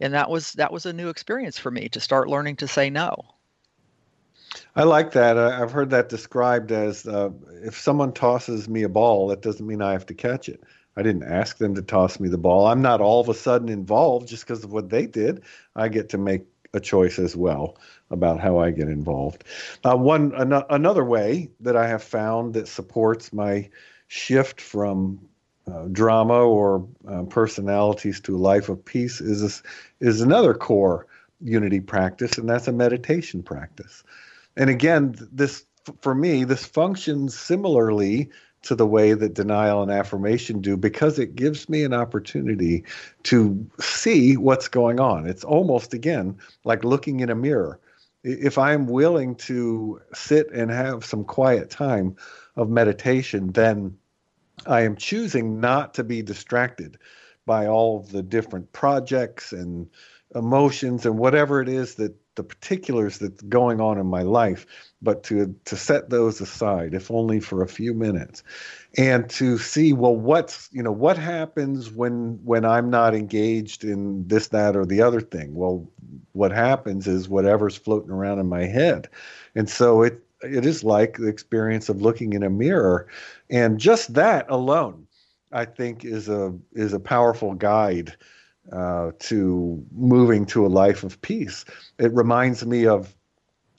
And 0.00 0.14
that 0.14 0.30
was 0.30 0.52
that 0.54 0.72
was 0.72 0.86
a 0.86 0.92
new 0.92 1.08
experience 1.08 1.58
for 1.58 1.70
me 1.70 1.88
to 1.90 2.00
start 2.00 2.28
learning 2.28 2.56
to 2.56 2.68
say 2.68 2.90
no. 2.90 3.14
I 4.74 4.84
like 4.84 5.12
that. 5.12 5.38
I've 5.38 5.72
heard 5.72 5.90
that 5.90 6.08
described 6.08 6.72
as 6.72 7.06
uh, 7.06 7.30
if 7.62 7.78
someone 7.78 8.12
tosses 8.12 8.68
me 8.68 8.82
a 8.82 8.88
ball, 8.88 9.28
that 9.28 9.42
doesn't 9.42 9.66
mean 9.66 9.82
I 9.82 9.92
have 9.92 10.06
to 10.06 10.14
catch 10.14 10.48
it. 10.48 10.62
I 10.96 11.02
didn't 11.02 11.24
ask 11.24 11.58
them 11.58 11.74
to 11.74 11.82
toss 11.82 12.20
me 12.20 12.28
the 12.28 12.38
ball. 12.38 12.66
I'm 12.66 12.82
not 12.82 13.00
all 13.00 13.20
of 13.20 13.28
a 13.28 13.34
sudden 13.34 13.68
involved 13.68 14.28
just 14.28 14.46
because 14.46 14.64
of 14.64 14.72
what 14.72 14.90
they 14.90 15.06
did. 15.06 15.42
I 15.74 15.88
get 15.88 16.10
to 16.10 16.18
make 16.18 16.44
a 16.74 16.80
choice 16.80 17.18
as 17.18 17.36
well 17.36 17.76
about 18.10 18.40
how 18.40 18.58
I 18.58 18.70
get 18.70 18.88
involved. 18.88 19.44
Uh, 19.84 19.96
one 19.96 20.32
an- 20.34 20.64
another 20.70 21.04
way 21.04 21.50
that 21.60 21.76
I 21.76 21.86
have 21.88 22.02
found 22.02 22.54
that 22.54 22.68
supports 22.68 23.32
my 23.32 23.68
shift 24.08 24.60
from 24.60 25.20
uh, 25.70 25.86
drama 25.92 26.40
or 26.40 26.86
uh, 27.08 27.22
personalities 27.24 28.20
to 28.20 28.36
a 28.36 28.38
life 28.38 28.68
of 28.68 28.84
peace 28.84 29.20
is 29.20 29.62
is 30.00 30.20
another 30.20 30.54
core 30.54 31.06
unity 31.40 31.80
practice, 31.80 32.38
and 32.38 32.48
that's 32.48 32.68
a 32.68 32.72
meditation 32.72 33.42
practice. 33.42 34.02
And 34.56 34.70
again, 34.70 35.14
this 35.32 35.64
for 36.00 36.14
me, 36.14 36.44
this 36.44 36.64
functions 36.64 37.38
similarly 37.38 38.30
to 38.62 38.74
the 38.74 38.86
way 38.86 39.12
that 39.12 39.34
denial 39.34 39.82
and 39.82 39.90
affirmation 39.90 40.60
do 40.60 40.76
because 40.76 41.18
it 41.18 41.34
gives 41.34 41.68
me 41.68 41.82
an 41.82 41.92
opportunity 41.92 42.84
to 43.24 43.68
see 43.80 44.36
what's 44.36 44.68
going 44.68 45.00
on. 45.00 45.26
It's 45.26 45.44
almost, 45.44 45.94
again, 45.94 46.36
like 46.64 46.84
looking 46.84 47.20
in 47.20 47.30
a 47.30 47.34
mirror. 47.34 47.80
If 48.24 48.58
I'm 48.58 48.86
willing 48.86 49.34
to 49.36 50.00
sit 50.14 50.50
and 50.52 50.70
have 50.70 51.04
some 51.04 51.24
quiet 51.24 51.70
time 51.70 52.16
of 52.56 52.70
meditation, 52.70 53.50
then 53.52 53.96
I 54.66 54.82
am 54.82 54.96
choosing 54.96 55.60
not 55.60 55.94
to 55.94 56.04
be 56.04 56.22
distracted 56.22 56.98
by 57.46 57.66
all 57.66 58.00
the 58.00 58.22
different 58.22 58.72
projects 58.72 59.52
and 59.52 59.88
emotions 60.34 61.04
and 61.04 61.18
whatever 61.18 61.60
it 61.60 61.68
is 61.68 61.96
that 61.96 62.14
the 62.34 62.42
particulars 62.42 63.18
that's 63.18 63.42
going 63.42 63.80
on 63.80 63.98
in 63.98 64.06
my 64.06 64.22
life, 64.22 64.66
but 65.02 65.22
to 65.24 65.54
to 65.66 65.76
set 65.76 66.10
those 66.10 66.40
aside, 66.40 66.94
if 66.94 67.10
only 67.10 67.40
for 67.40 67.62
a 67.62 67.68
few 67.68 67.92
minutes, 67.92 68.42
and 68.96 69.28
to 69.30 69.58
see 69.58 69.92
well 69.92 70.16
what's 70.16 70.68
you 70.72 70.82
know 70.82 70.92
what 70.92 71.18
happens 71.18 71.90
when 71.90 72.38
when 72.44 72.64
I'm 72.64 72.88
not 72.90 73.14
engaged 73.14 73.84
in 73.84 74.26
this, 74.28 74.48
that, 74.48 74.76
or 74.76 74.86
the 74.86 75.02
other 75.02 75.20
thing. 75.20 75.54
Well, 75.54 75.86
what 76.32 76.52
happens 76.52 77.06
is 77.06 77.28
whatever's 77.28 77.76
floating 77.76 78.10
around 78.10 78.38
in 78.38 78.48
my 78.48 78.64
head, 78.64 79.08
and 79.54 79.68
so 79.68 80.02
it 80.02 80.22
it 80.42 80.64
is 80.66 80.82
like 80.82 81.18
the 81.18 81.28
experience 81.28 81.88
of 81.88 82.02
looking 82.02 82.32
in 82.32 82.42
a 82.42 82.50
mirror, 82.50 83.06
and 83.50 83.78
just 83.78 84.14
that 84.14 84.46
alone, 84.48 85.06
I 85.52 85.66
think, 85.66 86.04
is 86.04 86.28
a 86.28 86.54
is 86.72 86.92
a 86.92 87.00
powerful 87.00 87.54
guide 87.54 88.16
uh, 88.70 89.10
to 89.18 89.84
moving 89.92 90.46
to 90.46 90.64
a 90.66 90.68
life 90.68 91.02
of 91.02 91.20
peace. 91.22 91.64
It 91.98 92.12
reminds 92.12 92.64
me 92.64 92.86
of 92.86 93.14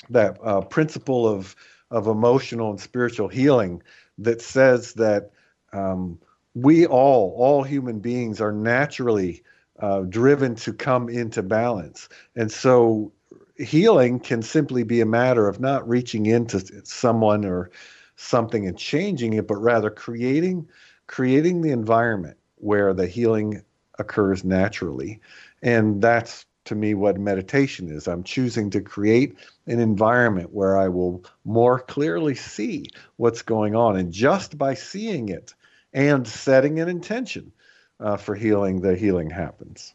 that 0.09 0.37
uh, 0.43 0.61
principle 0.61 1.27
of 1.27 1.55
of 1.91 2.07
emotional 2.07 2.71
and 2.71 2.81
spiritual 2.81 3.27
healing 3.27 3.81
that 4.17 4.41
says 4.41 4.93
that 4.93 5.29
um, 5.73 6.17
we 6.55 6.87
all, 6.87 7.35
all 7.37 7.61
human 7.61 7.99
beings, 7.99 8.41
are 8.41 8.51
naturally 8.51 9.43
uh, 9.79 10.01
driven 10.01 10.55
to 10.55 10.73
come 10.73 11.07
into 11.07 11.43
balance, 11.43 12.09
and 12.35 12.51
so 12.51 13.11
healing 13.57 14.19
can 14.19 14.41
simply 14.41 14.83
be 14.83 15.01
a 15.01 15.05
matter 15.05 15.47
of 15.47 15.59
not 15.59 15.87
reaching 15.87 16.25
into 16.25 16.59
someone 16.83 17.45
or 17.45 17.69
something 18.15 18.67
and 18.67 18.77
changing 18.77 19.33
it, 19.33 19.47
but 19.47 19.55
rather 19.57 19.89
creating 19.89 20.67
creating 21.07 21.61
the 21.61 21.71
environment 21.71 22.37
where 22.55 22.93
the 22.93 23.07
healing 23.07 23.61
occurs 23.99 24.43
naturally. 24.43 25.19
And 25.61 26.01
that's 26.01 26.45
to 26.65 26.75
me 26.75 26.93
what 26.93 27.19
meditation 27.19 27.89
is. 27.89 28.07
I'm 28.07 28.23
choosing 28.23 28.69
to 28.71 28.81
create 28.81 29.37
an 29.67 29.79
environment 29.79 30.53
where 30.53 30.77
I 30.77 30.87
will 30.87 31.23
more 31.43 31.79
clearly 31.79 32.35
see 32.35 32.87
what's 33.17 33.41
going 33.41 33.75
on. 33.75 33.97
And 33.97 34.11
just 34.11 34.57
by 34.57 34.73
seeing 34.73 35.29
it 35.29 35.53
and 35.93 36.27
setting 36.27 36.79
an 36.79 36.89
intention 36.89 37.51
uh, 37.99 38.17
for 38.17 38.35
healing, 38.35 38.81
the 38.81 38.95
healing 38.95 39.29
happens. 39.29 39.93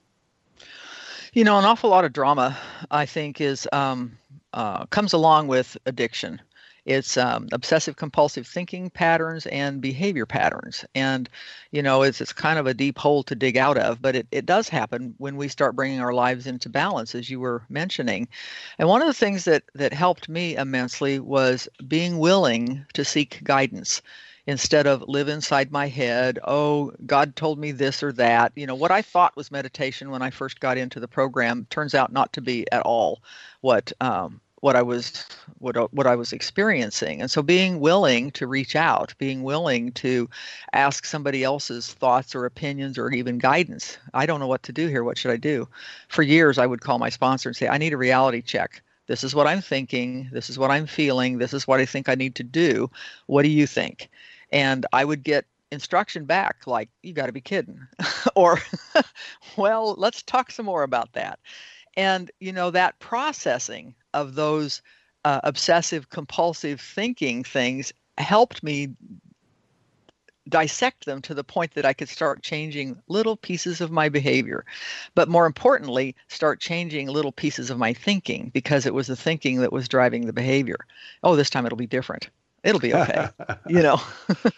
You 1.33 1.45
know, 1.45 1.59
an 1.59 1.65
awful 1.65 1.91
lot 1.91 2.05
of 2.05 2.13
drama, 2.13 2.57
I 2.91 3.07
think, 3.07 3.41
is 3.41 3.69
um, 3.73 4.19
uh, 4.53 4.87
comes 4.87 5.13
along 5.13 5.49
with 5.49 5.77
addiction 5.87 6.41
it's 6.89 7.19
um, 7.19 7.47
obsessive 7.53 7.97
compulsive 7.97 8.47
thinking 8.47 8.89
patterns 8.89 9.47
and 9.47 9.81
behavior 9.81 10.25
patterns 10.25 10.85
and 10.95 11.29
you 11.71 11.83
know 11.83 12.03
it's, 12.03 12.21
it's 12.21 12.33
kind 12.33 12.59
of 12.59 12.67
a 12.67 12.75
deep 12.75 12.99
hole 12.99 13.23
to 13.23 13.35
dig 13.35 13.57
out 13.57 13.77
of 13.77 14.01
but 14.01 14.17
it, 14.17 14.27
it 14.33 14.47
does 14.47 14.69
happen 14.69 15.15
when 15.19 15.37
we 15.37 15.49
start 15.49 15.77
bringing 15.77 16.01
our 16.01 16.15
lives 16.15 16.47
into 16.47 16.69
balance 16.69 17.15
as 17.15 17.29
you 17.29 17.39
were 17.39 17.63
mentioning 17.69 18.27
and 18.79 18.89
one 18.89 19.03
of 19.03 19.07
the 19.07 19.15
things 19.15 19.45
that 19.45 19.63
that 19.75 19.93
helped 19.93 20.29
me 20.29 20.57
immensely 20.57 21.21
was 21.21 21.69
being 21.87 22.19
willing 22.19 22.85
to 22.95 23.05
seek 23.05 23.45
guidance 23.45 24.01
instead 24.47 24.87
of 24.87 25.05
live 25.07 25.29
inside 25.29 25.71
my 25.71 25.87
head. 25.87 26.39
Oh, 26.43 26.91
God 27.05 27.37
told 27.37 27.59
me 27.59 27.71
this 27.71 28.03
or 28.03 28.13
that. 28.13 28.51
You 28.57 28.67
know, 28.67 28.75
what 28.75 28.91
I 28.91 29.03
thought 29.03 29.37
was 29.37 29.51
meditation 29.51 30.11
when 30.11 30.23
I 30.23 30.31
first 30.31 30.59
got 30.59 30.79
into 30.79 31.01
the 31.01 31.07
program 31.07 31.67
turns 31.69 31.95
out 31.95 32.15
not 32.15 32.33
to 32.33 32.41
be 32.41 32.65
at 32.73 32.81
all 32.81 33.23
what 33.61 33.93
um, 34.01 34.41
what 34.61 34.77
I 34.77 34.83
was 34.83 35.25
what 35.59 35.77
uh, 35.77 35.89
what 35.91 36.07
I 36.07 36.17
was 36.17 36.33
experiencing. 36.33 37.21
And 37.21 37.31
so 37.31 37.43
being 37.43 37.81
willing 37.81 38.31
to 38.33 38.47
reach 38.47 38.77
out, 38.77 39.15
being 39.19 39.43
willing 39.43 39.93
to 39.93 40.29
ask 40.73 41.05
somebody 41.05 41.45
else's 41.45 41.93
thoughts 41.95 42.35
or 42.35 42.45
opinions 42.45 42.99
or 42.99 43.11
even 43.11 43.39
guidance. 43.39 43.99
I 44.15 44.27
don't 44.27 44.41
know 44.41 44.47
what 44.47 44.63
to 44.65 44.73
do 44.73 44.89
here. 44.89 45.05
What 45.05 45.19
should 45.19 45.31
I 45.31 45.37
do? 45.37 45.69
For 46.09 46.23
years 46.23 46.59
I 46.59 46.67
would 46.67 46.81
call 46.81 46.99
my 46.99 47.11
sponsor 47.11 47.49
and 47.49 47.57
say, 47.57 47.69
I 47.69 47.79
need 47.79 47.93
a 47.93 47.99
reality 47.99 48.43
check. 48.43 48.83
This 49.07 49.25
is 49.25 49.35
what 49.35 49.47
I'm 49.47 49.63
thinking, 49.63 50.29
this 50.33 50.51
is 50.51 50.59
what 50.59 50.71
I'm 50.71 50.87
feeling, 50.87 51.39
this 51.39 51.55
is 51.55 51.67
what 51.67 51.81
I 51.81 51.87
think 51.87 52.09
I 52.09 52.15
need 52.15 52.35
to 52.37 52.45
do. 52.45 52.91
What 53.27 53.43
do 53.43 53.49
you 53.49 53.67
think? 53.67 54.11
And 54.53 54.85
I 54.93 55.05
would 55.05 55.23
get 55.23 55.47
instruction 55.71 56.25
back 56.25 56.67
like 56.67 56.89
you 57.03 57.13
got 57.13 57.27
to 57.27 57.33
be 57.33 57.41
kidding 57.41 57.79
or 58.35 58.59
well 59.59 59.95
let's 59.99 60.23
talk 60.23 60.51
some 60.51 60.65
more 60.65 60.83
about 60.83 61.13
that 61.13 61.39
and 61.95 62.31
you 62.41 62.53
know 62.53 62.71
that 62.71 62.99
processing 63.01 63.95
of 64.15 64.35
those 64.35 64.83
uh, 65.25 65.41
obsessive 65.45 66.11
compulsive 66.11 66.81
thinking 66.81 67.45
things 67.45 67.93
helped 68.17 68.63
me 68.63 68.89
dissect 70.49 71.05
them 71.05 71.21
to 71.23 71.35
the 71.35 71.45
point 71.45 71.75
that 71.75 71.85
I 71.85 71.93
could 71.93 72.09
start 72.09 72.43
changing 72.43 73.01
little 73.09 73.37
pieces 73.37 73.81
of 73.81 73.91
my 73.91 74.09
behavior. 74.09 74.65
But 75.15 75.29
more 75.29 75.47
importantly, 75.47 76.17
start 76.29 76.61
changing 76.61 77.09
little 77.09 77.33
pieces 77.33 77.71
of 77.71 77.79
my 77.79 77.93
thinking 77.93 78.51
because 78.55 78.87
it 78.87 78.95
was 78.95 79.09
the 79.09 79.17
thinking 79.17 79.61
that 79.61 79.73
was 79.73 79.89
driving 79.89 80.27
the 80.27 80.33
behavior. 80.33 80.79
Oh, 81.23 81.37
this 81.37 81.51
time 81.51 81.67
it'll 81.67 81.77
be 81.77 81.87
different. 81.87 82.31
It'll 82.65 82.81
be 82.81 82.95
okay. 82.95 83.29
you 83.69 83.83
know. 83.83 84.01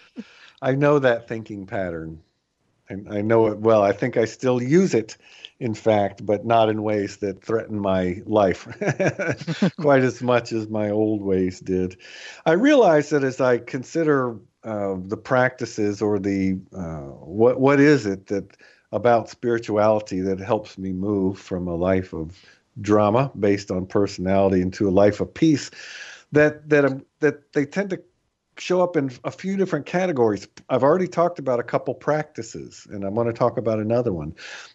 I 0.62 0.74
know 0.74 0.98
that 0.98 1.26
thinking 1.26 1.66
pattern. 1.66 2.22
I, 2.90 3.18
I 3.18 3.22
know 3.22 3.46
it 3.46 3.58
well. 3.58 3.82
I 3.82 3.92
think 3.92 4.16
I 4.16 4.24
still 4.24 4.62
use 4.62 4.94
it 4.94 5.16
in 5.60 5.74
fact, 5.74 6.24
but 6.24 6.46
not 6.46 6.70
in 6.70 6.82
ways 6.82 7.18
that 7.18 7.44
threaten 7.44 7.78
my 7.78 8.22
life 8.24 8.66
quite 9.80 10.02
as 10.02 10.22
much 10.22 10.52
as 10.52 10.68
my 10.68 10.88
old 10.90 11.20
ways 11.20 11.60
did. 11.60 11.98
I 12.46 12.52
realize 12.52 13.10
that 13.10 13.22
as 13.22 13.40
I 13.40 13.58
consider 13.58 14.38
uh, 14.64 14.96
the 14.98 15.18
practices 15.18 16.02
or 16.02 16.18
the 16.18 16.58
uh, 16.74 17.12
what 17.24 17.60
what 17.60 17.78
is 17.80 18.06
it 18.06 18.26
that 18.26 18.56
about 18.92 19.28
spirituality 19.28 20.20
that 20.20 20.40
helps 20.40 20.76
me 20.76 20.92
move 20.92 21.38
from 21.38 21.68
a 21.68 21.76
life 21.76 22.12
of 22.12 22.38
drama 22.80 23.30
based 23.38 23.70
on 23.70 23.86
personality 23.86 24.60
into 24.60 24.88
a 24.88 24.90
life 24.90 25.20
of 25.20 25.32
peace 25.32 25.70
that 26.32 26.68
that 26.68 26.84
um, 26.84 27.04
that 27.20 27.52
they 27.52 27.64
tend 27.64 27.90
to 27.90 28.02
show 28.60 28.82
up 28.82 28.96
in 28.96 29.10
a 29.24 29.30
few 29.30 29.56
different 29.56 29.86
categories. 29.86 30.46
I've 30.68 30.82
already 30.82 31.08
talked 31.08 31.38
about 31.38 31.60
a 31.60 31.64
couple 31.64 31.94
practices, 31.94 32.86
and 32.90 33.04
I'm 33.04 33.14
going 33.14 33.26
to 33.26 33.32
talk 33.32 33.58
about 33.58 33.78
another 33.78 34.12
one. 34.12 34.34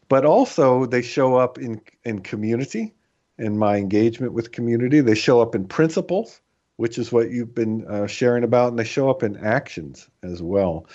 But 0.10 0.26
also, 0.26 0.86
they 0.86 1.02
show 1.02 1.36
up 1.36 1.58
in 1.58 1.82
in 2.04 2.20
community, 2.20 2.94
in 3.38 3.58
my 3.58 3.78
engagement 3.78 4.34
with 4.34 4.52
community. 4.52 5.02
They 5.02 5.16
show 5.16 5.42
up 5.42 5.56
in 5.56 5.68
principles, 5.68 6.42
which 6.78 6.98
is 6.98 7.12
what 7.12 7.32
you've 7.32 7.56
been 7.56 7.86
uh, 7.88 8.08
sharing 8.08 8.44
about, 8.44 8.70
and 8.70 8.80
they 8.80 8.84
show 8.84 9.10
up 9.10 9.24
in 9.24 9.38
actions 9.38 10.10
as 10.24 10.42
well. 10.42 10.88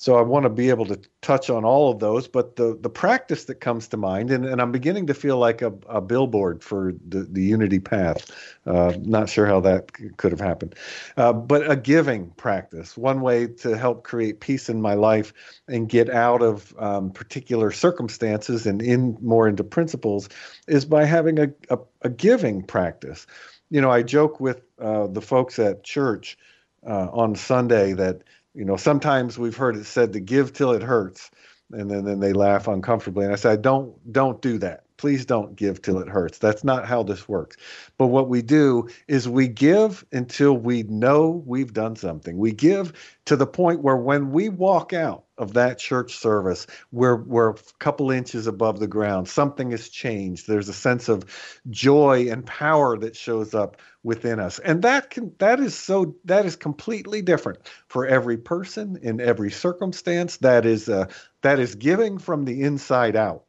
So 0.00 0.14
I 0.16 0.22
want 0.22 0.44
to 0.44 0.48
be 0.48 0.70
able 0.70 0.86
to 0.86 0.98
touch 1.20 1.50
on 1.50 1.66
all 1.66 1.92
of 1.92 1.98
those, 1.98 2.26
but 2.26 2.56
the 2.56 2.74
the 2.80 2.88
practice 2.88 3.44
that 3.44 3.56
comes 3.56 3.86
to 3.88 3.98
mind, 3.98 4.30
and, 4.30 4.46
and 4.46 4.58
I'm 4.58 4.72
beginning 4.72 5.06
to 5.08 5.14
feel 5.14 5.36
like 5.36 5.60
a, 5.60 5.74
a 5.90 6.00
billboard 6.00 6.64
for 6.64 6.94
the, 7.06 7.24
the 7.24 7.42
unity 7.42 7.80
path. 7.80 8.30
Uh, 8.64 8.94
not 9.02 9.28
sure 9.28 9.44
how 9.44 9.60
that 9.60 9.90
c- 9.94 10.08
could 10.16 10.32
have 10.32 10.40
happened, 10.40 10.74
uh, 11.18 11.34
but 11.34 11.70
a 11.70 11.76
giving 11.76 12.30
practice. 12.30 12.96
One 12.96 13.20
way 13.20 13.46
to 13.46 13.76
help 13.76 14.02
create 14.02 14.40
peace 14.40 14.70
in 14.70 14.80
my 14.80 14.94
life 14.94 15.34
and 15.68 15.86
get 15.86 16.08
out 16.08 16.40
of 16.40 16.74
um, 16.78 17.10
particular 17.10 17.70
circumstances 17.70 18.66
and 18.66 18.80
in 18.80 19.18
more 19.20 19.48
into 19.48 19.64
principles 19.64 20.30
is 20.66 20.86
by 20.86 21.04
having 21.04 21.38
a, 21.38 21.48
a, 21.68 21.78
a 22.00 22.08
giving 22.08 22.62
practice. 22.62 23.26
You 23.68 23.82
know, 23.82 23.90
I 23.90 24.02
joke 24.02 24.40
with 24.40 24.62
uh, 24.80 25.08
the 25.08 25.20
folks 25.20 25.58
at 25.58 25.84
church 25.84 26.38
uh, 26.86 27.08
on 27.12 27.34
Sunday 27.34 27.92
that 27.92 28.22
you 28.54 28.64
know, 28.64 28.76
sometimes 28.76 29.38
we've 29.38 29.56
heard 29.56 29.76
it 29.76 29.84
said 29.84 30.12
to 30.14 30.20
give 30.20 30.52
till 30.52 30.72
it 30.72 30.82
hurts, 30.82 31.30
and 31.72 31.90
then, 31.90 32.04
then 32.04 32.20
they 32.20 32.32
laugh 32.32 32.66
uncomfortably. 32.68 33.24
And 33.24 33.32
I 33.32 33.36
said, 33.36 33.62
don't 33.62 33.94
don't 34.12 34.42
do 34.42 34.58
that. 34.58 34.84
Please 34.96 35.24
don't 35.24 35.56
give 35.56 35.80
till 35.80 35.98
it 35.98 36.08
hurts. 36.08 36.38
That's 36.38 36.64
not 36.64 36.86
how 36.86 37.02
this 37.02 37.28
works. 37.28 37.56
But 37.96 38.08
what 38.08 38.28
we 38.28 38.42
do 38.42 38.88
is 39.08 39.28
we 39.28 39.48
give 39.48 40.04
until 40.12 40.56
we 40.56 40.82
know 40.82 41.42
we've 41.46 41.72
done 41.72 41.96
something. 41.96 42.36
We 42.36 42.52
give 42.52 42.92
to 43.24 43.36
the 43.36 43.46
point 43.46 43.80
where 43.80 43.96
when 43.96 44.30
we 44.30 44.50
walk 44.50 44.92
out 44.92 45.24
of 45.40 45.54
that 45.54 45.78
church 45.78 46.16
service, 46.16 46.66
we're, 46.92 47.16
we're 47.16 47.50
a 47.50 47.56
couple 47.78 48.10
inches 48.10 48.46
above 48.46 48.78
the 48.78 48.86
ground. 48.86 49.28
Something 49.28 49.70
has 49.70 49.88
changed. 49.88 50.46
There's 50.46 50.68
a 50.68 50.74
sense 50.74 51.08
of 51.08 51.24
joy 51.70 52.28
and 52.30 52.44
power 52.44 52.98
that 52.98 53.16
shows 53.16 53.54
up 53.54 53.78
within 54.02 54.38
us. 54.38 54.58
And 54.58 54.82
that 54.82 55.10
can 55.10 55.34
that 55.38 55.60
is 55.60 55.76
so 55.76 56.14
that 56.24 56.46
is 56.46 56.56
completely 56.56 57.22
different 57.22 57.58
for 57.88 58.06
every 58.06 58.36
person 58.36 58.98
in 59.02 59.20
every 59.20 59.50
circumstance. 59.50 60.38
That 60.38 60.64
is 60.66 60.88
uh, 60.88 61.06
that 61.42 61.58
is 61.58 61.74
giving 61.74 62.18
from 62.18 62.44
the 62.44 62.62
inside 62.62 63.16
out 63.16 63.44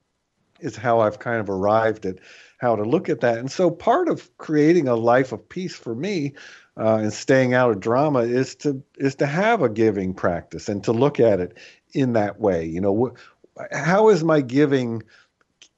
is 0.62 0.76
how 0.76 1.00
I've 1.00 1.20
kind 1.20 1.40
of 1.40 1.50
arrived 1.50 2.06
at 2.06 2.20
how 2.60 2.76
to 2.76 2.84
look 2.84 3.10
at 3.10 3.22
that. 3.22 3.40
And 3.40 3.52
so 3.52 3.72
part 3.72 4.08
of 4.08 4.38
creating 4.38 4.88
a 4.88 4.96
life 4.96 5.32
of 5.32 5.50
peace 5.50 5.76
for 5.76 5.96
me 5.96 6.36
uh, 6.78 6.98
and 6.98 7.14
staying 7.14 7.54
out 7.54 7.72
of 7.72 7.80
drama 7.80 8.20
is 8.20 8.56
to 8.56 8.82
is 8.98 9.16
to 9.16 9.26
have 9.26 9.62
a 9.62 9.70
giving 9.70 10.14
practice 10.14 10.70
and 10.70 10.84
to 10.84 10.92
look 10.92 11.20
at 11.20 11.40
it 11.40 11.58
in 11.94 12.14
that 12.14 12.40
way. 12.40 12.66
You 12.66 12.82
know, 12.82 13.16
wh- 13.60 13.76
how 13.76 14.10
is 14.10 14.24
my 14.24 14.42
giving 14.42 15.04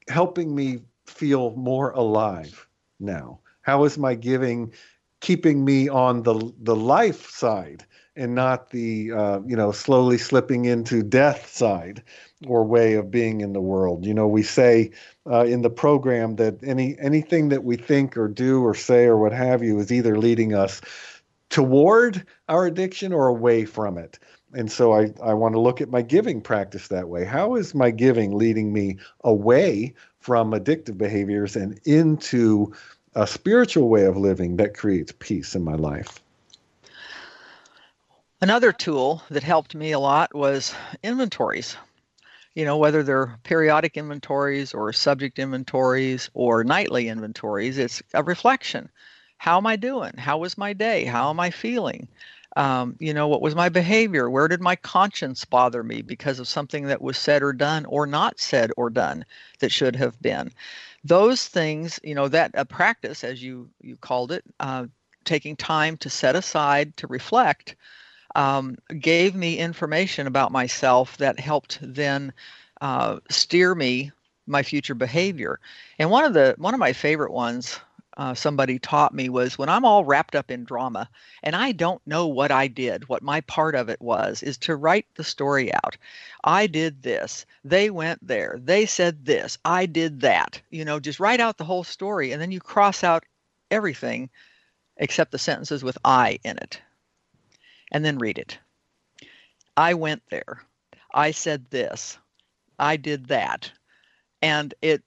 helping 0.07 0.55
me 0.55 0.79
feel 1.05 1.51
more 1.55 1.91
alive 1.91 2.67
now? 2.99 3.39
How 3.61 3.83
is 3.85 3.97
my 3.97 4.15
giving 4.15 4.73
keeping 5.21 5.63
me 5.65 5.87
on 5.89 6.23
the 6.23 6.53
the 6.61 6.75
life 6.75 7.29
side 7.29 7.85
and 8.15 8.35
not 8.35 8.69
the 8.71 9.11
uh, 9.11 9.39
you 9.45 9.55
know 9.55 9.71
slowly 9.71 10.17
slipping 10.17 10.65
into 10.65 11.01
death 11.03 11.47
side 11.49 12.03
or 12.47 12.63
way 12.63 12.93
of 12.93 13.11
being 13.11 13.41
in 13.41 13.53
the 13.53 13.61
world. 13.61 14.05
You 14.05 14.13
know, 14.13 14.27
we 14.27 14.43
say 14.43 14.91
uh, 15.29 15.45
in 15.45 15.61
the 15.61 15.69
program 15.69 16.35
that 16.37 16.63
any 16.63 16.97
anything 16.99 17.49
that 17.49 17.63
we 17.63 17.77
think 17.77 18.17
or 18.17 18.27
do 18.27 18.63
or 18.63 18.75
say 18.75 19.05
or 19.05 19.17
what 19.17 19.33
have 19.33 19.63
you 19.63 19.79
is 19.79 19.91
either 19.91 20.17
leading 20.17 20.53
us 20.53 20.81
toward 21.49 22.25
our 22.49 22.65
addiction 22.65 23.13
or 23.13 23.27
away 23.27 23.65
from 23.65 23.97
it. 23.97 24.17
And 24.53 24.71
so 24.71 24.93
I, 24.93 25.11
I 25.21 25.33
want 25.33 25.55
to 25.55 25.59
look 25.59 25.81
at 25.81 25.89
my 25.89 26.01
giving 26.01 26.41
practice 26.41 26.87
that 26.89 27.09
way. 27.09 27.25
How 27.25 27.55
is 27.55 27.73
my 27.73 27.91
giving 27.91 28.35
leading 28.37 28.71
me 28.71 28.97
away 29.23 29.93
from 30.19 30.51
addictive 30.51 30.97
behaviors 30.97 31.55
and 31.55 31.79
into 31.85 32.73
a 33.15 33.27
spiritual 33.27 33.89
way 33.89 34.05
of 34.05 34.17
living 34.17 34.57
that 34.57 34.75
creates 34.75 35.11
peace 35.19 35.55
in 35.55 35.63
my 35.63 35.75
life? 35.75 36.19
Another 38.41 38.71
tool 38.71 39.23
that 39.29 39.43
helped 39.43 39.73
me 39.73 39.91
a 39.91 39.99
lot 39.99 40.35
was 40.35 40.75
inventories 41.01 41.77
you 42.55 42.65
know, 42.65 42.77
whether 42.77 43.03
they're 43.03 43.37
periodic 43.43 43.97
inventories 43.97 44.73
or 44.73 44.93
subject 44.93 45.39
inventories 45.39 46.29
or 46.33 46.63
nightly 46.63 47.07
inventories, 47.07 47.77
it's 47.77 48.01
a 48.13 48.23
reflection. 48.23 48.89
How 49.37 49.57
am 49.57 49.65
I 49.65 49.75
doing? 49.75 50.13
How 50.17 50.37
was 50.37 50.57
my 50.57 50.73
day? 50.73 51.03
How 51.05 51.29
am 51.29 51.39
I 51.39 51.49
feeling? 51.49 52.07
Um, 52.55 52.95
you 52.99 53.13
know, 53.13 53.27
what 53.27 53.41
was 53.41 53.55
my 53.55 53.69
behavior? 53.69 54.29
Where 54.29 54.47
did 54.47 54.61
my 54.61 54.75
conscience 54.75 55.43
bother 55.43 55.83
me 55.83 56.03
because 56.03 56.39
of 56.39 56.47
something 56.47 56.85
that 56.85 57.01
was 57.01 57.17
said 57.17 57.41
or 57.41 57.51
done 57.51 57.85
or 57.85 58.05
not 58.05 58.39
said 58.39 58.71
or 58.77 58.91
done 58.91 59.25
that 59.59 59.71
should 59.71 59.95
have 59.95 60.21
been? 60.21 60.51
Those 61.03 61.47
things, 61.47 61.99
you 62.03 62.13
know, 62.13 62.27
that 62.27 62.51
a 62.53 62.63
practice, 62.63 63.23
as 63.23 63.41
you 63.41 63.69
you 63.81 63.97
called 63.97 64.31
it, 64.31 64.43
uh, 64.59 64.85
taking 65.25 65.55
time 65.55 65.97
to 65.97 66.09
set 66.09 66.35
aside 66.35 66.95
to 66.97 67.07
reflect 67.07 67.75
um, 68.35 68.77
gave 68.99 69.35
me 69.35 69.57
information 69.57 70.27
about 70.27 70.51
myself 70.51 71.17
that 71.17 71.39
helped 71.39 71.79
then 71.81 72.33
uh, 72.81 73.19
steer 73.29 73.73
me 73.75 74.11
my 74.45 74.63
future 74.63 74.95
behavior. 74.95 75.59
And 75.99 76.09
one 76.09 76.25
of 76.25 76.33
the 76.33 76.55
one 76.57 76.73
of 76.73 76.79
my 76.79 76.93
favorite 76.93 77.31
ones 77.31 77.79
uh, 78.17 78.33
somebody 78.33 78.77
taught 78.77 79.13
me 79.13 79.27
was 79.29 79.57
when 79.57 79.69
I'm 79.69 79.85
all 79.85 80.05
wrapped 80.05 80.35
up 80.35 80.51
in 80.51 80.65
drama 80.65 81.09
and 81.41 81.55
I 81.55 81.71
don't 81.71 82.05
know 82.05 82.27
what 82.27 82.51
I 82.51 82.67
did, 82.67 83.09
what 83.09 83.23
my 83.23 83.41
part 83.41 83.73
of 83.73 83.89
it 83.89 84.01
was, 84.01 84.43
is 84.43 84.57
to 84.59 84.75
write 84.75 85.07
the 85.15 85.23
story 85.23 85.73
out. 85.73 85.97
I 86.43 86.67
did 86.67 87.01
this. 87.01 87.45
They 87.63 87.89
went 87.89 88.25
there. 88.25 88.59
They 88.61 88.85
said 88.85 89.25
this. 89.25 89.57
I 89.65 89.87
did 89.87 90.21
that. 90.21 90.61
You 90.69 90.85
know, 90.85 90.99
just 90.99 91.19
write 91.19 91.39
out 91.39 91.57
the 91.57 91.65
whole 91.65 91.83
story 91.83 92.31
and 92.31 92.41
then 92.41 92.51
you 92.51 92.59
cross 92.59 93.03
out 93.03 93.23
everything 93.71 94.29
except 94.97 95.31
the 95.31 95.39
sentences 95.39 95.83
with 95.83 95.97
I 96.05 96.37
in 96.43 96.57
it 96.57 96.81
and 97.93 98.03
then 98.03 98.17
read 98.17 98.37
it. 98.37 98.57
I 99.77 99.93
went 99.93 100.23
there. 100.29 100.61
I 101.13 101.31
said 101.31 101.65
this. 101.69 102.17
I 102.79 102.97
did 102.97 103.27
that. 103.27 103.71
And 104.41 104.73
it 104.81 105.03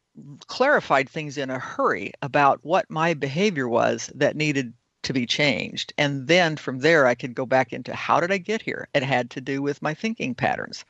clarified 0.46 1.08
things 1.08 1.36
in 1.36 1.50
a 1.50 1.58
hurry 1.58 2.12
about 2.22 2.64
what 2.64 2.88
my 2.90 3.12
behavior 3.12 3.68
was 3.68 4.10
that 4.14 4.36
needed 4.36 4.72
to 5.02 5.12
be 5.12 5.26
changed. 5.26 5.92
And 5.98 6.26
then 6.26 6.56
from 6.56 6.78
there, 6.78 7.06
I 7.06 7.14
could 7.14 7.34
go 7.34 7.46
back 7.46 7.72
into 7.72 7.94
how 7.94 8.20
did 8.20 8.32
I 8.32 8.38
get 8.38 8.62
here? 8.62 8.88
It 8.94 9.02
had 9.02 9.30
to 9.30 9.40
do 9.40 9.60
with 9.60 9.82
my 9.82 9.94
thinking 9.94 10.34
patterns. 10.34 10.84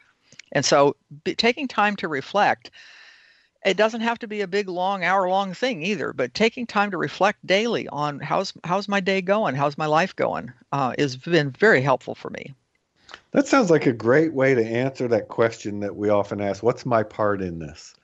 And 0.53 0.65
so 0.65 0.97
taking 1.37 1.67
time 1.67 1.97
to 1.97 2.09
reflect, 2.09 2.71
it 3.65 3.77
doesn't 3.77 4.01
have 4.01 4.19
to 4.21 4.29
be 4.29 4.41
a 4.41 4.47
big, 4.47 4.69
long, 4.69 5.05
hour 5.05 5.29
long 5.29 5.55
thing 5.55 5.83
either, 5.83 6.13
but 6.13 6.35
taking 6.35 6.67
time 6.67 6.91
to 6.91 6.99
reflect 6.99 7.47
daily 7.47 7.89
on 7.89 8.21
how's, 8.21 8.53
how's 8.65 8.89
my 8.89 9.01
day 9.01 9.21
going? 9.21 9.55
How's 9.55 9.79
my 9.79 9.87
life 9.87 10.15
going? 10.15 10.53
Uh, 10.73 10.95
has 10.99 11.17
been 11.17 11.51
very 11.51 11.81
helpful 11.81 12.15
for 12.15 12.31
me. 12.31 12.55
That 13.33 13.47
sounds 13.47 13.71
like 13.71 13.87
a 13.87 13.93
great 13.93 14.33
way 14.33 14.55
to 14.55 14.65
answer 14.65 15.09
that 15.09 15.29
question 15.29 15.81
that 15.81 15.97
we 15.97 16.09
often 16.09 16.41
ask 16.41 16.63
What's 16.63 16.87
my 16.87 17.03
part 17.03 17.43
in 17.43 17.59
this? 17.59 17.95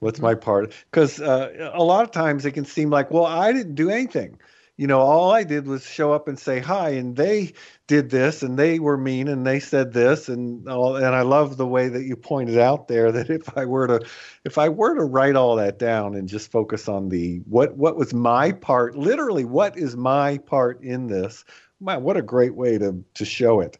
What's 0.00 0.20
my 0.20 0.34
part? 0.34 0.72
Because 0.90 1.20
uh, 1.20 1.70
a 1.72 1.82
lot 1.82 2.02
of 2.02 2.10
times 2.10 2.44
it 2.44 2.52
can 2.52 2.64
seem 2.64 2.90
like, 2.90 3.10
well, 3.10 3.24
I 3.24 3.52
didn't 3.52 3.76
do 3.76 3.88
anything 3.88 4.38
you 4.82 4.88
know, 4.88 4.98
all 4.98 5.30
I 5.30 5.44
did 5.44 5.68
was 5.68 5.86
show 5.86 6.12
up 6.12 6.26
and 6.26 6.36
say 6.36 6.58
hi, 6.58 6.90
and 6.90 7.14
they 7.14 7.52
did 7.86 8.10
this, 8.10 8.42
and 8.42 8.58
they 8.58 8.80
were 8.80 8.96
mean, 8.96 9.28
and 9.28 9.46
they 9.46 9.60
said 9.60 9.92
this, 9.92 10.28
and 10.28 10.68
all. 10.68 10.96
And 10.96 11.14
I 11.14 11.22
love 11.22 11.56
the 11.56 11.68
way 11.68 11.86
that 11.86 12.02
you 12.02 12.16
pointed 12.16 12.58
out 12.58 12.88
there 12.88 13.12
that 13.12 13.30
if 13.30 13.56
I 13.56 13.64
were 13.64 13.86
to, 13.86 14.00
if 14.44 14.58
I 14.58 14.70
were 14.70 14.96
to 14.96 15.04
write 15.04 15.36
all 15.36 15.54
that 15.54 15.78
down 15.78 16.16
and 16.16 16.28
just 16.28 16.50
focus 16.50 16.88
on 16.88 17.10
the 17.10 17.36
what 17.48 17.76
what 17.76 17.94
was 17.94 18.12
my 18.12 18.50
part, 18.50 18.96
literally, 18.96 19.44
what 19.44 19.78
is 19.78 19.94
my 19.94 20.38
part 20.38 20.82
in 20.82 21.06
this? 21.06 21.44
Man, 21.80 22.02
what 22.02 22.16
a 22.16 22.22
great 22.22 22.56
way 22.56 22.76
to 22.78 23.04
to 23.14 23.24
show 23.24 23.60
it. 23.60 23.78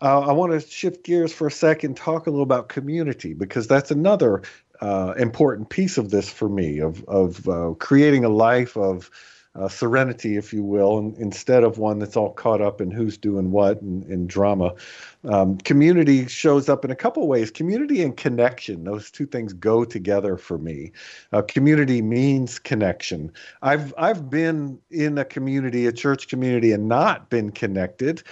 Uh, 0.00 0.20
I 0.20 0.30
want 0.32 0.52
to 0.52 0.60
shift 0.60 1.04
gears 1.04 1.32
for 1.32 1.48
a 1.48 1.50
second, 1.50 1.96
talk 1.96 2.28
a 2.28 2.30
little 2.30 2.44
about 2.44 2.68
community 2.68 3.34
because 3.34 3.66
that's 3.66 3.90
another 3.90 4.42
uh, 4.80 5.12
important 5.18 5.70
piece 5.70 5.98
of 5.98 6.10
this 6.10 6.30
for 6.30 6.48
me 6.48 6.78
of 6.78 7.02
of 7.06 7.48
uh, 7.48 7.74
creating 7.80 8.24
a 8.24 8.28
life 8.28 8.76
of 8.76 9.10
uh, 9.56 9.68
serenity, 9.68 10.36
if 10.36 10.52
you 10.52 10.62
will, 10.62 10.98
and, 10.98 11.16
instead 11.18 11.64
of 11.64 11.78
one 11.78 11.98
that's 11.98 12.16
all 12.16 12.32
caught 12.32 12.60
up 12.60 12.80
in 12.80 12.90
who's 12.90 13.18
doing 13.18 13.50
what 13.50 13.80
and, 13.82 14.04
and 14.04 14.28
drama. 14.28 14.74
Um, 15.24 15.58
community 15.58 16.26
shows 16.28 16.68
up 16.68 16.84
in 16.84 16.90
a 16.90 16.96
couple 16.96 17.26
ways. 17.26 17.50
Community 17.50 18.02
and 18.02 18.16
connection; 18.16 18.84
those 18.84 19.10
two 19.10 19.26
things 19.26 19.52
go 19.52 19.84
together 19.84 20.36
for 20.36 20.58
me. 20.58 20.92
Uh, 21.32 21.42
community 21.42 22.00
means 22.00 22.58
connection. 22.58 23.32
I've 23.62 23.92
I've 23.98 24.30
been 24.30 24.78
in 24.90 25.18
a 25.18 25.24
community, 25.24 25.86
a 25.86 25.92
church 25.92 26.28
community, 26.28 26.72
and 26.72 26.88
not 26.88 27.28
been 27.28 27.50
connected. 27.50 28.22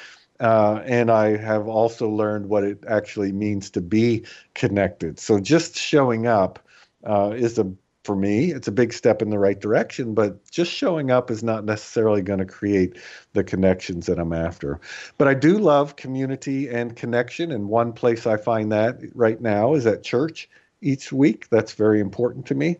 Uh, 0.40 0.82
and 0.84 1.10
I 1.10 1.36
have 1.36 1.66
also 1.66 2.08
learned 2.08 2.48
what 2.48 2.62
it 2.62 2.84
actually 2.86 3.32
means 3.32 3.70
to 3.70 3.80
be 3.80 4.24
connected. 4.54 5.18
So 5.18 5.40
just 5.40 5.76
showing 5.76 6.28
up 6.28 6.60
uh, 7.04 7.32
is 7.34 7.58
a 7.58 7.68
for 8.08 8.16
me, 8.16 8.50
it's 8.52 8.68
a 8.68 8.72
big 8.72 8.94
step 8.94 9.20
in 9.20 9.28
the 9.28 9.38
right 9.38 9.60
direction, 9.60 10.14
but 10.14 10.50
just 10.50 10.72
showing 10.72 11.10
up 11.10 11.30
is 11.30 11.42
not 11.42 11.62
necessarily 11.62 12.22
going 12.22 12.38
to 12.38 12.46
create 12.46 12.96
the 13.34 13.44
connections 13.44 14.06
that 14.06 14.18
I'm 14.18 14.32
after. 14.32 14.80
But 15.18 15.28
I 15.28 15.34
do 15.34 15.58
love 15.58 15.96
community 15.96 16.70
and 16.70 16.96
connection, 16.96 17.52
and 17.52 17.68
one 17.68 17.92
place 17.92 18.26
I 18.26 18.38
find 18.38 18.72
that 18.72 19.00
right 19.14 19.38
now 19.38 19.74
is 19.74 19.86
at 19.86 20.02
church 20.02 20.48
each 20.80 21.12
week. 21.12 21.50
That's 21.50 21.74
very 21.74 22.00
important 22.00 22.46
to 22.46 22.54
me. 22.54 22.78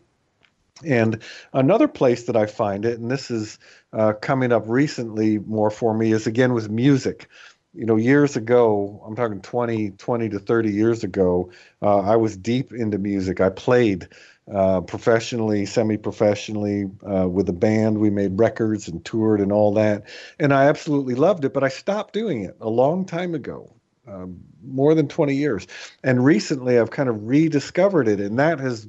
And 0.83 1.23
another 1.53 1.89
place 1.89 2.23
that 2.25 2.37
I 2.37 2.47
find 2.47 2.87
it, 2.87 2.99
and 2.99 3.11
this 3.11 3.31
is 3.31 3.59
uh, 3.93 4.15
coming 4.15 4.51
up 4.51 4.65
recently 4.67 5.41
more 5.41 5.71
for 5.71 5.93
me, 5.93 6.13
is 6.13 6.27
again 6.27 6.55
with 6.55 6.71
music 6.71 7.29
you 7.75 7.85
know, 7.85 7.97
years 7.97 8.35
ago, 8.37 9.03
I'm 9.07 9.15
talking 9.15 9.41
20, 9.41 9.91
20 9.91 10.29
to 10.31 10.39
30 10.39 10.73
years 10.73 11.05
ago, 11.05 11.53
uh, 11.83 11.99
I 11.99 12.17
was 12.17 12.37
deep 12.37 12.73
into 12.73 12.99
music. 12.99 13.41
I 13.41 13.51
played 13.51 14.09
uh, 14.53 14.81
professionally, 14.81 15.67
semi-professionally 15.67 16.87
uh, 17.09 17.29
with 17.29 17.49
a 17.49 17.53
band. 17.53 17.99
We 17.99 18.11
made 18.11 18.39
records 18.39 18.89
and 18.89 19.05
toured 19.05 19.41
and 19.41 19.53
all 19.53 19.75
that, 19.75 20.05
and 20.39 20.55
I 20.55 20.67
absolutely 20.67 21.15
loved 21.15 21.45
it. 21.45 21.53
But 21.53 21.65
I 21.65 21.69
stopped 21.69 22.15
doing 22.15 22.45
it 22.45 22.57
a 22.61 22.69
long 22.69 23.05
time 23.05 23.35
ago, 23.35 23.75
um, 24.07 24.41
more 24.65 24.95
than 24.95 25.09
20 25.09 25.35
years. 25.35 25.67
And 26.03 26.25
recently, 26.25 26.79
I've 26.79 26.91
kind 26.91 27.09
of 27.09 27.27
rediscovered 27.27 28.09
it, 28.09 28.21
and 28.21 28.39
that 28.39 28.59
has 28.61 28.87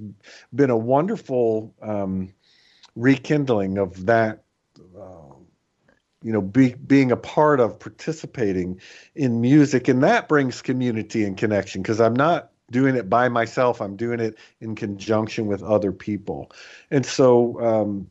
been 0.56 0.70
a 0.70 0.78
wonderful 0.78 1.74
um, 1.82 2.34
rekindling 2.96 3.78
of 3.78 4.06
that. 4.06 4.44
Uh, 4.98 5.36
you 6.22 6.34
know, 6.34 6.42
be, 6.42 6.74
being 6.74 7.14
a 7.14 7.18
part 7.18 7.62
of 7.62 7.80
participating 7.80 8.82
in 9.16 9.40
music, 9.40 9.88
and 9.88 10.04
that 10.04 10.28
brings 10.28 10.62
community 10.62 11.24
and 11.24 11.38
connection 11.38 11.82
because 11.82 12.02
I'm 12.02 12.16
not 12.16 12.49
doing 12.72 12.96
it 12.96 13.10
by 13.10 13.30
myself. 13.30 13.82
I'm 13.82 13.96
doing 13.96 14.20
it 14.20 14.38
in 14.62 14.76
conjunction 14.76 15.48
with 15.48 15.64
other 15.64 15.92
people. 15.92 16.52
And 16.92 17.06
so, 17.06 17.60
um, 17.62 18.10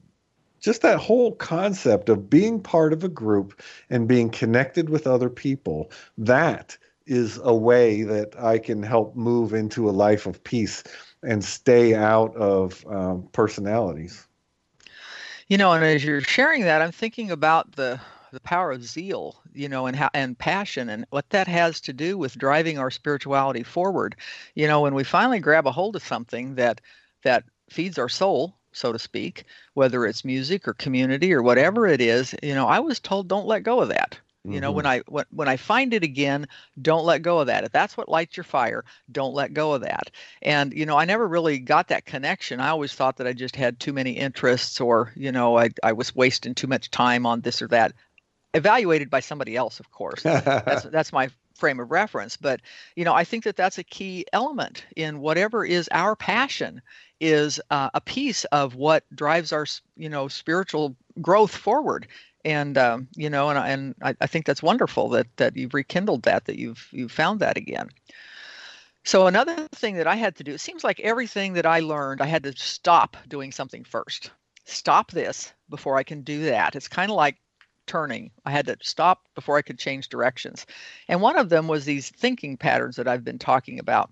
just 0.60 0.82
that 0.82 0.98
whole 0.98 1.32
concept 1.36 2.08
of 2.08 2.28
being 2.28 2.60
part 2.60 2.92
of 2.92 3.04
a 3.04 3.08
group 3.08 3.62
and 3.90 4.08
being 4.08 4.28
connected 4.28 4.88
with 4.90 5.06
other 5.06 5.30
people, 5.30 5.90
that 6.16 6.76
is 7.06 7.40
a 7.42 7.54
way 7.54 8.02
that 8.02 8.38
I 8.38 8.58
can 8.58 8.82
help 8.82 9.16
move 9.16 9.54
into 9.54 9.88
a 9.88 9.92
life 9.92 10.26
of 10.26 10.42
peace 10.42 10.82
and 11.22 11.44
stay 11.44 11.94
out 11.94 12.34
of 12.36 12.84
um, 12.86 13.28
personalities. 13.32 14.26
You 15.48 15.56
know, 15.56 15.72
and 15.72 15.84
as 15.84 16.04
you're 16.04 16.20
sharing 16.20 16.62
that, 16.62 16.82
I'm 16.82 16.92
thinking 16.92 17.30
about 17.30 17.72
the 17.72 18.00
the 18.32 18.40
power 18.40 18.72
of 18.72 18.84
zeal, 18.84 19.40
you 19.52 19.68
know, 19.68 19.86
and 19.86 19.96
how, 19.96 20.10
and 20.14 20.38
passion, 20.38 20.88
and 20.88 21.04
what 21.10 21.28
that 21.30 21.48
has 21.48 21.80
to 21.82 21.92
do 21.92 22.18
with 22.18 22.38
driving 22.38 22.78
our 22.78 22.90
spirituality 22.90 23.62
forward. 23.62 24.16
You 24.54 24.66
know, 24.66 24.82
when 24.82 24.94
we 24.94 25.04
finally 25.04 25.40
grab 25.40 25.66
a 25.66 25.72
hold 25.72 25.96
of 25.96 26.02
something 26.02 26.54
that 26.56 26.80
that 27.22 27.44
feeds 27.70 27.98
our 27.98 28.08
soul, 28.08 28.54
so 28.72 28.92
to 28.92 28.98
speak, 28.98 29.44
whether 29.74 30.06
it's 30.06 30.24
music 30.24 30.68
or 30.68 30.74
community 30.74 31.32
or 31.32 31.42
whatever 31.42 31.86
it 31.86 32.00
is, 32.00 32.34
you 32.42 32.54
know, 32.54 32.66
I 32.66 32.80
was 32.80 33.00
told 33.00 33.28
don't 33.28 33.46
let 33.46 33.62
go 33.62 33.80
of 33.80 33.88
that. 33.88 34.18
You 34.44 34.52
mm-hmm. 34.52 34.60
know, 34.60 34.72
when 34.72 34.86
I 34.86 35.00
when, 35.08 35.24
when 35.30 35.48
I 35.48 35.56
find 35.56 35.92
it 35.92 36.04
again, 36.04 36.46
don't 36.80 37.04
let 37.04 37.22
go 37.22 37.40
of 37.40 37.48
that. 37.48 37.64
If 37.64 37.72
that's 37.72 37.96
what 37.96 38.08
lights 38.08 38.36
your 38.36 38.44
fire, 38.44 38.84
don't 39.10 39.34
let 39.34 39.52
go 39.52 39.74
of 39.74 39.82
that. 39.82 40.10
And 40.40 40.72
you 40.72 40.86
know, 40.86 40.96
I 40.96 41.04
never 41.04 41.26
really 41.26 41.58
got 41.58 41.88
that 41.88 42.06
connection. 42.06 42.60
I 42.60 42.68
always 42.68 42.94
thought 42.94 43.16
that 43.16 43.26
I 43.26 43.32
just 43.32 43.56
had 43.56 43.78
too 43.80 43.92
many 43.92 44.12
interests, 44.12 44.80
or 44.80 45.12
you 45.16 45.32
know, 45.32 45.58
I 45.58 45.70
I 45.82 45.92
was 45.92 46.14
wasting 46.14 46.54
too 46.54 46.68
much 46.68 46.90
time 46.90 47.26
on 47.26 47.40
this 47.40 47.60
or 47.60 47.68
that 47.68 47.92
evaluated 48.54 49.10
by 49.10 49.20
somebody 49.20 49.56
else, 49.56 49.80
of 49.80 49.90
course. 49.90 50.22
that's 50.22 50.84
that's 50.84 51.12
my 51.12 51.28
frame 51.54 51.80
of 51.80 51.90
reference. 51.90 52.36
But 52.36 52.60
you 52.96 53.04
know, 53.04 53.14
I 53.14 53.24
think 53.24 53.44
that 53.44 53.56
that's 53.56 53.78
a 53.78 53.84
key 53.84 54.24
element 54.32 54.86
in 54.96 55.20
whatever 55.20 55.64
is 55.64 55.88
our 55.92 56.16
passion 56.16 56.80
is 57.20 57.60
uh, 57.70 57.90
a 57.94 58.00
piece 58.00 58.44
of 58.46 58.76
what 58.76 59.04
drives 59.14 59.52
our 59.52 59.66
you 59.96 60.08
know 60.08 60.28
spiritual 60.28 60.96
growth 61.20 61.54
forward. 61.54 62.06
And 62.44 62.78
um, 62.78 63.08
you 63.16 63.28
know, 63.28 63.50
and 63.50 63.58
and 63.58 63.94
I, 64.02 64.14
I 64.20 64.26
think 64.26 64.46
that's 64.46 64.62
wonderful 64.62 65.08
that 65.10 65.26
that 65.36 65.56
you've 65.56 65.74
rekindled 65.74 66.22
that, 66.22 66.46
that 66.46 66.58
you've 66.58 66.88
you've 66.92 67.12
found 67.12 67.40
that 67.40 67.56
again. 67.56 67.88
So 69.04 69.26
another 69.26 69.68
thing 69.72 69.96
that 69.96 70.06
I 70.06 70.16
had 70.16 70.36
to 70.36 70.44
do, 70.44 70.52
it 70.52 70.60
seems 70.60 70.84
like 70.84 71.00
everything 71.00 71.54
that 71.54 71.64
I 71.64 71.80
learned, 71.80 72.20
I 72.20 72.26
had 72.26 72.42
to 72.42 72.52
stop 72.56 73.16
doing 73.26 73.52
something 73.52 73.82
first. 73.84 74.30
Stop 74.66 75.12
this 75.12 75.52
before 75.70 75.96
I 75.96 76.02
can 76.02 76.20
do 76.20 76.44
that. 76.44 76.76
It's 76.76 76.88
kind 76.88 77.10
of 77.10 77.16
like 77.16 77.38
turning. 77.88 78.30
I 78.44 78.52
had 78.52 78.66
to 78.66 78.76
stop 78.80 79.24
before 79.34 79.56
I 79.56 79.62
could 79.62 79.78
change 79.78 80.08
directions. 80.08 80.66
And 81.08 81.20
one 81.20 81.36
of 81.36 81.48
them 81.48 81.66
was 81.66 81.84
these 81.84 82.10
thinking 82.10 82.56
patterns 82.56 82.96
that 82.96 83.08
I've 83.08 83.24
been 83.24 83.38
talking 83.38 83.80
about. 83.80 84.10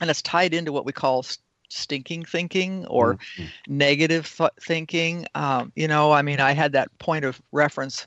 And 0.00 0.08
it's 0.08 0.22
tied 0.22 0.54
into 0.54 0.72
what 0.72 0.86
we 0.86 0.92
call 0.92 1.24
stinking 1.68 2.24
thinking 2.24 2.86
or 2.86 3.14
mm-hmm. 3.14 3.44
negative 3.68 4.34
th- 4.36 4.50
thinking. 4.60 5.26
Um, 5.34 5.72
you 5.76 5.88
know, 5.88 6.12
I 6.12 6.22
mean, 6.22 6.40
I 6.40 6.52
had 6.52 6.72
that 6.72 6.96
point 6.98 7.24
of 7.24 7.40
reference 7.52 8.06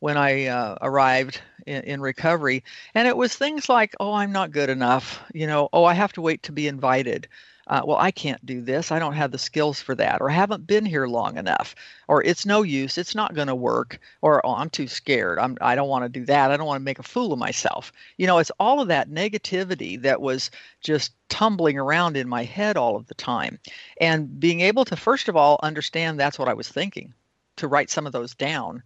when 0.00 0.16
I 0.16 0.46
uh, 0.46 0.76
arrived 0.82 1.40
in, 1.66 1.82
in, 1.84 2.00
recovery, 2.00 2.64
and 2.94 3.06
it 3.06 3.16
was 3.16 3.36
things 3.36 3.68
like, 3.68 3.94
"Oh, 4.00 4.12
I'm 4.12 4.32
not 4.32 4.50
good 4.50 4.68
enough," 4.68 5.22
you 5.32 5.46
know, 5.46 5.68
"Oh, 5.72 5.84
I 5.84 5.94
have 5.94 6.12
to 6.14 6.20
wait 6.20 6.42
to 6.44 6.52
be 6.52 6.66
invited," 6.66 7.28
uh, 7.68 7.82
well, 7.84 7.98
I 7.98 8.10
can't 8.10 8.44
do 8.44 8.60
this. 8.60 8.90
I 8.90 8.98
don't 8.98 9.12
have 9.12 9.30
the 9.30 9.38
skills 9.38 9.80
for 9.80 9.94
that, 9.94 10.20
or 10.20 10.30
I 10.30 10.34
haven't 10.34 10.66
been 10.66 10.84
here 10.84 11.06
long 11.06 11.36
enough, 11.36 11.74
or 12.08 12.22
it's 12.24 12.44
no 12.44 12.62
use. 12.62 12.98
It's 12.98 13.14
not 13.14 13.34
going 13.34 13.48
to 13.48 13.54
work, 13.54 14.00
or 14.20 14.44
oh, 14.44 14.54
I'm 14.54 14.70
too 14.70 14.88
scared. 14.88 15.38
I'm, 15.38 15.56
I 15.60 15.74
don't 15.74 15.88
want 15.88 16.04
to 16.04 16.08
do 16.08 16.24
that. 16.26 16.50
I 16.50 16.56
don't 16.56 16.66
want 16.66 16.80
to 16.80 16.84
make 16.84 16.98
a 16.98 17.04
fool 17.04 17.32
of 17.32 17.38
myself. 17.38 17.92
You 18.16 18.26
know, 18.26 18.38
it's 18.38 18.50
all 18.58 18.80
of 18.80 18.88
that 18.88 19.10
negativity 19.10 20.00
that 20.02 20.20
was 20.20 20.50
just 20.80 21.12
tumbling 21.28 21.78
around 21.78 22.16
in 22.16 22.28
my 22.28 22.44
head 22.44 22.76
all 22.76 22.96
of 22.96 23.06
the 23.06 23.14
time. 23.14 23.58
And 24.00 24.40
being 24.40 24.60
able 24.60 24.84
to, 24.86 24.96
first 24.96 25.28
of 25.28 25.36
all, 25.36 25.60
understand 25.62 26.18
that's 26.18 26.38
what 26.38 26.48
I 26.48 26.54
was 26.54 26.68
thinking, 26.68 27.14
to 27.56 27.68
write 27.68 27.90
some 27.90 28.06
of 28.06 28.12
those 28.12 28.34
down. 28.34 28.82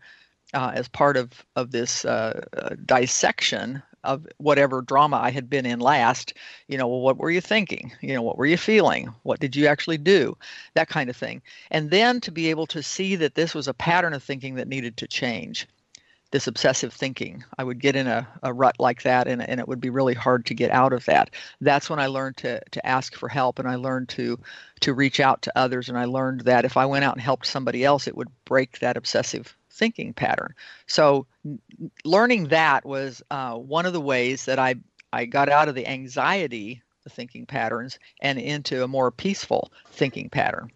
Uh, 0.55 0.71
as 0.75 0.87
part 0.87 1.17
of 1.17 1.45
of 1.57 1.73
this 1.73 2.05
uh, 2.05 2.41
uh, 2.57 2.77
dissection 2.87 3.83
of 4.07 4.27
whatever 4.39 4.81
drama 4.83 5.17
I 5.17 5.31
had 5.31 5.51
been 5.51 5.67
in 5.67 5.81
last, 5.81 6.33
you 6.69 6.79
know, 6.79 6.87
well, 6.87 7.01
what 7.01 7.19
were 7.19 7.31
you 7.31 7.41
thinking? 7.41 7.93
You 8.01 8.15
know, 8.15 8.23
what 8.23 8.39
were 8.39 8.47
you 8.47 8.57
feeling? 8.57 9.13
What 9.23 9.41
did 9.41 9.55
you 9.55 9.67
actually 9.67 9.99
do? 9.99 10.37
That 10.75 10.89
kind 10.89 11.11
of 11.11 11.17
thing. 11.17 11.43
And 11.71 11.91
then 11.91 12.21
to 12.23 12.31
be 12.31 12.51
able 12.51 12.67
to 12.69 12.83
see 12.83 13.17
that 13.17 13.35
this 13.35 13.55
was 13.55 13.69
a 13.69 13.75
pattern 13.75 14.15
of 14.15 14.23
thinking 14.23 14.55
that 14.55 14.69
needed 14.69 14.97
to 14.99 15.07
change. 15.07 15.67
This 16.33 16.49
obsessive 16.49 16.93
thinking. 16.93 17.45
I 17.57 17.65
would 17.65 17.81
get 17.81 17.95
in 17.95 18.09
a, 18.09 18.27
a 18.43 18.53
rut 18.53 18.77
like 18.81 19.03
that 19.03 19.29
and, 19.29 19.41
and 19.41 19.61
it 19.61 19.69
would 19.69 19.81
be 19.81 19.91
really 19.91 20.15
hard 20.15 20.45
to 20.47 20.55
get 20.55 20.73
out 20.73 20.93
of 20.93 21.05
that. 21.05 21.31
That's 21.61 21.89
when 21.89 22.01
I 22.01 22.09
learned 22.09 22.37
to, 22.39 22.61
to 22.73 22.87
ask 22.87 23.15
for 23.15 23.29
help 23.29 23.59
and 23.59 23.69
I 23.69 23.77
learned 23.77 24.09
to 24.11 24.39
to 24.81 24.93
reach 24.93 25.21
out 25.21 25.43
to 25.43 25.57
others 25.57 25.89
and 25.89 25.97
I 25.97 26.05
learned 26.05 26.43
that 26.43 26.65
if 26.65 26.77
I 26.77 26.85
went 26.85 27.05
out 27.05 27.15
and 27.15 27.23
helped 27.23 27.47
somebody 27.47 27.85
else, 27.85 28.09
it 28.09 28.17
would 28.17 28.29
break 28.45 28.81
that 28.81 28.97
obsessive 28.97 29.57
thinking 29.77 30.13
pattern. 30.13 30.55
So, 30.87 31.27
learning 32.05 32.49
that 32.49 32.85
was 32.85 33.23
uh, 33.31 33.55
one 33.55 33.87
of 33.87 33.93
the 33.93 34.01
ways 34.01 34.47
that 34.47 34.59
I 34.59 34.77
I 35.13 35.25
got 35.27 35.49
out 35.49 35.69
of 35.69 35.75
the 35.75 35.87
anxiety, 35.87 36.83
the 37.05 37.11
thinking 37.11 37.47
patterns, 37.47 37.99
and 38.21 38.39
into 38.39 38.83
a 38.83 38.89
more 38.89 39.11
peaceful 39.11 39.71
thinking 39.91 40.29
pattern. 40.29 40.71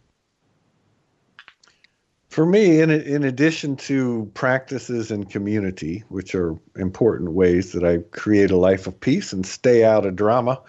For 2.29 2.47
me, 2.47 2.81
in 2.81 2.91
in 2.91 3.25
addition 3.25 3.77
to 3.77 4.31
practices 4.35 5.11
and 5.11 5.29
community, 5.29 6.05
which 6.09 6.35
are 6.35 6.57
important 6.77 7.33
ways 7.33 7.73
that 7.73 7.85
I 7.85 7.99
create 8.17 8.51
a 8.51 8.57
life 8.57 8.87
of 8.87 9.01
peace 9.01 9.33
and 9.33 9.45
stay 9.45 9.85
out 9.85 10.07
of 10.07 10.15
drama, 10.15 10.63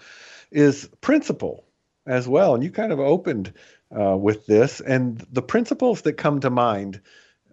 is 0.52 0.90
principle 1.02 1.66
as 2.08 2.28
well. 2.28 2.56
And 2.56 2.64
you 2.64 2.72
kind 2.72 2.92
of 2.92 3.00
opened 3.00 3.54
uh, 3.96 4.18
with 4.18 4.48
this, 4.48 4.80
and 4.82 5.26
the 5.32 5.42
principles 5.44 6.02
that 6.02 6.14
come 6.14 6.40
to 6.40 6.50
mind 6.50 7.00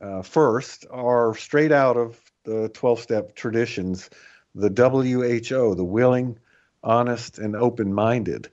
uh, 0.01 0.23
first 0.23 0.87
are 0.91 1.35
straight 1.35 1.73
out 1.73 1.97
of 1.97 2.21
the 2.45 2.69
12 2.71 3.01
step 3.01 3.35
traditions, 3.35 4.11
the 4.55 4.69
WHO, 4.69 5.75
the 5.75 5.85
willing, 5.85 6.39
honest, 6.83 7.39
and 7.39 7.55
open 7.57 7.93
minded 7.93 8.49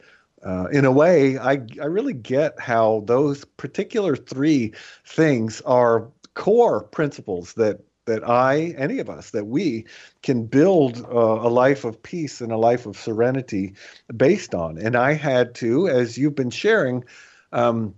uh, 0.45 0.67
in 0.71 0.85
a 0.85 0.91
way, 0.91 1.37
I, 1.37 1.61
I 1.81 1.85
really 1.85 2.13
get 2.13 2.59
how 2.59 3.03
those 3.07 3.43
particular 3.43 4.15
three 4.15 4.73
things 5.03 5.61
are 5.61 6.07
core 6.35 6.83
principles 6.83 7.53
that 7.53 7.81
that 8.05 8.29
I, 8.29 8.75
any 8.77 8.99
of 8.99 9.09
us, 9.09 9.31
that 9.31 9.47
we 9.47 9.85
can 10.21 10.45
build 10.45 11.01
uh, 11.01 11.07
a 11.09 11.49
life 11.49 11.85
of 11.85 12.03
peace 12.03 12.39
and 12.39 12.51
a 12.51 12.57
life 12.57 12.85
of 12.85 12.95
serenity 12.95 13.73
based 14.15 14.53
on. 14.53 14.77
And 14.77 14.95
I 14.95 15.13
had 15.13 15.55
to, 15.55 15.87
as 15.87 16.15
you've 16.15 16.35
been 16.35 16.51
sharing, 16.51 17.05
um, 17.51 17.95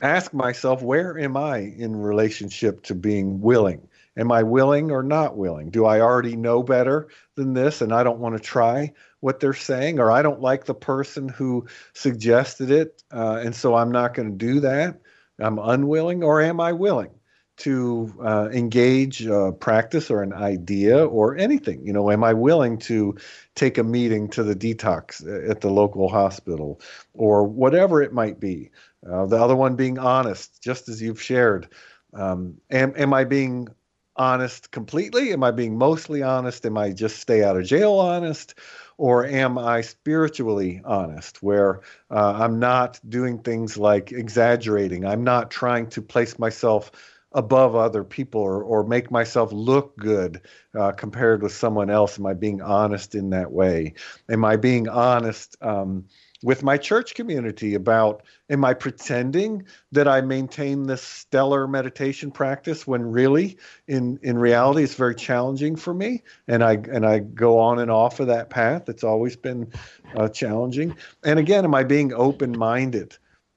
ask 0.00 0.32
myself, 0.34 0.82
where 0.82 1.18
am 1.18 1.36
I 1.36 1.58
in 1.58 1.96
relationship 1.96 2.82
to 2.84 2.94
being 2.94 3.40
willing? 3.40 3.88
Am 4.16 4.30
I 4.30 4.44
willing 4.44 4.90
or 4.92 5.02
not 5.02 5.36
willing? 5.36 5.70
Do 5.70 5.86
I 5.86 6.00
already 6.00 6.36
know 6.36 6.62
better 6.62 7.08
than 7.34 7.52
this 7.54 7.80
and 7.80 7.92
I 7.92 8.04
don't 8.04 8.20
want 8.20 8.36
to 8.36 8.42
try? 8.42 8.92
what 9.24 9.40
they're 9.40 9.54
saying, 9.54 10.00
or 10.00 10.12
I 10.12 10.20
don't 10.20 10.42
like 10.42 10.66
the 10.66 10.74
person 10.74 11.30
who 11.30 11.66
suggested 11.94 12.70
it, 12.70 13.02
uh, 13.10 13.40
and 13.42 13.56
so 13.56 13.74
I'm 13.74 13.90
not 13.90 14.12
going 14.12 14.30
to 14.30 14.36
do 14.36 14.60
that. 14.60 15.00
I'm 15.38 15.58
unwilling, 15.58 16.22
or 16.22 16.42
am 16.42 16.60
I 16.60 16.72
willing 16.72 17.08
to 17.56 18.12
uh, 18.22 18.50
engage 18.52 19.26
uh, 19.26 19.52
practice 19.52 20.10
or 20.10 20.22
an 20.22 20.34
idea 20.34 21.06
or 21.06 21.38
anything? 21.38 21.86
You 21.86 21.94
know, 21.94 22.10
am 22.10 22.22
I 22.22 22.34
willing 22.34 22.76
to 22.80 23.16
take 23.54 23.78
a 23.78 23.82
meeting 23.82 24.28
to 24.28 24.42
the 24.42 24.54
detox 24.54 25.24
at 25.48 25.62
the 25.62 25.70
local 25.70 26.10
hospital 26.10 26.82
or 27.14 27.46
whatever 27.46 28.02
it 28.02 28.12
might 28.12 28.38
be? 28.38 28.72
Uh, 29.08 29.26
the 29.26 29.36
other 29.36 29.56
one 29.56 29.76
being 29.76 29.98
honest, 29.98 30.62
just 30.62 30.88
as 30.88 31.00
you've 31.02 31.20
shared. 31.20 31.68
Um, 32.12 32.58
am, 32.70 32.94
am 32.96 33.12
I 33.12 33.24
being 33.24 33.68
honest 34.16 34.70
completely? 34.70 35.32
Am 35.32 35.42
I 35.42 35.50
being 35.50 35.76
mostly 35.76 36.22
honest? 36.22 36.64
Am 36.64 36.78
I 36.78 36.92
just 36.92 37.18
stay 37.18 37.42
out 37.42 37.56
of 37.56 37.64
jail 37.64 37.94
honest? 37.94 38.54
or 38.98 39.26
am 39.26 39.58
I 39.58 39.80
spiritually 39.80 40.80
honest, 40.84 41.42
where 41.42 41.80
uh, 42.10 42.32
I'm 42.36 42.58
not 42.58 43.00
doing 43.08 43.38
things 43.38 43.76
like 43.76 44.12
exaggerating? 44.12 45.04
I'm 45.04 45.24
not 45.24 45.50
trying 45.50 45.88
to 45.90 46.02
place 46.02 46.38
myself 46.38 46.92
above 47.32 47.74
other 47.74 48.04
people 48.04 48.40
or, 48.40 48.62
or 48.62 48.86
make 48.86 49.10
myself 49.10 49.50
look 49.52 49.96
good 49.96 50.40
uh, 50.78 50.92
compared 50.92 51.42
with 51.42 51.52
someone 51.52 51.90
else? 51.90 52.18
Am 52.18 52.26
I 52.26 52.34
being 52.34 52.62
honest 52.62 53.16
in 53.16 53.30
that 53.30 53.50
way? 53.50 53.94
Am 54.28 54.44
I 54.44 54.56
being 54.56 54.88
honest? 54.88 55.56
Um, 55.60 56.04
with 56.44 56.62
my 56.62 56.76
church 56.76 57.14
community 57.14 57.74
about 57.74 58.22
am 58.50 58.66
I 58.66 58.74
pretending 58.74 59.64
that 59.92 60.06
I 60.06 60.20
maintain 60.20 60.86
this 60.86 61.00
stellar 61.00 61.66
meditation 61.66 62.30
practice 62.30 62.86
when 62.86 63.00
really 63.00 63.56
in 63.88 64.18
in 64.22 64.36
reality 64.36 64.82
it's 64.82 64.94
very 64.94 65.14
challenging 65.14 65.74
for 65.74 65.94
me? 65.94 66.22
And 66.46 66.62
I 66.62 66.74
and 66.74 67.06
I 67.06 67.20
go 67.20 67.58
on 67.58 67.78
and 67.78 67.90
off 67.90 68.20
of 68.20 68.26
that 68.26 68.50
path. 68.50 68.90
It's 68.90 69.02
always 69.02 69.36
been 69.36 69.72
uh, 70.14 70.28
challenging. 70.28 70.94
And 71.24 71.38
again 71.38 71.64
am 71.64 71.74
I 71.74 71.82
being 71.82 72.12
open 72.12 72.56
minded 72.56 73.16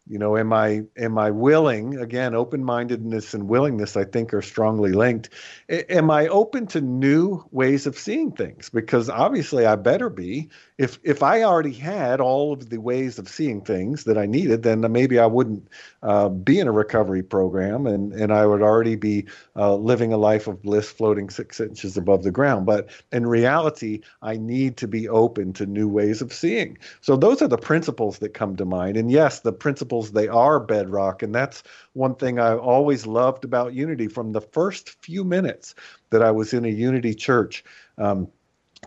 you 0.09 0.17
know 0.17 0.37
am 0.37 0.53
i 0.53 0.81
am 0.97 1.17
i 1.17 1.29
willing 1.31 1.97
again 1.97 2.33
open-mindedness 2.33 3.33
and 3.33 3.47
willingness 3.47 3.97
i 3.97 4.03
think 4.03 4.33
are 4.33 4.41
strongly 4.41 4.91
linked. 4.91 5.29
Am 5.69 6.09
i 6.09 6.27
open 6.27 6.67
to 6.67 6.81
new 6.81 7.43
ways 7.51 7.87
of 7.87 7.97
seeing 7.97 8.31
things? 8.31 8.69
Because 8.69 9.09
obviously 9.09 9.65
i 9.65 9.75
better 9.75 10.09
be. 10.09 10.49
If 10.77 10.99
if 11.03 11.23
i 11.23 11.43
already 11.43 11.73
had 11.73 12.21
all 12.21 12.53
of 12.53 12.69
the 12.69 12.79
ways 12.79 13.19
of 13.19 13.27
seeing 13.27 13.61
things 13.61 14.05
that 14.05 14.17
i 14.17 14.25
needed 14.25 14.63
then 14.63 14.79
maybe 14.91 15.19
i 15.19 15.25
wouldn't 15.25 15.67
uh, 16.03 16.29
be 16.29 16.59
in 16.59 16.67
a 16.67 16.71
recovery 16.71 17.23
program 17.23 17.85
and 17.87 18.13
and 18.13 18.31
i 18.31 18.45
would 18.45 18.61
already 18.61 18.95
be 18.95 19.25
uh, 19.55 19.75
living 19.75 20.13
a 20.13 20.17
life 20.17 20.47
of 20.47 20.61
bliss 20.61 20.89
floating 20.89 21.29
six 21.29 21.59
inches 21.59 21.97
above 21.97 22.23
the 22.23 22.31
ground. 22.31 22.65
But 22.65 22.89
in 23.11 23.25
reality 23.25 24.01
i 24.21 24.37
need 24.37 24.77
to 24.77 24.87
be 24.87 25.09
open 25.09 25.53
to 25.53 25.65
new 25.65 25.87
ways 25.87 26.21
of 26.21 26.31
seeing. 26.31 26.77
So 27.01 27.17
those 27.17 27.41
are 27.41 27.47
the 27.47 27.57
principles 27.57 28.19
that 28.19 28.33
come 28.33 28.55
to 28.57 28.65
mind. 28.65 28.95
And 28.95 29.11
yes 29.11 29.41
the 29.41 29.53
principles 29.53 29.96
principles, 29.97 30.11
they 30.11 30.27
are 30.27 30.59
bedrock. 30.59 31.23
And 31.23 31.33
that's 31.33 31.63
one 31.93 32.15
thing 32.15 32.39
I 32.39 32.55
always 32.55 33.07
loved 33.07 33.45
about 33.45 33.73
Unity 33.73 34.07
from 34.07 34.31
the 34.31 34.41
first 34.41 34.89
few 35.01 35.23
minutes 35.23 35.75
that 36.09 36.21
I 36.21 36.31
was 36.31 36.53
in 36.53 36.65
a 36.65 36.69
Unity 36.69 37.15
church. 37.15 37.63
Um, 37.97 38.27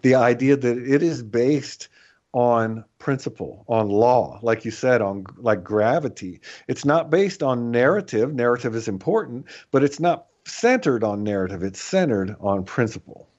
the 0.03 0.15
idea 0.15 0.57
that 0.57 0.79
it 0.79 1.03
is 1.03 1.23
based 1.23 1.89
on 2.33 2.85
principle, 2.99 3.65
on 3.67 3.89
law, 3.89 4.39
like 4.43 4.65
you 4.65 4.71
said, 4.71 5.03
on 5.03 5.25
like 5.39 5.65
gravity. 5.65 6.41
It's 6.69 6.85
not 6.85 7.11
based 7.11 7.43
on 7.43 7.73
narrative. 7.73 8.33
Narrative 8.33 8.77
is 8.77 8.87
important, 8.87 9.47
but 9.73 9.83
it's 9.83 9.99
not 9.99 10.27
centered 10.47 11.03
on 11.03 11.25
narrative. 11.25 11.65
It's 11.65 11.81
centered 11.81 12.37
on 12.41 12.65
principle. 12.65 13.30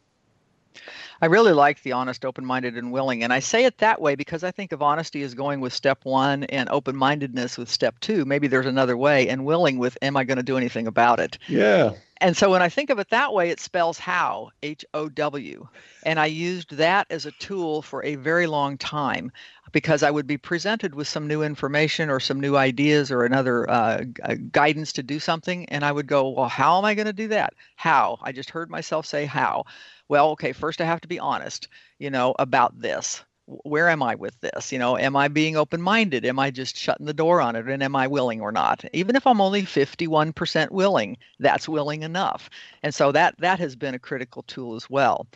I 1.22 1.28
really 1.28 1.54
like 1.54 1.84
the 1.84 1.92
honest, 1.92 2.26
open 2.26 2.46
minded, 2.46 2.78
and 2.78 2.92
willing. 2.92 3.24
And 3.24 3.32
I 3.32 3.40
say 3.40 3.66
it 3.66 3.78
that 3.78 4.02
way 4.02 4.16
because 4.16 4.44
I 4.44 4.50
think 4.52 4.72
of 4.72 4.82
honesty 4.82 5.22
as 5.22 5.36
going 5.36 5.60
with 5.60 5.72
step 5.72 6.00
one 6.04 6.46
and 6.46 6.68
open 6.70 6.96
mindedness 6.96 7.58
with 7.58 7.70
step 7.70 8.00
two. 8.00 8.26
Maybe 8.26 8.48
there's 8.48 8.66
another 8.66 8.98
way, 8.98 9.30
and 9.30 9.46
willing 9.46 9.78
with, 9.78 9.98
am 10.02 10.18
I 10.18 10.24
going 10.24 10.38
to 10.38 10.44
do 10.44 10.58
anything 10.58 10.88
about 10.88 11.20
it? 11.20 11.38
Yeah. 11.48 11.94
And 12.20 12.36
so 12.36 12.52
when 12.52 12.62
I 12.62 12.70
think 12.70 12.90
of 12.90 13.00
it 13.00 13.10
that 13.10 13.34
way, 13.34 13.50
it 13.50 13.60
spells 13.60 13.98
how, 13.98 14.50
H 14.64 14.86
O 14.94 15.10
W. 15.10 15.68
And 16.04 16.20
I 16.20 16.28
used 16.28 16.72
that 16.78 17.08
as 17.10 17.26
a 17.26 17.32
tool 17.32 17.82
for 17.82 18.04
a 18.04 18.16
very 18.16 18.48
long 18.48 18.78
time 18.78 19.32
because 19.72 20.04
I 20.04 20.12
would 20.12 20.28
be 20.28 20.38
presented 20.38 20.96
with 20.96 21.08
some 21.08 21.28
new 21.28 21.44
information 21.44 22.10
or 22.10 22.20
some 22.20 22.40
new 22.40 22.56
ideas 22.58 23.12
or 23.12 23.24
another 23.24 23.70
uh, 23.70 24.04
guidance 24.52 24.94
to 24.94 25.04
do 25.04 25.20
something. 25.20 25.66
And 25.70 25.86
I 25.86 25.92
would 25.92 26.08
go, 26.08 26.30
well, 26.30 26.50
how 26.50 26.78
am 26.78 26.86
I 26.86 26.94
going 26.94 27.08
to 27.08 27.14
do 27.14 27.28
that? 27.30 27.54
How? 27.76 28.18
I 28.22 28.32
just 28.32 28.50
heard 28.50 28.70
myself 28.70 29.06
say 29.06 29.26
how 29.26 29.66
well, 30.12 30.32
okay, 30.32 30.52
first 30.52 30.82
I 30.82 30.86
have 30.86 31.00
to 31.02 31.08
be 31.08 31.20
honest, 31.20 31.70
you 31.98 32.10
know, 32.10 32.36
about 32.38 32.78
this. 32.78 33.24
Where 33.46 33.88
am 33.88 34.04
I 34.04 34.16
with 34.16 34.38
this? 34.42 34.70
You 34.70 34.78
know, 34.78 34.98
am 34.98 35.16
I 35.16 35.30
being 35.30 35.56
open 35.56 35.82
minded? 35.82 36.26
Am 36.26 36.38
I 36.38 36.52
just 36.52 36.76
shutting 36.76 37.06
the 37.06 37.14
door 37.14 37.40
on 37.40 37.56
it? 37.56 37.66
And 37.70 37.82
am 37.82 37.96
I 37.96 38.08
willing 38.08 38.42
or 38.42 38.52
not? 38.52 38.84
Even 38.92 39.16
if 39.16 39.26
I'm 39.26 39.40
only 39.40 39.62
51% 39.62 40.72
willing, 40.72 41.16
that's 41.40 41.70
willing 41.70 42.04
enough. 42.04 42.50
And 42.84 42.94
so 42.94 43.14
that 43.14 43.36
that 43.40 43.60
has 43.60 43.78
been 43.78 43.96
a 43.96 44.00
critical 44.00 44.44
tool 44.44 44.76
as 44.76 44.90
well. 44.90 45.28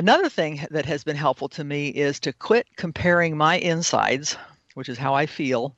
Another 0.00 0.30
thing 0.30 0.66
that 0.70 0.86
has 0.86 1.04
been 1.04 1.14
helpful 1.14 1.50
to 1.50 1.62
me 1.62 1.88
is 1.88 2.20
to 2.20 2.32
quit 2.32 2.66
comparing 2.76 3.36
my 3.36 3.58
insides, 3.58 4.34
which 4.72 4.88
is 4.88 4.96
how 4.96 5.12
I 5.12 5.26
feel, 5.26 5.76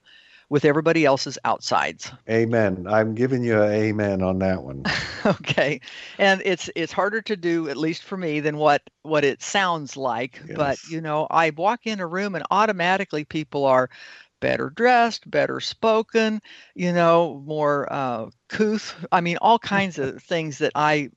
with 0.48 0.64
everybody 0.64 1.04
else's 1.04 1.38
outsides. 1.44 2.12
Amen. 2.30 2.86
I'm 2.88 3.16
giving 3.16 3.42
you 3.42 3.60
an 3.60 3.72
amen 3.72 4.22
on 4.22 4.38
that 4.38 4.62
one. 4.62 4.84
okay. 5.26 5.80
And 6.20 6.40
it's 6.44 6.70
it's 6.76 6.92
harder 6.92 7.20
to 7.22 7.36
do 7.36 7.68
at 7.68 7.76
least 7.76 8.04
for 8.04 8.16
me 8.16 8.38
than 8.38 8.58
what 8.58 8.82
what 9.02 9.24
it 9.24 9.42
sounds 9.42 9.96
like, 9.96 10.40
yes. 10.46 10.56
but 10.56 10.78
you 10.88 11.00
know, 11.00 11.26
I 11.28 11.50
walk 11.50 11.88
in 11.88 11.98
a 11.98 12.06
room 12.06 12.36
and 12.36 12.44
automatically 12.52 13.24
people 13.24 13.64
are 13.64 13.90
better 14.38 14.70
dressed, 14.70 15.28
better 15.28 15.58
spoken, 15.58 16.40
you 16.76 16.92
know, 16.92 17.42
more 17.44 17.92
uh 17.92 18.30
couth. 18.46 18.94
I 19.10 19.20
mean, 19.20 19.38
all 19.38 19.58
kinds 19.58 19.98
of 19.98 20.22
things 20.28 20.58
that 20.58 20.70
I 20.76 21.10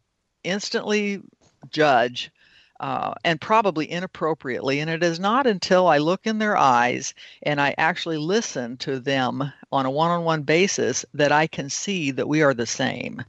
instantly 0.44 1.22
judge 1.70 2.32
uh, 2.80 3.14
and 3.24 3.40
probably 3.40 3.90
inappropriately. 3.90 4.80
And 4.80 4.90
it 4.90 5.04
is 5.04 5.20
not 5.20 5.48
until 5.48 5.88
I 5.88 5.98
look 5.98 6.26
in 6.26 6.40
their 6.40 6.58
eyes 6.58 7.14
and 7.44 7.62
I 7.62 7.74
actually 7.78 8.18
listen 8.18 8.78
to 8.78 9.00
them 9.00 9.52
on 9.72 9.86
a 9.86 9.92
one 9.92 10.12
on 10.12 10.24
one 10.24 10.44
basis 10.44 11.06
that 11.14 11.32
I 11.32 11.48
can 11.48 11.70
see 11.70 12.12
that 12.12 12.28
we 12.28 12.42
are 12.42 12.54
the 12.54 12.66
same, 12.66 13.24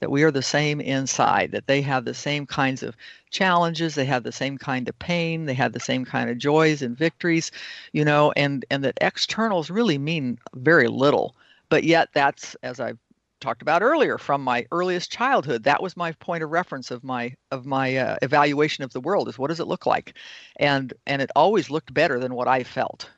that 0.00 0.10
we 0.10 0.22
are 0.22 0.30
the 0.30 0.42
same 0.42 0.80
inside, 0.80 1.52
that 1.52 1.66
they 1.66 1.82
have 1.82 2.04
the 2.04 2.14
same 2.14 2.46
kinds 2.46 2.82
of 2.82 2.96
challenges, 3.30 3.94
they 3.94 4.04
have 4.04 4.22
the 4.22 4.32
same 4.32 4.58
kind 4.58 4.88
of 4.88 4.98
pain, 4.98 5.46
they 5.46 5.54
have 5.54 5.72
the 5.72 5.80
same 5.80 6.04
kind 6.04 6.30
of 6.30 6.38
joys 6.38 6.82
and 6.82 6.96
victories, 6.96 7.50
you 7.92 8.04
know, 8.04 8.32
and, 8.36 8.64
and 8.70 8.84
that 8.84 8.98
externals 9.00 9.70
really 9.70 9.98
mean 9.98 10.38
very 10.54 10.88
little. 10.88 11.34
But 11.68 11.84
yet, 11.84 12.10
that's, 12.12 12.54
as 12.62 12.80
I've 12.80 12.98
talked 13.42 13.62
about 13.62 13.82
earlier 13.82 14.18
from 14.18 14.42
my 14.42 14.66
earliest 14.72 15.12
childhood 15.12 15.64
that 15.64 15.82
was 15.82 15.96
my 15.96 16.12
point 16.12 16.42
of 16.42 16.50
reference 16.50 16.90
of 16.90 17.04
my 17.04 17.34
of 17.50 17.66
my 17.66 17.96
uh, 17.96 18.16
evaluation 18.22 18.84
of 18.84 18.92
the 18.92 19.00
world 19.00 19.28
is 19.28 19.38
what 19.38 19.48
does 19.48 19.60
it 19.60 19.66
look 19.66 19.86
like 19.86 20.14
and 20.56 20.94
and 21.06 21.20
it 21.20 21.30
always 21.36 21.70
looked 21.70 21.92
better 21.92 22.18
than 22.18 22.34
what 22.34 22.48
i 22.48 22.62
felt 22.62 23.10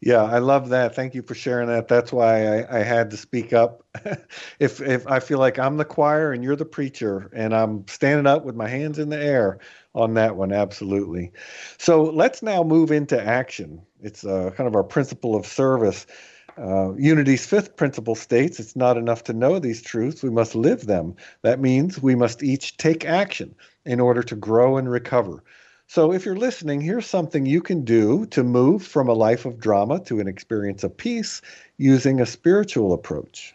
Yeah, 0.00 0.22
I 0.22 0.38
love 0.38 0.68
that. 0.68 0.94
Thank 0.94 1.14
you 1.14 1.22
for 1.22 1.34
sharing 1.34 1.68
that. 1.68 1.88
That's 1.88 2.12
why 2.12 2.60
I, 2.60 2.80
I 2.80 2.82
had 2.82 3.10
to 3.10 3.16
speak 3.16 3.52
up. 3.52 3.82
if 4.60 4.80
if 4.80 5.06
I 5.06 5.20
feel 5.20 5.38
like 5.38 5.58
I'm 5.58 5.78
the 5.78 5.86
choir 5.86 6.32
and 6.32 6.44
you're 6.44 6.56
the 6.56 6.66
preacher, 6.66 7.30
and 7.34 7.54
I'm 7.54 7.86
standing 7.88 8.26
up 8.26 8.44
with 8.44 8.54
my 8.54 8.68
hands 8.68 8.98
in 8.98 9.08
the 9.08 9.18
air 9.18 9.58
on 9.94 10.14
that 10.14 10.36
one, 10.36 10.52
absolutely. 10.52 11.32
So 11.78 12.04
let's 12.04 12.42
now 12.42 12.62
move 12.62 12.92
into 12.92 13.20
action. 13.20 13.80
It's 14.02 14.24
uh, 14.24 14.50
kind 14.54 14.68
of 14.68 14.76
our 14.76 14.84
principle 14.84 15.34
of 15.34 15.46
service. 15.46 16.06
Uh, 16.58 16.94
Unity's 16.94 17.44
fifth 17.44 17.76
principle 17.76 18.14
states 18.14 18.58
it's 18.58 18.76
not 18.76 18.96
enough 18.96 19.24
to 19.24 19.34
know 19.34 19.58
these 19.58 19.82
truths, 19.82 20.22
we 20.22 20.30
must 20.30 20.54
live 20.54 20.86
them. 20.86 21.14
That 21.42 21.60
means 21.60 22.00
we 22.00 22.14
must 22.14 22.42
each 22.42 22.76
take 22.78 23.04
action 23.04 23.54
in 23.84 24.00
order 24.00 24.22
to 24.22 24.36
grow 24.36 24.78
and 24.78 24.90
recover. 24.90 25.42
So, 25.88 26.12
if 26.12 26.24
you're 26.24 26.36
listening, 26.36 26.80
here's 26.80 27.06
something 27.06 27.46
you 27.46 27.60
can 27.60 27.84
do 27.84 28.26
to 28.26 28.42
move 28.42 28.84
from 28.84 29.08
a 29.08 29.12
life 29.12 29.44
of 29.44 29.60
drama 29.60 30.00
to 30.04 30.18
an 30.18 30.26
experience 30.26 30.82
of 30.82 30.96
peace 30.96 31.42
using 31.76 32.20
a 32.20 32.26
spiritual 32.26 32.92
approach. 32.92 33.54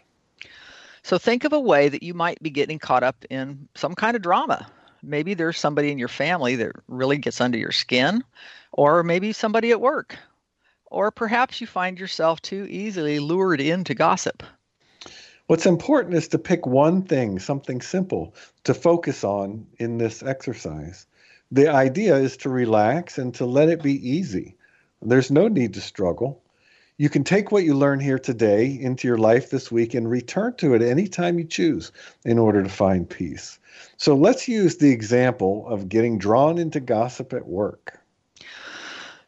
So, 1.02 1.18
think 1.18 1.44
of 1.44 1.52
a 1.52 1.60
way 1.60 1.88
that 1.88 2.02
you 2.02 2.14
might 2.14 2.42
be 2.42 2.50
getting 2.50 2.78
caught 2.78 3.02
up 3.02 3.24
in 3.28 3.68
some 3.74 3.94
kind 3.94 4.16
of 4.16 4.22
drama. 4.22 4.66
Maybe 5.02 5.34
there's 5.34 5.58
somebody 5.58 5.90
in 5.90 5.98
your 5.98 6.08
family 6.08 6.56
that 6.56 6.72
really 6.88 7.18
gets 7.18 7.40
under 7.40 7.58
your 7.58 7.72
skin, 7.72 8.24
or 8.70 9.02
maybe 9.02 9.32
somebody 9.32 9.72
at 9.72 9.80
work. 9.80 10.16
Or 10.92 11.10
perhaps 11.10 11.58
you 11.58 11.66
find 11.66 11.98
yourself 11.98 12.42
too 12.42 12.66
easily 12.68 13.18
lured 13.18 13.62
into 13.62 13.94
gossip. 13.94 14.42
What's 15.46 15.64
important 15.64 16.14
is 16.14 16.28
to 16.28 16.38
pick 16.38 16.66
one 16.66 17.00
thing, 17.00 17.38
something 17.38 17.80
simple, 17.80 18.34
to 18.64 18.74
focus 18.74 19.24
on 19.24 19.66
in 19.78 19.96
this 19.96 20.22
exercise. 20.22 21.06
The 21.50 21.68
idea 21.68 22.16
is 22.16 22.36
to 22.38 22.50
relax 22.50 23.16
and 23.16 23.34
to 23.36 23.46
let 23.46 23.70
it 23.70 23.82
be 23.82 24.06
easy. 24.06 24.54
There's 25.00 25.30
no 25.30 25.48
need 25.48 25.72
to 25.74 25.80
struggle. 25.80 26.42
You 26.98 27.08
can 27.08 27.24
take 27.24 27.50
what 27.50 27.64
you 27.64 27.74
learn 27.74 27.98
here 27.98 28.18
today 28.18 28.66
into 28.66 29.08
your 29.08 29.16
life 29.16 29.48
this 29.48 29.72
week 29.72 29.94
and 29.94 30.10
return 30.10 30.56
to 30.56 30.74
it 30.74 30.82
anytime 30.82 31.38
you 31.38 31.46
choose 31.46 31.90
in 32.26 32.38
order 32.38 32.62
to 32.62 32.68
find 32.68 33.08
peace. 33.08 33.58
So 33.96 34.14
let's 34.14 34.46
use 34.46 34.76
the 34.76 34.90
example 34.90 35.66
of 35.68 35.88
getting 35.88 36.18
drawn 36.18 36.58
into 36.58 36.80
gossip 36.80 37.32
at 37.32 37.48
work. 37.48 37.98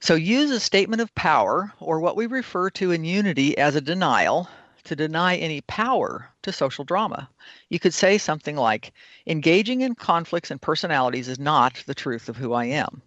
So 0.05 0.16
use 0.16 0.50
a 0.50 0.61
statement 0.61 1.00
of 1.00 1.14
power, 1.14 1.72
or 1.80 1.98
what 1.98 2.14
we 2.14 2.26
refer 2.26 2.68
to 2.68 2.90
in 2.90 3.07
unity 3.07 3.57
as 3.57 3.74
a 3.74 3.80
denial, 3.80 4.50
to 4.84 4.94
deny 4.94 5.36
any 5.36 5.62
power 5.62 6.28
to 6.42 6.52
social 6.52 6.84
drama. 6.84 7.26
You 7.70 7.78
could 7.78 7.94
say 7.94 8.18
something 8.18 8.55
like, 8.55 8.92
engaging 9.26 9.80
in 9.80 9.94
conflicts 9.94 10.50
and 10.50 10.61
personalities 10.61 11.26
is 11.26 11.38
not 11.38 11.82
the 11.86 11.94
truth 11.94 12.28
of 12.28 12.36
who 12.36 12.52
I 12.52 12.66
am. 12.66 13.00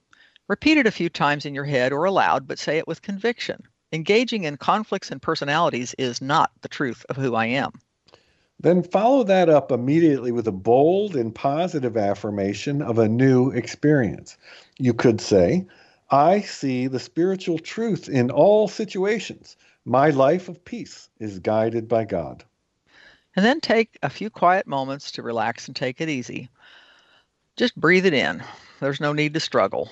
Repeat 0.48 0.80
it 0.80 0.88
a 0.88 0.92
few 0.92 1.08
times 1.08 1.46
in 1.46 1.54
your 1.54 1.66
head 1.66 1.94
or 1.94 2.04
aloud, 2.04 2.48
but 2.48 2.58
say 2.58 2.80
it 2.80 2.88
with 2.88 3.04
conviction. 3.04 3.62
Engaging 3.94 4.46
in 4.46 4.58
conflicts 4.58 5.12
and 5.12 5.22
personalities 5.22 5.94
is 6.00 6.20
not 6.20 6.50
the 6.64 6.68
truth 6.68 7.06
of 7.10 7.16
who 7.16 7.36
I 7.36 7.46
am. 7.46 7.74
Then 8.60 8.82
follow 8.82 9.24
that 9.26 9.50
up 9.50 9.72
immediately 9.72 10.32
with 10.32 10.48
a 10.48 10.52
bold 10.52 11.16
and 11.16 11.36
positive 11.36 11.96
affirmation 11.96 12.82
of 12.82 12.98
a 12.98 13.08
new 13.08 13.52
experience. 13.52 14.36
You 14.80 14.96
could 14.96 15.22
say, 15.22 15.68
I 16.10 16.42
see 16.42 16.88
the 16.88 17.00
spiritual 17.00 17.60
truth 17.60 18.08
in 18.08 18.32
all 18.32 18.68
situations. 18.68 19.58
My 19.84 20.10
life 20.10 20.48
of 20.48 20.64
peace 20.64 21.10
is 21.20 21.40
guided 21.40 21.88
by 21.88 22.06
God. 22.06 22.44
And 23.36 23.46
then 23.46 23.60
take 23.60 23.98
a 24.02 24.10
few 24.10 24.30
quiet 24.30 24.68
moments 24.68 25.12
to 25.12 25.22
relax 25.22 25.68
and 25.68 25.76
take 25.76 26.02
it 26.02 26.10
easy. 26.10 26.50
Just 27.56 27.76
breathe 27.76 28.06
it 28.06 28.14
in. 28.14 28.44
There's 28.80 29.02
no 29.02 29.14
need 29.14 29.34
to 29.34 29.40
struggle. 29.40 29.92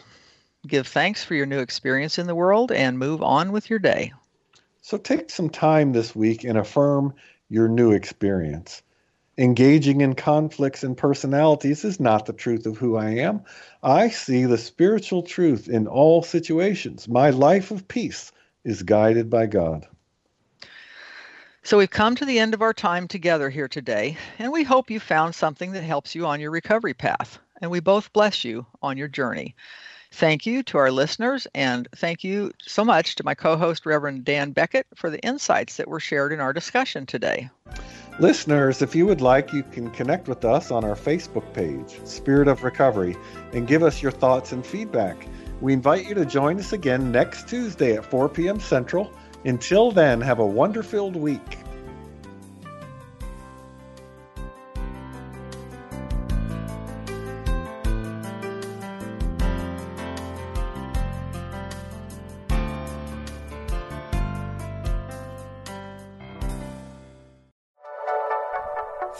Give 0.65 0.87
thanks 0.87 1.23
for 1.23 1.35
your 1.35 1.45
new 1.45 1.59
experience 1.59 2.17
in 2.17 2.27
the 2.27 2.35
world 2.35 2.71
and 2.71 2.97
move 2.97 3.21
on 3.21 3.51
with 3.51 3.69
your 3.69 3.79
day. 3.79 4.13
So 4.81 4.97
take 4.97 5.29
some 5.29 5.49
time 5.49 5.91
this 5.91 6.15
week 6.15 6.43
and 6.43 6.57
affirm 6.57 7.13
your 7.49 7.67
new 7.67 7.91
experience. 7.91 8.81
Engaging 9.37 9.99
in 9.99 10.15
conflicts 10.15 10.83
and 10.83 10.95
personalities 10.95 11.83
is 11.83 11.99
not 11.99 12.25
the 12.25 12.33
truth 12.33 12.65
of 12.65 12.77
who 12.77 12.95
I 12.95 13.09
am. 13.09 13.41
I 13.83 14.07
see 14.09 14.45
the 14.45 14.57
spiritual 14.57 15.23
truth 15.23 15.67
in 15.67 15.87
all 15.87 16.23
situations. 16.23 17.09
My 17.09 17.31
life 17.31 17.69
of 17.69 17.87
peace 17.87 18.31
is 18.63 18.83
guided 18.83 19.29
by 19.29 19.47
God. 19.47 19.87
So 21.63 21.77
we've 21.77 21.89
come 21.89 22.15
to 22.15 22.25
the 22.25 22.39
end 22.39 22.53
of 22.53 22.61
our 22.61 22.73
time 22.73 23.07
together 23.09 23.49
here 23.49 23.67
today, 23.67 24.17
and 24.39 24.53
we 24.53 24.63
hope 24.63 24.89
you 24.89 24.99
found 25.01 25.35
something 25.35 25.73
that 25.73 25.83
helps 25.83 26.15
you 26.15 26.25
on 26.25 26.39
your 26.39 26.51
recovery 26.51 26.93
path. 26.93 27.39
And 27.61 27.69
we 27.69 27.79
both 27.79 28.13
bless 28.13 28.43
you 28.45 28.65
on 28.81 28.97
your 28.97 29.07
journey. 29.07 29.55
Thank 30.11 30.45
you 30.45 30.63
to 30.63 30.77
our 30.77 30.91
listeners, 30.91 31.45
and 31.53 31.89
thank 31.95 32.23
you 32.23 32.53
so 32.61 32.85
much 32.85 33.15
to 33.15 33.25
my 33.25 33.35
co 33.35 33.57
host, 33.57 33.85
Reverend 33.85 34.23
Dan 34.23 34.51
Beckett, 34.51 34.87
for 34.95 35.09
the 35.09 35.19
insights 35.19 35.75
that 35.77 35.89
were 35.89 35.99
shared 35.99 36.31
in 36.31 36.39
our 36.39 36.53
discussion 36.53 37.05
today. 37.05 37.49
Listeners, 38.17 38.81
if 38.81 38.95
you 38.95 39.05
would 39.05 39.19
like, 39.19 39.51
you 39.51 39.61
can 39.61 39.91
connect 39.91 40.29
with 40.29 40.45
us 40.45 40.71
on 40.71 40.85
our 40.85 40.95
Facebook 40.95 41.51
page, 41.51 41.99
Spirit 42.05 42.47
of 42.47 42.63
Recovery, 42.63 43.17
and 43.51 43.67
give 43.67 43.83
us 43.83 44.01
your 44.01 44.13
thoughts 44.13 44.53
and 44.53 44.65
feedback. 44.65 45.27
We 45.59 45.73
invite 45.73 46.07
you 46.07 46.15
to 46.15 46.25
join 46.25 46.57
us 46.57 46.71
again 46.71 47.11
next 47.11 47.49
Tuesday 47.49 47.97
at 47.97 48.05
4 48.05 48.29
p.m. 48.29 48.61
Central. 48.61 49.11
Until 49.43 49.91
then, 49.91 50.21
have 50.21 50.39
a 50.39 50.45
wonder 50.45 50.81
filled 50.81 51.17
week. 51.17 51.57